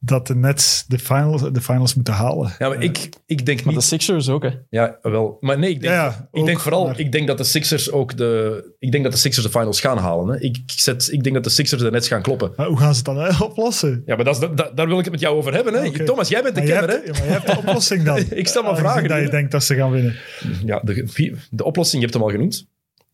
[0.00, 2.52] dat de Nets de finals, de finals moeten halen.
[2.58, 3.88] Ja, maar ik, ik denk Maar de niet...
[3.88, 4.50] Sixers ook, hè.
[4.70, 5.36] Ja, wel.
[5.40, 7.44] Maar nee, ik denk, Ja, ja, ik ook, denk vooral, maar- ik denk dat de
[7.44, 10.28] Sixers ook de, ik denk dat de Sixers de finals gaan halen.
[10.28, 10.40] Hè.
[10.40, 12.52] Ik, ik zet, ik denk dat de Sixers de Nets gaan kloppen.
[12.56, 14.02] Maar hoe gaan ze het dan eh, oplossen?
[14.06, 15.74] Ja, maar dat is, da- daar wil ik het met jou over hebben.
[15.74, 16.04] Hè.
[16.04, 16.94] Thomas, jij bent de kenner, hè?
[16.96, 18.16] ja, maar jij hebt de oplossing dan.
[18.30, 19.08] Ik stel maar Aangezien vragen.
[19.08, 19.30] Dat je hè.
[19.30, 20.14] denkt dat ze gaan winnen.
[20.64, 22.66] Ja, de, de oplossing, je hebt hem al genoemd.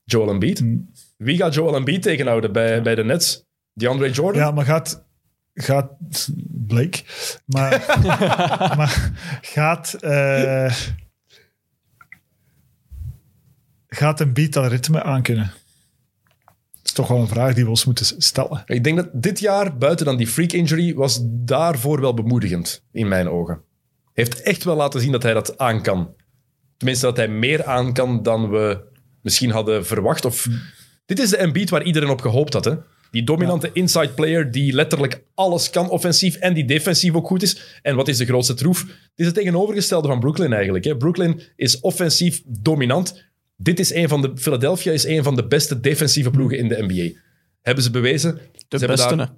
[0.04, 0.60] Joel Embiid.
[0.60, 0.90] Mm.
[1.16, 3.44] Wie gaat Joel Embiid tegenhouden bij, bij de Nets?
[3.74, 4.42] DeAndre Jordan?
[4.42, 5.04] Ja, maar gaat...
[5.54, 5.90] gaat
[6.66, 7.02] Blake.
[7.44, 7.98] Maar,
[8.76, 9.94] maar gaat...
[9.94, 10.74] eh
[13.94, 15.52] gaat een beat dat ritme aankunnen?
[16.44, 18.62] Dat is toch wel een vraag die we ons moeten stellen.
[18.66, 23.08] Ik denk dat dit jaar, buiten dan die freak injury, was daarvoor wel bemoedigend, in
[23.08, 23.62] mijn ogen.
[24.12, 26.14] heeft echt wel laten zien dat hij dat aan kan.
[26.76, 28.80] Tenminste, dat hij meer aan kan dan we
[29.22, 30.24] misschien hadden verwacht.
[30.24, 30.48] Of...
[31.06, 32.64] Dit is de Embiid waar iedereen op gehoopt had.
[32.64, 32.74] Hè?
[33.14, 37.78] Die dominante inside player die letterlijk alles kan offensief en die defensief ook goed is.
[37.82, 38.82] En wat is de grootste troef?
[38.84, 40.84] Dit is het tegenovergestelde van Brooklyn eigenlijk.
[40.84, 40.96] Hè?
[40.96, 43.24] Brooklyn is offensief dominant.
[43.56, 44.32] Dit is een van de...
[44.34, 47.18] Philadelphia is een van de beste defensieve ploegen in de NBA.
[47.62, 48.34] Hebben ze bewezen.
[48.34, 48.40] De
[48.78, 49.32] Ze hebben beste, daar-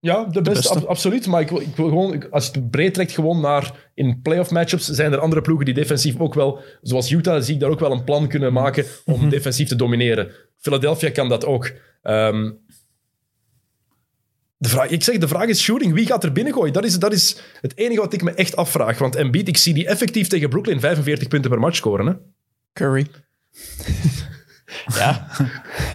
[0.00, 0.74] ja, de beste, beste.
[0.78, 1.26] ab- absoluut.
[1.26, 4.20] Maar ik wil, ik wil gewoon, ik- als je het breed trekt gewoon naar in
[4.22, 7.70] playoff matchups, zijn er andere ploegen die defensief ook wel, zoals Utah, zie ik daar
[7.70, 10.30] ook wel een plan kunnen maken om defensief te domineren.
[10.58, 11.72] Philadelphia kan dat ook.
[12.02, 12.50] Ehm,
[14.58, 15.92] de vraag, ik zeg, de vraag is shooting.
[15.92, 16.72] Wie gaat er binnengooien?
[16.72, 18.98] Dat is, dat is het enige wat ik me echt afvraag.
[18.98, 22.06] Want Embiid, ik zie die effectief tegen Brooklyn 45 punten per match scoren.
[22.06, 22.12] Hè?
[22.72, 23.06] Curry.
[24.98, 25.26] ja.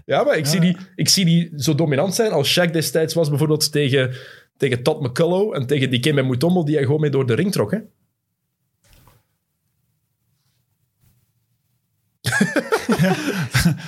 [0.06, 3.30] Ja, maar ik, Zie die, ik zie die zo dominant zijn als Shaq destijds was
[3.30, 4.16] bijvoorbeeld tegen,
[4.58, 7.52] tegen Todd McCullough en tegen die Kemba Mutombo die hij gewoon mee door de ring
[7.52, 7.72] trok.
[7.72, 7.78] Hè?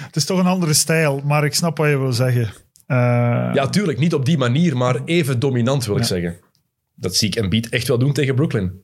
[0.06, 2.54] Het is toch een andere stijl, maar ik snap wat je wil zeggen.
[2.94, 6.40] Eh, Ja, tuurlijk, niet op die manier, maar even dominant wil ik zeggen.
[6.96, 8.84] Dat zie ik Embiid echt wel doen tegen Brooklyn.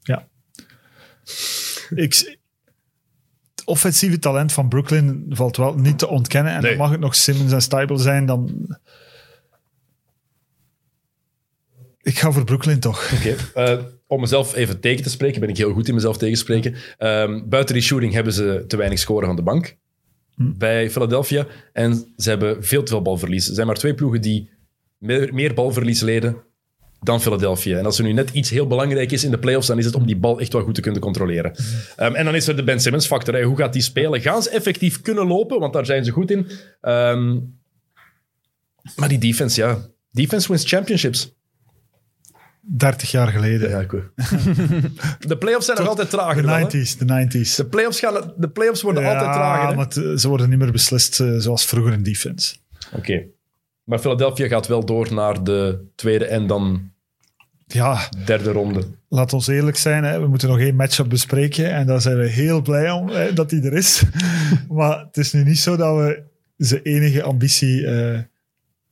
[0.00, 0.28] Ja.
[1.94, 2.14] Ik,
[3.54, 6.52] het offensieve talent van Brooklyn valt wel niet te ontkennen.
[6.52, 6.70] En Nee.
[6.70, 8.66] dan mag het nog Simmons en Stibel zijn, dan...
[12.02, 13.12] Ik ga voor Brooklyn toch.
[13.12, 13.36] Oké.
[13.54, 16.74] eh, om mezelf even tegen te spreken, ben ik heel goed in mezelf tegenspreken.
[16.98, 19.76] Ehm, buiten die shooting hebben ze te weinig scoren van de bank
[20.36, 21.46] bij Philadelphia.
[21.72, 23.48] En ze hebben veel te veel balverlies.
[23.48, 24.50] Er zijn maar twee ploegen die
[24.98, 26.36] meer, meer balverlies leden
[27.02, 27.78] dan Philadelphia.
[27.78, 29.94] En als er nu net iets heel belangrijk is in de playoffs, dan is het
[29.94, 31.54] om die bal echt wel goed te kunnen controleren.
[31.96, 33.34] Ehm, en dan is er de Ben Simmons factor.
[33.34, 33.42] hè.
[33.42, 34.20] Hoe gaat die spelen?
[34.20, 35.60] Gaan ze effectief kunnen lopen?
[35.60, 36.46] Want daar zijn ze goed in.
[36.80, 37.38] Ehm,
[38.96, 39.78] maar die defense, ja.
[40.10, 41.34] Defense wins championships.
[42.76, 43.68] 30 jaar geleden.
[43.70, 44.02] Ja, weet.
[45.28, 46.42] De playoffs zijn nog altijd trager.
[46.42, 46.64] De dan, hè?
[46.66, 47.04] 90s, de
[47.44, 47.56] 90s.
[47.56, 49.68] De playoffs, gaan, de playoffs worden altijd trager.
[49.68, 49.74] hè?
[49.74, 52.54] maar het- ze worden niet meer beslist eh, zoals vroeger in defense.
[52.96, 53.22] Oké.
[53.84, 56.90] Maar Philadelphia gaat wel door naar de tweede en dan
[57.66, 58.82] Ja, derde ronde.
[59.08, 60.04] laat ons eerlijk zijn.
[60.04, 60.20] Hè.
[60.20, 61.72] We moeten nog één matchup bespreken.
[61.72, 64.02] En daar zijn we heel blij om hè, dat die er is.
[64.68, 66.22] maar het is nu niet zo dat we
[66.56, 68.18] zijn enige ambitie eh,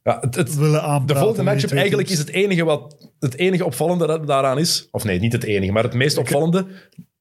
[0.08, 1.06] Ja, het, het, willen aanpraten.
[1.06, 4.88] de volgende matchup eigenlijk is het enige, wat, het enige opvallende dat daaraan is.
[4.90, 6.66] Of nee, niet het enige, maar het meest opvallende.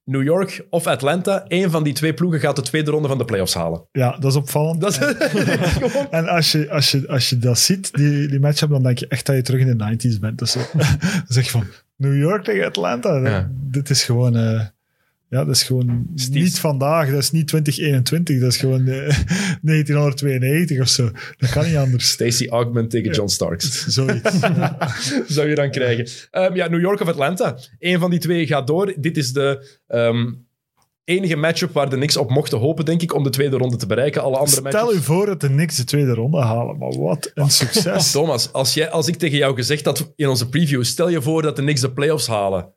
[0.03, 3.25] New York of Atlanta, één van die twee ploegen gaat de tweede ronde van de
[3.25, 3.87] playoffs halen.
[3.91, 4.81] Ja, dat is opvallend.
[4.81, 6.11] Dat is, gewoon...
[6.11, 9.07] En als je, als, je, als je dat ziet, die, die matchup, dan denk je
[9.07, 10.39] echt dat je terug in de 90s bent.
[10.39, 10.63] Dus, dan
[11.27, 11.63] zeg je van
[11.95, 13.15] New York tegen Atlanta.
[13.15, 13.49] Ja.
[13.51, 14.61] Dit is gewoon, eh,
[15.29, 17.09] ja, dat is gewoon Steve- niet vandaag.
[17.09, 18.39] Dat is niet 2021.
[18.39, 18.95] Dat is gewoon eh,
[19.61, 21.11] 1992 of zo.
[21.37, 22.09] Dat kan niet anders.
[22.09, 23.85] Stacey Augment tegen John Starks.
[23.95, 24.39] Zoiets.
[24.39, 24.77] Ja.
[25.27, 26.07] zou je dan krijgen.
[26.31, 27.57] Ehm, ja, New York of Atlanta.
[27.79, 28.93] Eén van die twee gaat door.
[28.97, 30.33] Dit is de ehm,
[31.03, 33.85] enige matchup waar de Knicks op mochten hopen, denk ik, om de tweede ronde te
[33.87, 34.21] bereiken.
[34.21, 34.97] Alle andere Stel matchups...
[34.97, 36.77] u voor dat de Knicks de tweede ronde halen.
[36.77, 38.11] Maar wat een succes.
[38.11, 41.41] Thomas, als, jij, als ik tegen jou gezegd had in onze preview, stel je voor
[41.41, 42.73] dat de Knicks de playoffs halen.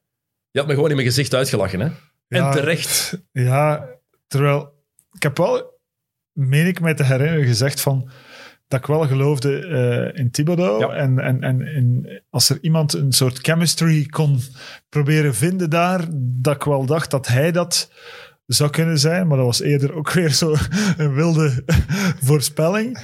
[0.50, 1.88] Je had me gewoon in mijn gezicht uitgelachen, hè?
[2.38, 3.22] En terecht.
[3.32, 3.88] Ja,
[4.26, 4.72] terwijl
[5.12, 5.78] ik heb wel,
[6.32, 8.10] meen ik mij te herinneren, gezegd van
[8.68, 10.80] dat ik wel geloofde eh, in Thibodeau.
[10.80, 10.92] Ja.
[10.92, 14.40] En, en, en in, als er iemand een soort chemistry kon
[14.88, 17.90] proberen vinden daar, dat ik wel dacht dat hij dat
[18.46, 19.26] zou kunnen zijn.
[19.26, 20.54] Maar dat was eerder ook weer zo
[20.96, 21.64] een wilde
[22.28, 22.98] voorspelling,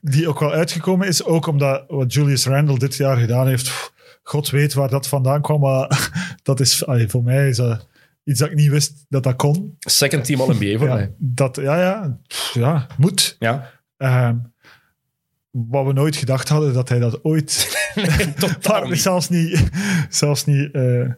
[0.00, 1.24] die ook wel uitgekomen is.
[1.24, 3.92] Ook omdat wat Julius Randle dit jaar gedaan heeft,
[4.22, 6.10] God weet waar dat vandaan kwam, maar
[6.42, 7.86] dat is, allee, voor mij is dat
[8.24, 9.76] iets dat ik niet wist dat dat kon.
[9.78, 11.12] Second team All-NBA voor Ja, mij.
[11.18, 12.18] dat, ja, ja,
[12.52, 13.36] ja, moet.
[13.38, 13.70] Ja.
[13.96, 14.36] Ehm,
[15.50, 17.72] wat we nooit gedacht hadden, dat hij dat ooit...
[18.38, 19.00] Totaal niet.
[19.00, 19.68] zelfs niet...
[20.08, 21.10] Zelfs niet eh,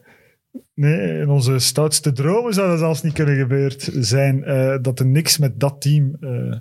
[0.73, 4.43] nee, in onze stoutste dromen zou dat zelfs niet kunnen gebeurd zijn.
[4.43, 6.57] eh, dat er niks met dat team eh,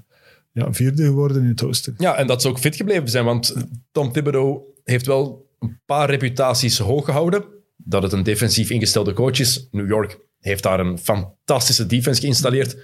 [0.53, 1.95] ja, vierde geworden in het oosten.
[1.99, 3.55] Ja, en dat ze ook fit gebleven zijn, want
[3.93, 7.45] Tom Thibodeau heeft wel een paar reputaties hoog gehouden.
[7.77, 9.69] Dat het een defensief ingestelde coach is.
[9.71, 12.77] New York heeft daar een fantastische defense geïnstalleerd.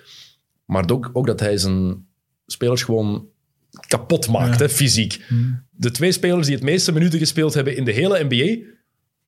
[0.66, 2.06] Maar ook, ook dat hij zijn
[2.46, 3.26] spelers gewoon
[3.86, 4.64] kapot maakt, Ja.
[4.66, 5.20] hè, fysiek.
[5.70, 8.70] De twee spelers die het meeste minuten gespeeld hebben in de hele NBA.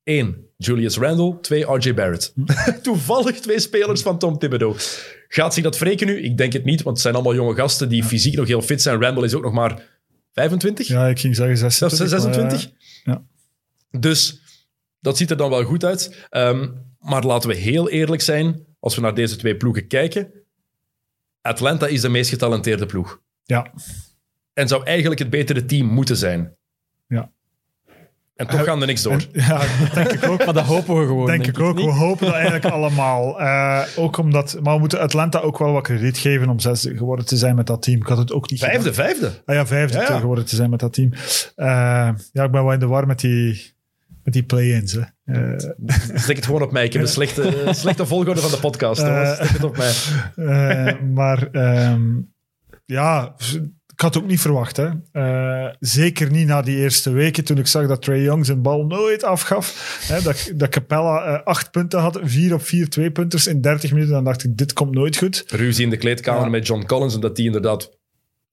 [0.04, 1.38] Eén, Julius Randle.
[1.40, 2.34] Twee, RJ Barrett.
[2.82, 4.76] Toevallig twee spelers van Tom Thibodeau.
[5.28, 6.20] Gaat zich dat wreken nu?
[6.22, 8.82] Ik denk het niet, want het zijn allemaal jonge gasten die fysiek nog heel fit
[8.82, 9.00] zijn.
[9.02, 9.82] Randle is ook nog maar
[10.32, 10.86] 25?
[10.86, 12.24] Ja, ik ging zeggen Zelfs 26.
[12.24, 12.72] maar, 26?
[13.04, 13.22] ja.
[14.00, 14.40] Dus
[15.00, 16.26] dat ziet er dan wel goed uit.
[16.30, 16.68] Ehm,
[17.04, 20.32] maar laten we heel eerlijk zijn, als we naar deze twee ploegen kijken.
[21.42, 23.20] Atlanta is de meest getalenteerde ploeg.
[23.44, 23.72] Ja,
[24.52, 26.54] En zou eigenlijk het betere team moeten zijn.
[27.06, 27.32] ja.
[28.36, 29.12] En toch gaan de niks door.
[29.12, 30.38] En- ja, dat denk ik ook.
[30.44, 31.26] Maar dat hopen we gewoon.
[31.26, 31.76] denk ik ook.
[31.76, 33.40] We hopen dat eigenlijk allemaal.
[33.40, 37.26] Eh, ook omdat, maar we moeten Atlanta ook wel wat krediet geven om zesde geworden
[37.26, 38.00] te zijn met dat team.
[38.00, 39.42] Ik had het ook niet Vijfde, vijfde.
[39.44, 40.18] Ah ja, vijfde Ja, ja.
[40.18, 41.12] geworden te zijn met dat team.
[41.56, 41.66] Eh,
[42.32, 43.73] ja, ik ben wel in de war met die,
[44.24, 44.92] met die play-ins.
[44.92, 45.00] hè.
[45.24, 45.58] Eh,
[46.14, 46.84] Stek het gewoon op mij.
[46.84, 49.00] Ik heb een slechte, slechte volgorde van de podcast.
[49.00, 49.92] Stek het op mij.
[50.36, 52.02] Eh, maar ehm,
[52.84, 53.34] ja,
[53.94, 54.76] ik had het ook niet verwacht.
[54.76, 54.88] Hè.
[55.12, 58.86] Eh, zeker niet na die eerste weken toen ik zag dat Trey Young zijn bal
[58.86, 59.98] nooit afgaf.
[60.08, 64.12] Hè, dat, dat Capella eh, acht punten had, vier op vier twee-punters in 30 minuten.
[64.12, 65.44] Dan dacht ik, dit komt nooit goed.
[65.46, 66.48] Ruzie in de kleedkamer Ja.
[66.48, 67.90] met John Collins, omdat die inderdaad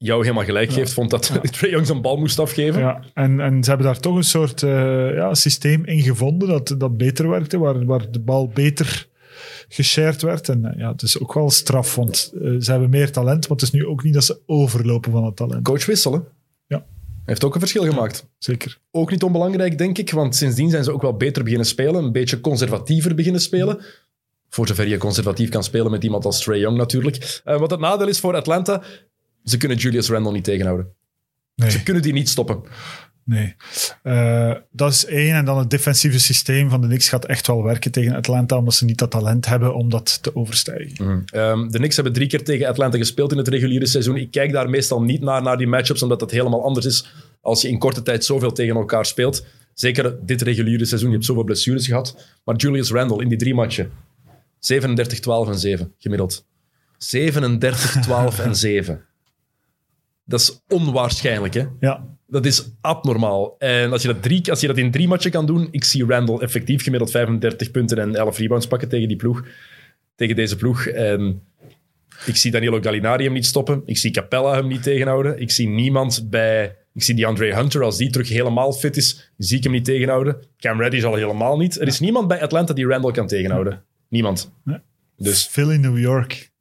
[0.01, 2.81] jou helemaal gelijk geeft, vond dat Trae Young zijn bal moest afgeven.
[2.81, 6.75] Ja, en, en ze hebben daar toch een soort eh, ja, systeem in gevonden dat,
[6.77, 9.07] dat beter werkte, waar, waar de bal beter
[9.67, 10.49] geshared werd.
[10.49, 13.57] En eh, ja, het is ook wel straf, want eh, ze hebben meer talent, maar
[13.57, 15.63] het is nu ook niet dat ze overlopen van het talent.
[15.63, 16.23] Coach wisselen.
[16.67, 16.85] Ja.
[17.25, 18.27] Heeft ook een verschil gemaakt.
[18.37, 18.79] Zeker.
[18.91, 22.11] Ook niet onbelangrijk, denk ik, want sindsdien zijn ze ook wel beter beginnen spelen, een
[22.11, 23.79] beetje conservatiever beginnen spelen.
[24.49, 27.41] Voor zover je conservatief kan spelen met iemand als Trae Young natuurlijk.
[27.43, 28.81] Wat het nadeel is voor Atlanta,
[29.43, 30.93] ze kunnen Julius Randle niet tegenhouden.
[31.55, 31.69] Nee.
[31.69, 32.63] Ze kunnen die niet stoppen.
[33.25, 33.55] Nee.
[34.03, 35.35] Eh, dat is één.
[35.35, 38.73] En dan het defensieve systeem van de Knicks gaat echt wel werken tegen Atlanta, omdat
[38.73, 41.23] ze niet dat talent hebben om dat te overstijgen.
[41.25, 44.17] Ehm, de Knicks hebben drie keer tegen Atlanta gespeeld in het reguliere seizoen.
[44.17, 47.61] Ik kijk daar meestal niet naar, naar die matchups, omdat dat helemaal anders is als
[47.61, 49.45] je in korte tijd zoveel tegen elkaar speelt.
[49.73, 52.15] Zeker dit reguliere seizoen, je hebt zoveel blessures gehad.
[52.43, 53.91] Maar Julius Randle in die drie matchen,
[54.59, 56.45] 37, 12 en 7 gemiddeld.
[56.97, 59.05] 37, 12 en 7.
[60.25, 61.65] Dat is onwaarschijnlijk, hè?
[61.79, 63.55] Ja, Dat is abnormaal.
[63.57, 66.05] En als je, dat drie, als je dat in drie matchen kan doen, ik zie
[66.05, 69.45] Randall effectief gemiddeld 35 punten en 11 rebounds pakken tegen die ploeg.
[70.15, 70.85] Tegen deze ploeg.
[70.85, 71.41] En
[72.25, 73.81] ik zie Danilo Gallinari hem niet stoppen.
[73.85, 75.39] Ik zie Capella hem niet tegenhouden.
[75.39, 76.75] Ik zie niemand bij...
[76.93, 79.85] Ik zie die Andre Hunter, als die terug helemaal fit is, zie ik hem niet
[79.85, 80.37] tegenhouden.
[80.57, 81.79] Cam Reddish al helemaal niet.
[81.81, 83.83] Er is niemand bij Atlanta die Randall kan tegenhouden.
[84.09, 84.51] Niemand.
[84.63, 84.77] Nee.
[85.17, 86.51] Dus Philly, New York.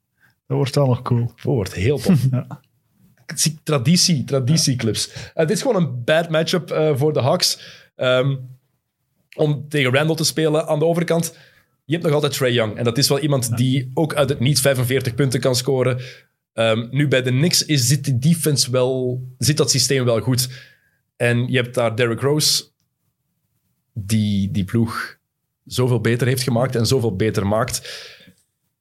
[0.46, 1.22] Dat wordt wel nog cool.
[1.22, 2.26] Oh, wordt heel tof.
[2.30, 2.60] Ja.
[3.62, 5.10] Traditie, traditieclubs.
[5.34, 7.58] Eh, dit is gewoon een bad matchup eh, voor de Hawks.
[7.96, 8.36] Ehm,
[9.36, 11.36] om tegen Randall te spelen aan de overkant.
[11.84, 12.76] Je hebt nog altijd Trey Young.
[12.76, 16.00] En dat is wel iemand die ook uit het niet 45 punten kan scoren.
[16.52, 20.48] Ehm, nu bij de Knicks is, zit die defense wel, zit dat systeem wel goed.
[21.16, 22.64] En je hebt daar Derrick Rose,
[23.92, 25.18] die die ploeg
[25.64, 28.08] zoveel beter heeft gemaakt en zoveel beter maakt.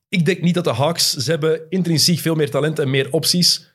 [0.09, 3.67] Ik denk niet dat de Hawks, ze hebben intrinsiek veel meer talent en meer opties.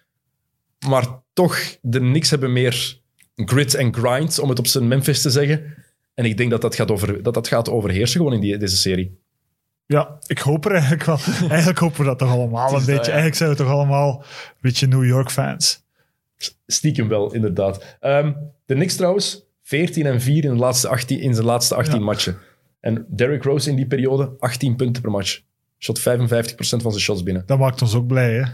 [0.88, 3.00] Maar toch, de Knicks hebben meer
[3.36, 5.74] grit en grind, om het op zijn Memphis te zeggen.
[6.14, 8.76] En ik denk dat dat gaat, over, dat dat gaat overheersen gewoon in die, deze
[8.76, 9.22] serie.
[9.86, 11.18] Ja, ik hoop er eigenlijk wel.
[11.50, 12.92] Eigenlijk hopen we dat toch allemaal een beetje.
[12.92, 13.12] dat, ja.
[13.12, 15.82] Eigenlijk zijn we toch allemaal een beetje New York fans.
[16.66, 17.96] Stiekem wel, inderdaad.
[18.00, 18.32] Ehm,
[18.66, 22.04] de Knicks trouwens, 14 en 4 in, de laatste 18, in zijn laatste 18 Ja.
[22.04, 22.38] matchen.
[22.80, 25.40] En Derrick Rose in die periode, 18 punten per match.
[25.78, 26.02] Shot 55%
[26.82, 27.42] van zijn shots binnen.
[27.46, 28.44] Dat maakt ons ook blij, hè?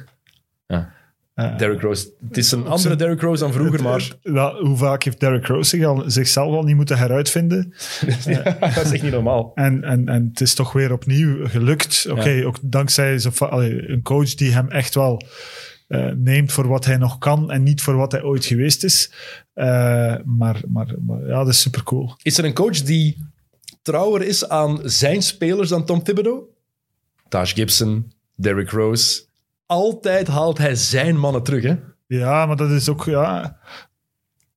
[0.66, 0.92] Ja.
[1.34, 2.12] Eh, Derrick Rose.
[2.28, 5.86] Het is een andere Derrick Rose dan vroeger, maar hoe vaak heeft Derrick Rose zich
[5.86, 7.74] al, zichzelf al niet moeten heruitvinden?
[8.60, 9.52] dat is echt niet normaal.
[9.54, 12.06] En, en, en het is toch weer opnieuw gelukt.
[12.10, 15.22] Oké, ook dankzij een coach die hem echt wel
[15.90, 19.12] eh, neemt voor wat hij nog kan en niet voor wat hij ooit geweest is.
[19.52, 19.66] Eh,
[20.24, 22.14] maar, maar, maar ja, dat is super cool.
[22.22, 23.16] Is er een coach die
[23.82, 26.42] trouwer is aan zijn spelers dan Tom Thibodeau?
[27.28, 29.22] Taj Gibson, Derrick Rose.
[29.70, 31.74] Altijd haalt hij zijn mannen terug, hè?
[32.06, 33.58] Ja, maar dat is ook, ja,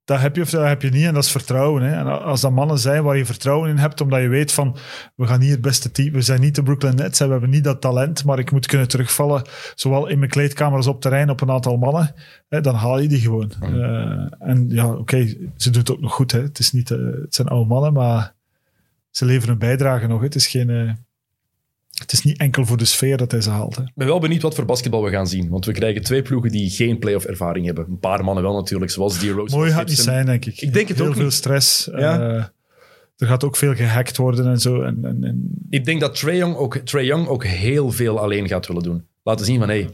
[0.04, 1.84] dat heb je of dat heb je niet en dat is vertrouwen.
[1.84, 1.96] Hè.
[1.96, 4.78] En als dat mannen zijn waar je vertrouwen in hebt, omdat je weet van,
[5.16, 7.50] we gaan hier het beste team, we zijn niet de Brooklyn Nets, hè, we hebben
[7.50, 9.42] niet dat talent, maar ik moet kunnen terugvallen,
[9.76, 12.14] zowel in mijn kleedkamer als op terrein, op een aantal mannen,
[12.50, 13.52] hè, dan haal je die gewoon.
[13.62, 16.32] Eh, en ja, oké, ze doen het ook nog goed.
[16.32, 16.42] Hè.
[16.42, 18.34] Het, is niet, eh, het zijn oude mannen, maar
[19.10, 20.20] ze leveren een bijdrage nog.
[20.20, 20.26] Hè.
[20.26, 20.70] Het is geen...
[20.70, 20.92] eh,
[21.94, 23.76] het is niet enkel voor de sfeer dat hij ze haalt.
[23.76, 23.82] Hè.
[23.82, 25.50] Ik ben wel benieuwd wat voor basketbal we gaan zien.
[25.50, 27.86] Want we krijgen twee ploegen die geen playoff ervaring hebben.
[27.90, 29.56] Een paar mannen wel natuurlijk, zoals die Rose.
[29.56, 30.62] Mooi gaat het niet zijn, denk ik.
[30.62, 31.34] Ik denk het Heel ook veel niet.
[31.34, 31.90] stress.
[31.92, 32.20] Ja.
[32.20, 32.44] Eh,
[33.18, 34.82] er gaat ook veel gehackt worden en zo.
[34.82, 38.48] En, en, en Ik denk dat Trae Young, ook, Trae Young ook heel veel alleen
[38.48, 39.06] gaat willen doen.
[39.24, 39.90] Laten zien van, hé, hey,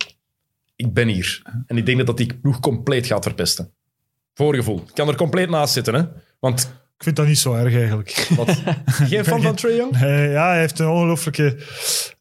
[0.76, 1.42] ik ben hier.
[1.68, 3.72] En ik denk dat dat die ploeg compleet gaat verpesten.
[4.34, 4.78] Voorgevoel.
[4.88, 6.04] Ik kan er compleet naast zitten, hè.
[6.40, 8.28] Want, ik vind dat niet zo erg eigenlijk.
[8.36, 10.00] wat, geen fan van Trae Young?
[10.00, 11.58] Ja, hij heeft een ongelooflijke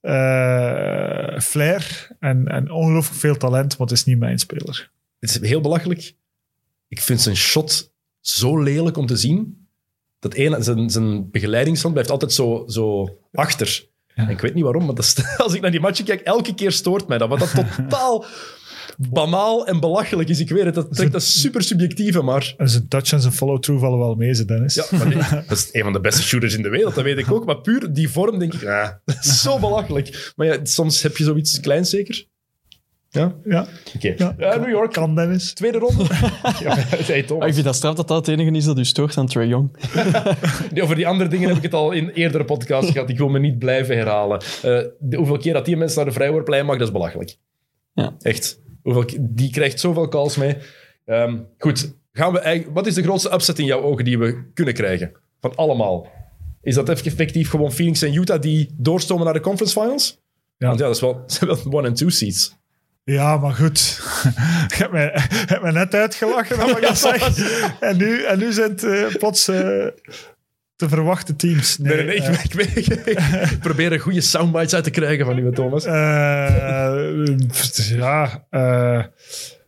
[0.01, 4.91] eh, flair en, en ongelooflijk veel talent, maar het is niet mijn speler.
[5.19, 6.15] Het is heel belachelijk.
[6.89, 9.67] Ik vind zijn shot zo lelijk om te zien.
[10.19, 13.87] Dat ene, zijn, zijn begeleidingshand blijft altijd zo, zo achter.
[14.15, 14.29] Ja.
[14.29, 17.09] Ik weet niet waarom, maar dat als ik naar die matchen kijk, elke keer stoort
[17.09, 17.29] mij dat.
[17.29, 18.25] Want dat totaal...
[18.99, 20.41] banaal en belachelijk is.
[20.41, 22.55] Ik weet het, dat, dat is super subjectieve, maar...
[22.57, 24.75] En zijn touch en zijn follow-through vallen wel mee, ze Dennis.
[24.75, 25.19] Ja, maar nee,
[25.49, 27.47] dat is een van de beste shooters in de wereld, dat weet ik ook.
[27.47, 30.33] Maar puur die vorm denk ik, ah, dat is zo belachelijk.
[30.37, 32.27] Maar ja, soms heb je zoiets kleins zeker.
[33.11, 33.35] Ja?
[33.45, 33.67] Ja,
[33.97, 34.15] Oké.
[34.17, 34.35] ja.
[34.39, 35.53] Eh, New York, Kan Dennis.
[35.53, 36.03] tweede ronde.
[36.63, 39.17] ja, hey, Ah, ik vind dat straf dat dat het enige is dat u stoort
[39.17, 39.71] aan Trae Young.
[40.73, 43.09] Nee, over die andere dingen heb ik het al in eerdere podcasts gehad.
[43.09, 44.39] Ik wil me niet blijven herhalen.
[44.41, 47.37] Eh, de- hoeveel keer dat die mensen naar de vrijworplijn mag, dat is belachelijk.
[47.95, 48.15] Ja.
[48.21, 48.61] Echt.
[48.83, 50.57] Hoeveel, die krijgt zoveel calls mee.
[51.05, 54.51] Ehm, goed, gaan we eigenlijk, wat is de grootste upset in jouw ogen die we
[54.55, 55.13] kunnen krijgen?
[55.41, 56.09] Van allemaal.
[56.63, 60.21] Is dat effectief gewoon Phoenix en Utah die doorstomen naar de conference finals?
[60.57, 60.67] Ja.
[60.67, 62.57] Want ja, dat is wel, dat zijn wel one- en two seeds.
[63.05, 63.79] Ja, maar goed.
[64.69, 67.39] Je hebt mij, je hebt mij net uitgelachen, dat ik zeg.
[67.81, 69.87] En nu, en nu zijn het eh, plots eh,
[70.79, 71.79] te verwachte teams.
[71.79, 73.19] Nee, nee, nee, eh, ik, ik, ik-
[73.51, 75.85] ik probeer er goede soundbites uit te krijgen van u, Thomas.
[75.85, 77.27] Eh,
[77.97, 79.03] ja, eh,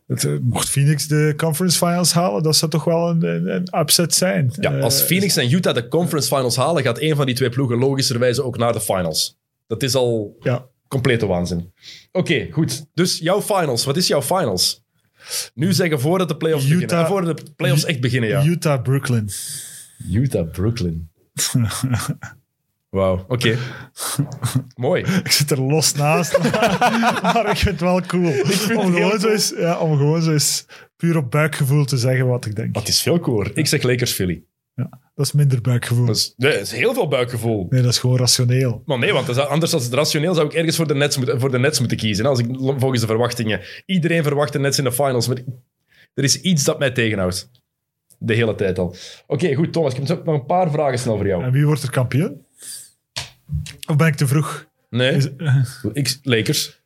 [0.07, 4.13] het, mocht Phoenix de conference finals halen, dat zou toch wel een, een, een upset
[4.13, 4.51] zijn.
[4.59, 7.77] Ja, als Phoenix en Utah de conference finals halen, gaat een van die twee ploegen
[7.77, 9.39] logischerwijze ook naar de finals.
[9.67, 11.71] Dat is al ja, complete waanzin.
[12.11, 12.85] Oké, goed.
[12.93, 13.85] Dus jouw finals.
[13.85, 14.83] Wat is jouw finals?
[15.53, 16.99] Nu zeggen voordat de playoffs Utah- beginnen.
[16.99, 18.43] En voordat de playoffs echt beginnen, ja.
[18.43, 19.29] Utah, Brooklyn.
[20.11, 21.09] Utah, Brooklyn.
[22.89, 23.57] Wauw, oké.
[24.75, 25.03] Mooi.
[25.23, 26.37] Ik zit er los naast,
[27.33, 28.27] maar ik vind het wel cool.
[28.41, 29.31] om, gewoon zo cool.
[29.31, 30.65] eens, ja, om gewoon zo eens
[30.95, 32.73] puur op buikgevoel te zeggen wat ik denk.
[32.73, 33.51] Dat is veel cooler.
[33.57, 34.43] Ik zeg Lakers Philly.
[35.15, 36.05] Dat is minder buikgevoel.
[36.05, 37.67] Dat is, nee, dat is heel veel buikgevoel.
[37.69, 38.81] Nee, dat is gewoon rationeel.
[38.85, 41.17] Maar nee, want dat is- anders als het rationeel zou ik ergens voor de Nets,
[41.17, 42.25] moeten- voor de Nets moeten kiezen.
[42.25, 43.59] Als ik volgens de verwachtingen.
[43.85, 45.27] Iedereen verwacht de Nets in de finals.
[45.27, 45.37] Maar
[46.13, 47.49] er is iets dat mij tegenhoudt.
[48.23, 48.95] De hele tijd al.
[49.27, 49.93] Oké, goed, Thomas.
[49.93, 51.43] Ik heb nog een paar vragen snel voor jou.
[51.43, 52.45] En wie wordt er kampioen?
[53.87, 54.67] Of ben ik te vroeg?
[54.89, 55.29] Nee, Is-
[55.93, 56.81] ik, Lakers.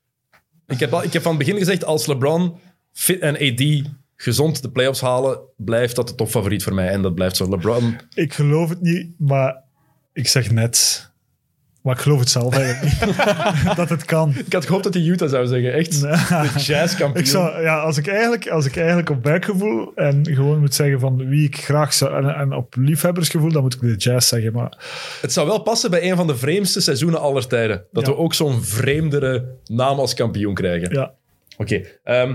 [0.67, 2.55] Ik heb, al, ik heb van het begin gezegd, als LeBron
[2.93, 6.87] fit en AD gezond de playoffs halen, blijft dat de topfavoriet voor mij.
[6.89, 7.49] En dat blijft zo.
[7.49, 9.63] LeBron, Ik geloof het niet, maar
[10.13, 11.09] ik zeg net.
[11.85, 13.15] Maar ik geloof het zelf eigenlijk niet.
[13.77, 14.33] dat het kan.
[14.45, 15.73] ik had gehoopt dat hij Utah zou zeggen.
[15.73, 17.23] Echt, de jazz kampioen.
[17.23, 20.99] Ik zou, ja, als, ik eigenlijk, als ik eigenlijk op buikgevoel en gewoon moet zeggen
[20.99, 22.23] van wie ik graag zou...
[22.23, 24.53] En, en op liefhebbersgevoel, dan moet ik de Jazz zeggen.
[24.53, 24.77] Maar
[25.21, 27.83] Het zou wel passen bij een van de vreemdste seizoenen aller tijden.
[27.91, 28.11] Dat Ja.
[28.11, 30.93] we ook zo'n vreemdere naam als kampioen krijgen.
[30.93, 31.13] ja,
[31.57, 31.81] Oké.
[32.03, 32.31] ehm,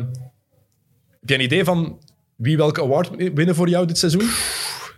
[1.21, 1.99] heb jij een idee van
[2.37, 4.29] wie welke award winnen voor jou dit seizoen?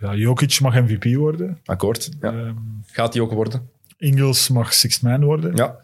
[0.01, 1.59] ja, Jokic mag MVP worden.
[1.65, 2.09] Akkoord.
[2.21, 2.29] Ja.
[2.29, 2.53] Ehm,
[2.91, 3.69] Gaat die ook worden?
[4.03, 5.55] Ingles mag sixth man worden.
[5.55, 5.75] Ja.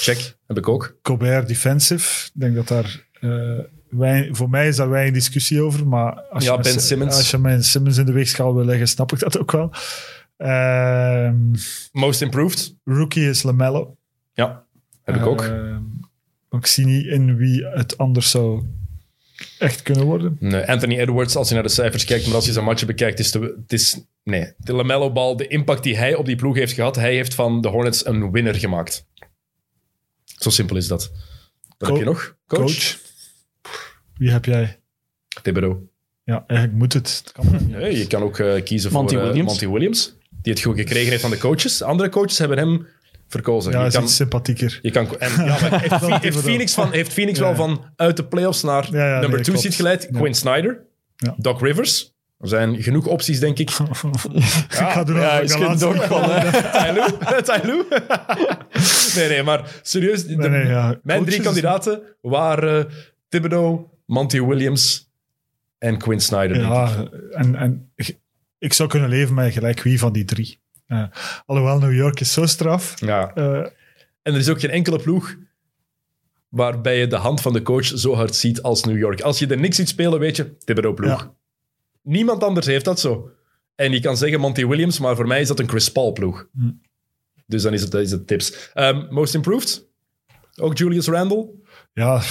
[0.00, 0.36] Check.
[0.46, 0.96] Heb ik ook.
[1.02, 2.26] Colbert defensive.
[2.34, 3.06] Ik denk dat daar...
[3.20, 3.58] eh,
[3.88, 7.16] weinig- voor mij is daar weinig discussie over, maar als, Ja, je, Ben Simmons.
[7.16, 9.70] als je mijn Simmons in de weegschaal wil leggen, snap ik dat ook wel.
[10.36, 11.36] Ehm,
[11.92, 12.74] Most improved?
[12.84, 13.96] rookie is LaMelo.
[14.32, 14.64] Ja.
[15.02, 15.42] Heb ik ook.
[15.42, 15.80] Ehm,
[16.48, 18.64] maar ik zie niet in wie het anders zou
[19.58, 20.36] echt kunnen worden.
[20.40, 23.18] Nee, Anthony Edwards, als je naar de cijfers kijkt, maar als je zijn matchen bekijkt,
[23.18, 24.00] is de, het is...
[24.24, 27.60] Nee, de LaMelo-bal, de impact die hij op die ploeg heeft gehad, hij heeft van
[27.60, 29.06] de Hornets een winner gemaakt.
[30.24, 31.10] Zo simpel is dat.
[31.78, 32.36] Wat Co- heb je nog?
[32.46, 32.98] Coach.
[34.16, 34.78] Wie heb jij?
[35.42, 35.76] Thibodeau.
[36.24, 37.20] Ja, eigenlijk moet het.
[37.24, 37.76] Het kan maar niet.
[37.76, 39.50] Nee, je kan ook eh, kiezen Monty voor eh, Williams.
[39.50, 41.82] Monty Williams, die het goed gekregen heeft van de coaches.
[41.82, 42.86] Andere coaches hebben hem
[43.32, 43.72] verkozen.
[43.72, 44.78] Ja, je is kan, iets sympathieker.
[44.82, 45.80] je kan, en, ja, maar
[46.20, 46.38] heeft.
[46.46, 47.44] Phoenix, van, heeft Phoenix Ja.
[47.44, 49.60] wel van uit de playoffs naar Ja, ja, number nee, 2 klopt.
[49.60, 50.08] seed geleid?
[50.10, 50.18] Ja.
[50.18, 50.80] Quinn Snyder,
[51.16, 51.34] Ja.
[51.38, 52.10] Doc Rivers.
[52.38, 53.70] Er zijn genoeg opties, denk ik.
[53.70, 56.50] ik ga doen Ja, is dog van, hè.
[56.78, 57.42] Tyloo?
[57.42, 57.84] Tyloo?
[59.14, 60.24] nee, nee, maar serieus.
[60.26, 60.98] de- Nee, nee, ja.
[61.02, 62.88] Mijn drie is- kandidaten waren
[63.28, 65.10] Thibodeau, Monty Williams
[65.78, 66.52] en Quinn Snyder.
[66.52, 66.72] denk ik.
[66.72, 68.18] Ja, en, en ik-
[68.58, 70.60] ik zou kunnen leven met gelijk wie van die drie.
[70.92, 71.04] Eh,
[71.46, 73.00] alhoewel New York is zo straf.
[73.00, 73.34] ja.
[73.34, 73.66] Eh,
[74.22, 75.34] En er is ook geen enkele ploeg
[76.48, 79.20] waarbij je de hand van de coach zo hard ziet als New York.
[79.20, 81.20] Als je er niks ziet spelen, weet je, Thibodeau ploeg.
[81.20, 81.34] Ja.
[82.02, 83.30] Niemand anders heeft dat zo.
[83.74, 86.48] En je kan zeggen Monty Williams, maar voor mij is dat een Chris Paul ploeg.
[86.54, 86.70] Hm.
[87.46, 88.70] Dus dan is het, dat is het tips.
[88.74, 89.86] Ehm, most improved?
[90.60, 91.50] Ook Julius Randle?
[91.92, 92.22] ja.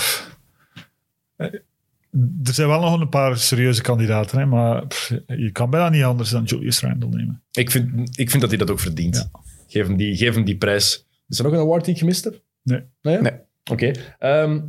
[2.44, 6.04] Er zijn wel nog een paar serieuze kandidaten, hè, maar pff, je kan bijna niet
[6.04, 7.44] anders dan Julius Randle nemen.
[7.52, 9.16] Ik vind, ik vind dat hij dat ook verdient.
[9.16, 9.40] Ja.
[9.68, 11.08] Geef, hem die, geef hem die prijs.
[11.28, 12.42] Is er nog een award die ik gemist heb?
[12.64, 12.82] Nee.
[13.02, 13.18] Nee?
[13.22, 13.32] Nee.
[13.72, 13.92] Oké.
[14.20, 14.60] Ehm,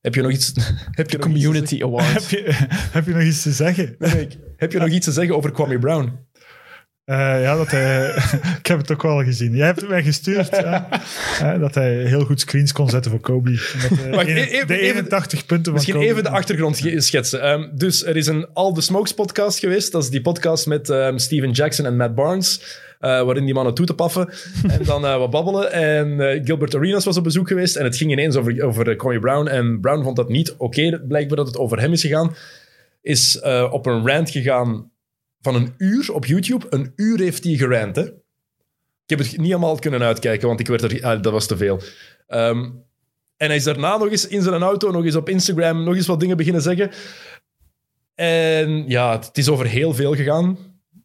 [0.00, 0.52] heb je nog iets...
[0.90, 2.30] heb je nog iets te Community Heb Award.
[2.30, 2.42] je,
[2.92, 3.96] heb je nog iets te zeggen?
[3.98, 4.18] zeggen?
[4.18, 6.12] Nee, ik- heb je nog iets te zeggen over Kwame Brown?
[7.04, 8.06] Eh, ja, dat hij,
[8.60, 9.56] ik heb het ook wel gezien.
[9.56, 10.48] Jij hebt het mij gestuurd.
[10.50, 10.88] ja.
[11.40, 13.50] Eh, dat hij heel goed screens kon zetten voor Kobe.
[13.50, 16.06] Dat, eh, even- de even- 81 punten van Misschien Kobe.
[16.06, 17.42] even de achtergrond schetsen.
[17.42, 19.92] Ehm, dus er is een All the Smokes podcast geweest.
[19.92, 22.80] Dat is die podcast met ehm, Steven Jackson en Matt Barnes.
[22.98, 24.28] waarin die mannen toe te paffen
[24.78, 25.72] en dan wat babbelen.
[25.72, 29.46] En Gilbert Arenas was op bezoek geweest en het ging ineens over, over Connie Brown.
[29.46, 32.34] En Brown vond dat niet oké, blijkbaar dat het over hem is gegaan.
[33.02, 33.40] Is
[33.70, 34.90] op een rant gegaan
[35.44, 36.66] van een uur op YouTube.
[36.70, 38.02] Een uur heeft hij gerant, hè.
[38.02, 41.56] Ik heb het niet allemaal kunnen uitkijken, want ik werd er, ah, dat was te
[41.56, 41.80] veel.
[42.26, 42.70] Ehm,
[43.36, 46.06] en hij is daarna nog eens in zijn auto, nog eens op Instagram, nog eens
[46.06, 46.90] wat dingen beginnen zeggen.
[48.14, 50.58] En ja, het is over heel veel gegaan.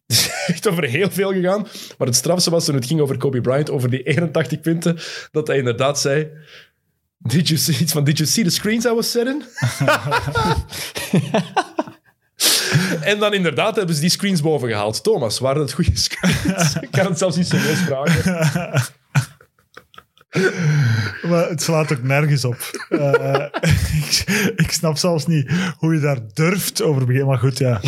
[0.06, 1.66] Het is echt over heel veel gegaan.
[1.98, 4.98] Maar het strafste was toen het ging over Kobe Bryant, over die 81 punten,
[5.30, 6.30] dat hij inderdaad zei...
[7.18, 9.44] Did you see, iets van, did you see the screens I was setting?
[13.00, 15.02] en dan inderdaad hebben ze die screens boven gehaald.
[15.02, 16.74] Thomas, waren dat goede screens?
[16.80, 18.82] Ik kan het zelfs niet serieus vragen.
[21.22, 22.86] Maar het slaat ook nergens op.
[22.88, 23.44] Eh,
[24.00, 24.24] ik,
[24.56, 27.28] ik snap zelfs niet hoe je daar durft over te beginnen.
[27.28, 27.80] Maar goed, ja.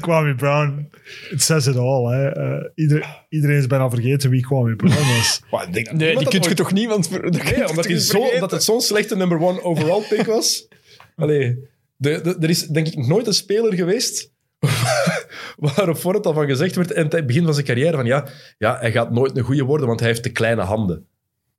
[0.00, 0.88] Kwame Brown,
[1.30, 2.04] it says it all.
[2.14, 2.28] Hè.
[2.28, 5.40] Eh, ieder- iedereen is bijna vergeten wie Kwame Brown was.
[5.50, 7.10] Maar denk Nee, die kun je ooit- toch niet, want...
[7.10, 8.34] Nee, omdat, zo, vergeten?
[8.34, 10.68] omdat het zo'n slechte number one overall pick was.
[11.16, 11.70] Allee,
[12.02, 14.30] de, de- er is denk ik nooit een speler geweest
[15.56, 18.26] waar op voorhand al van gezegd werd in het begin van zijn carrière van ja,
[18.58, 21.06] ja, hij gaat nooit een goede worden, want hij heeft te kleine handen.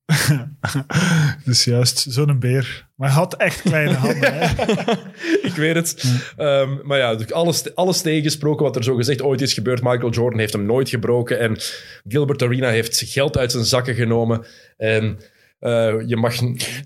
[1.45, 2.87] Dus juist, zo'n beer.
[2.95, 4.33] Maar hij had echt kleine handen.
[4.33, 4.63] Hè.
[5.41, 6.03] Ik weet het.
[6.37, 9.81] Ehm, maar ja, dus alles, alles tegengesproken wat er zo gezegd ooit is gebeurd.
[9.83, 11.57] Michael Jordan heeft hem nooit gebroken en
[12.07, 14.45] Gilbert Arena heeft geld uit zijn zakken genomen.
[14.77, 15.19] En
[15.63, 16.35] eh, je mag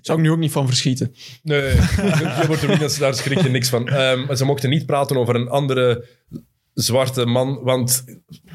[0.00, 1.14] Zou ik nu ook niet van verschieten.
[1.42, 3.88] Nee, Gilbert Arenas, daar schrik je niks van.
[3.88, 6.04] Ehm, maar ze mochten niet praten over een andere
[6.74, 8.04] zwarte man, want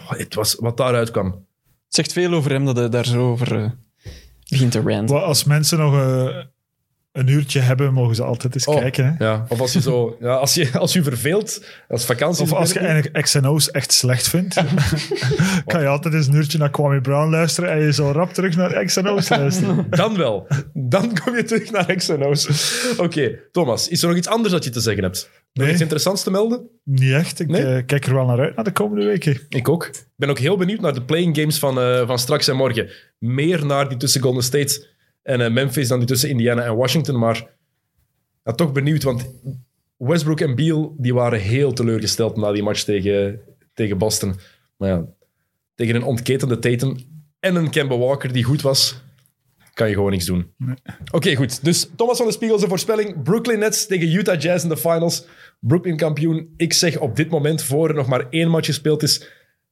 [0.07, 1.25] het was wat daaruit kwam.
[1.25, 3.69] Het zegt veel over hem dat hij daar zo over eh,
[4.49, 5.23] begint te ranten.
[5.23, 6.37] Als mensen nog eh,
[7.13, 9.15] een uurtje hebben, mogen ze altijd eens Oh, kijken.
[9.17, 9.25] Hè.
[9.25, 12.43] Ja, of als je zo, ja, als je, als je verveelt, als vakantie.
[12.43, 14.55] Of als je eigenlijk XNO's echt slecht vindt,
[15.65, 18.55] kan je altijd eens een uurtje naar Kwame Brown luisteren en je zo rap terug
[18.55, 19.85] naar XNO's luisteren.
[19.89, 20.47] Dan wel.
[20.73, 22.47] Dan kom je terug naar XNO's.
[22.97, 25.29] Oké, Thomas, is er nog iets anders dat je te zeggen hebt?
[25.53, 25.73] Nog Nee.
[25.73, 26.67] iets interessants te melden?
[26.83, 27.39] Niet echt.
[27.39, 27.65] Ik Nee?
[27.65, 29.39] eh, kijk er wel naar uit naar de komende weken.
[29.49, 29.85] Ik ook.
[29.85, 32.89] Ik ben ook heel benieuwd naar de playing games van, eh, van straks en morgen.
[33.19, 34.85] Meer naar die tussen Golden State
[35.23, 37.19] en eh, Memphis dan die tussen Indiana en Washington.
[37.19, 37.49] Maar
[38.43, 39.29] ja, toch benieuwd, want
[39.97, 43.39] Westbrook en Beal die waren heel teleurgesteld na die match tegen,
[43.73, 44.35] tegen Boston.
[44.77, 45.05] Maar ja,
[45.75, 46.95] tegen een ontketende Tatum
[47.39, 49.01] en een Kemba Walker die goed was,
[49.73, 50.53] kan je gewoon niks doen.
[51.11, 51.63] Oké, goed.
[51.63, 53.23] Dus Thomas van de Spiegel zijn voorspelling.
[53.23, 55.25] Brooklyn Nets tegen Utah Jazz in de finals.
[55.59, 56.53] Brooklyn kampioen.
[56.57, 59.29] Ik zeg op dit moment, voor er nog maar één match gespeeld is,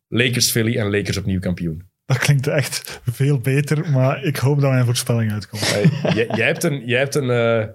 [0.07, 1.90] Lakers Philly en Lakers opnieuw kampioen.
[2.11, 5.71] Dat klinkt echt veel beter, maar ik hoop dat mijn voorspelling uitkomt.
[5.71, 7.67] Hey, jij, jij hebt een, jij hebt een, eh,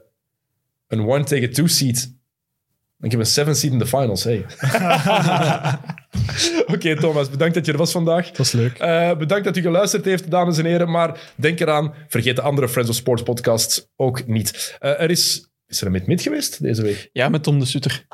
[0.88, 2.14] een one tegen two seed.
[3.00, 4.24] Ik heb een seven seed in de finals.
[4.24, 4.44] Hey.
[6.74, 8.30] Oké, Thomas, bedankt dat je er was vandaag.
[8.30, 8.78] Dat is leuk.
[8.78, 10.90] Eh, bedankt dat u geluisterd heeft, dames en heren.
[10.90, 14.76] Maar denk eraan, vergeet de andere Friends of Sports podcasts ook niet.
[14.78, 15.50] Eh, er is...
[15.66, 17.08] Is er een Mid-Mid geweest deze week?
[17.12, 18.06] Ja, met Tom de Sutter.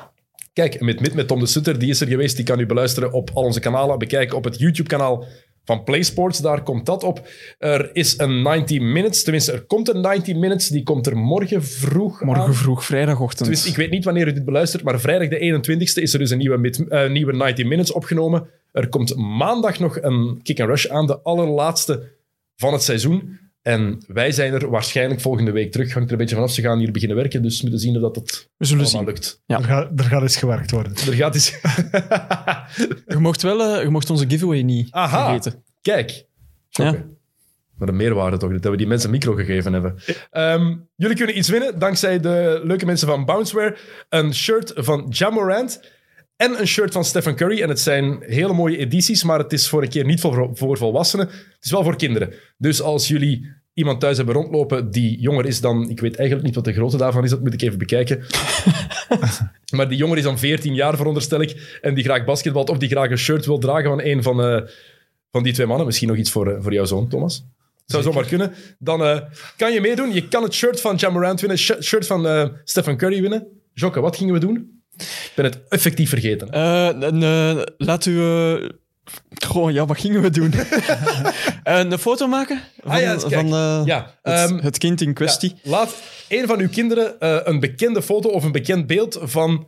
[0.53, 2.35] Kijk, met, met, met Tom de Sutter, die is er geweest.
[2.35, 3.99] Die kan u beluisteren op al onze kanalen.
[3.99, 5.25] Bekijken op het YouTube-kanaal
[5.65, 6.39] van PlaySports.
[6.39, 7.27] Daar komt dat op.
[7.59, 9.23] Er is een 90 Minutes.
[9.23, 10.67] Tenminste, er komt een 90 Minutes.
[10.67, 12.53] Die komt er morgen vroeg Morgen aan.
[12.53, 13.39] vroeg, vrijdagochtend.
[13.39, 16.29] Tenminste, ik weet niet wanneer u dit beluistert, maar vrijdag de 21ste is er dus
[16.29, 18.47] een nieuwe, mid- eh, nieuwe 90 Minutes opgenomen.
[18.71, 22.11] Er komt maandag nog een Kick and Rush aan, de allerlaatste
[22.55, 23.39] van het seizoen.
[23.63, 25.93] En wij zijn er waarschijnlijk volgende week terug.
[25.93, 26.51] Hangt er een beetje vanaf.
[26.51, 29.01] Ze gaan hier beginnen werken, dus we moeten zien of dat het We zullen allemaal
[29.03, 29.13] zien.
[29.13, 29.41] lukt.
[29.45, 29.57] Ja.
[29.57, 30.91] Er, gaat, er gaat eens gewerkt worden.
[30.95, 31.49] Er gaat eens...
[33.07, 35.25] Je mocht wel eh, je mocht onze giveaway niet Aha.
[35.25, 35.63] vergeten.
[35.81, 36.25] Kijk.
[36.69, 36.91] Ja.
[37.77, 39.95] Maar de meerwaarde toch, dat we die mensen een micro gegeven hebben.
[40.31, 43.77] Ehm, jullie kunnen iets winnen dankzij de leuke mensen van Bounceware.
[44.09, 45.81] Een shirt van Jamorant
[46.35, 47.61] en een shirt van Stephen Curry.
[47.61, 50.77] En het zijn hele mooie edities, maar het is voor een keer niet voor, voor
[50.77, 51.25] volwassenen.
[51.27, 52.33] Het is wel voor kinderen.
[52.57, 55.89] Dus als jullie iemand thuis hebben rondlopen die jonger is dan...
[55.89, 58.23] Ik weet eigenlijk niet wat de grootte daarvan is, dat moet ik even bekijken.
[59.75, 62.89] maar die jonger is dan 14 jaar, veronderstel ik, en die graag basketbalt of die
[62.89, 64.43] graag een shirt wil dragen van een van...
[64.43, 64.61] eh,
[65.31, 65.85] van die twee mannen.
[65.85, 67.45] Misschien nog iets voor, eh, voor jouw zoon, Thomas.
[67.85, 68.53] Zou zomaar kunnen.
[68.79, 69.19] Dan eh,
[69.57, 70.13] kan je meedoen.
[70.13, 73.47] Je kan het shirt van Jamorant winnen, sh- shirt van Stephen Curry winnen.
[73.73, 74.82] Jokke, wat gingen we doen?
[74.97, 76.49] Ik ben het effectief vergeten.
[76.51, 78.19] Eh, laat u...
[78.19, 78.69] eh,
[79.47, 80.53] Goh, ja, wat gingen we doen?
[81.63, 83.47] Eh, een foto maken van, Ah ja, van
[83.85, 85.55] ja, het, ehm, het kind in kwestie.
[85.63, 85.95] ja, laat
[86.29, 87.15] een van uw kinderen
[87.49, 89.67] een bekende foto of een bekend beeld van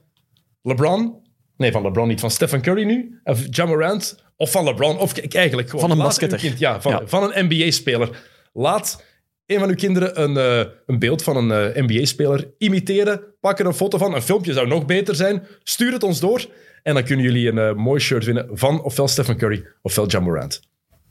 [0.61, 1.23] LeBron.
[1.57, 2.19] Nee, van LeBron niet.
[2.19, 3.19] Van Stephen Curry nu.
[3.23, 4.15] Of.
[4.37, 4.97] Of van LeBron.
[4.97, 5.89] Of eigenlijk gewoon.
[5.89, 6.39] Van een basketter.
[6.39, 8.09] kind- ja, van, van een NBA-speler.
[8.53, 9.03] Laat
[9.45, 13.21] een van uw kinderen een, eh, een beeld van een eh, NBA-speler imiteren.
[13.39, 14.15] Pak er een foto van.
[14.15, 15.47] Een filmpje zou nog beter zijn.
[15.63, 16.45] Stuur het ons door.
[16.85, 20.61] En dan kunnen jullie een eh, mooi shirt winnen van ofwel Stephen Curry ofwel Jamorant.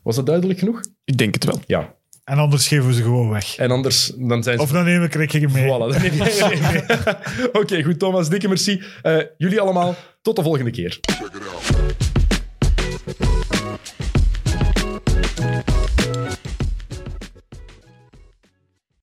[0.02, 0.81] Was dat duidelijk genoeg?
[1.05, 1.61] Ik denk het wel.
[1.66, 1.94] Ja.
[2.24, 3.56] En anders geven we ze gewoon weg.
[3.56, 4.62] En anders dan zijn ze...
[4.62, 5.65] Of dan nemen we Krikke mee.
[5.65, 7.51] Voilà, dan neem mee.
[7.62, 8.82] Oké, goed Thomas, dikke merci.
[9.02, 10.98] Eh, jullie allemaal, tot de volgende keer.
[11.01, 12.04] Check it out.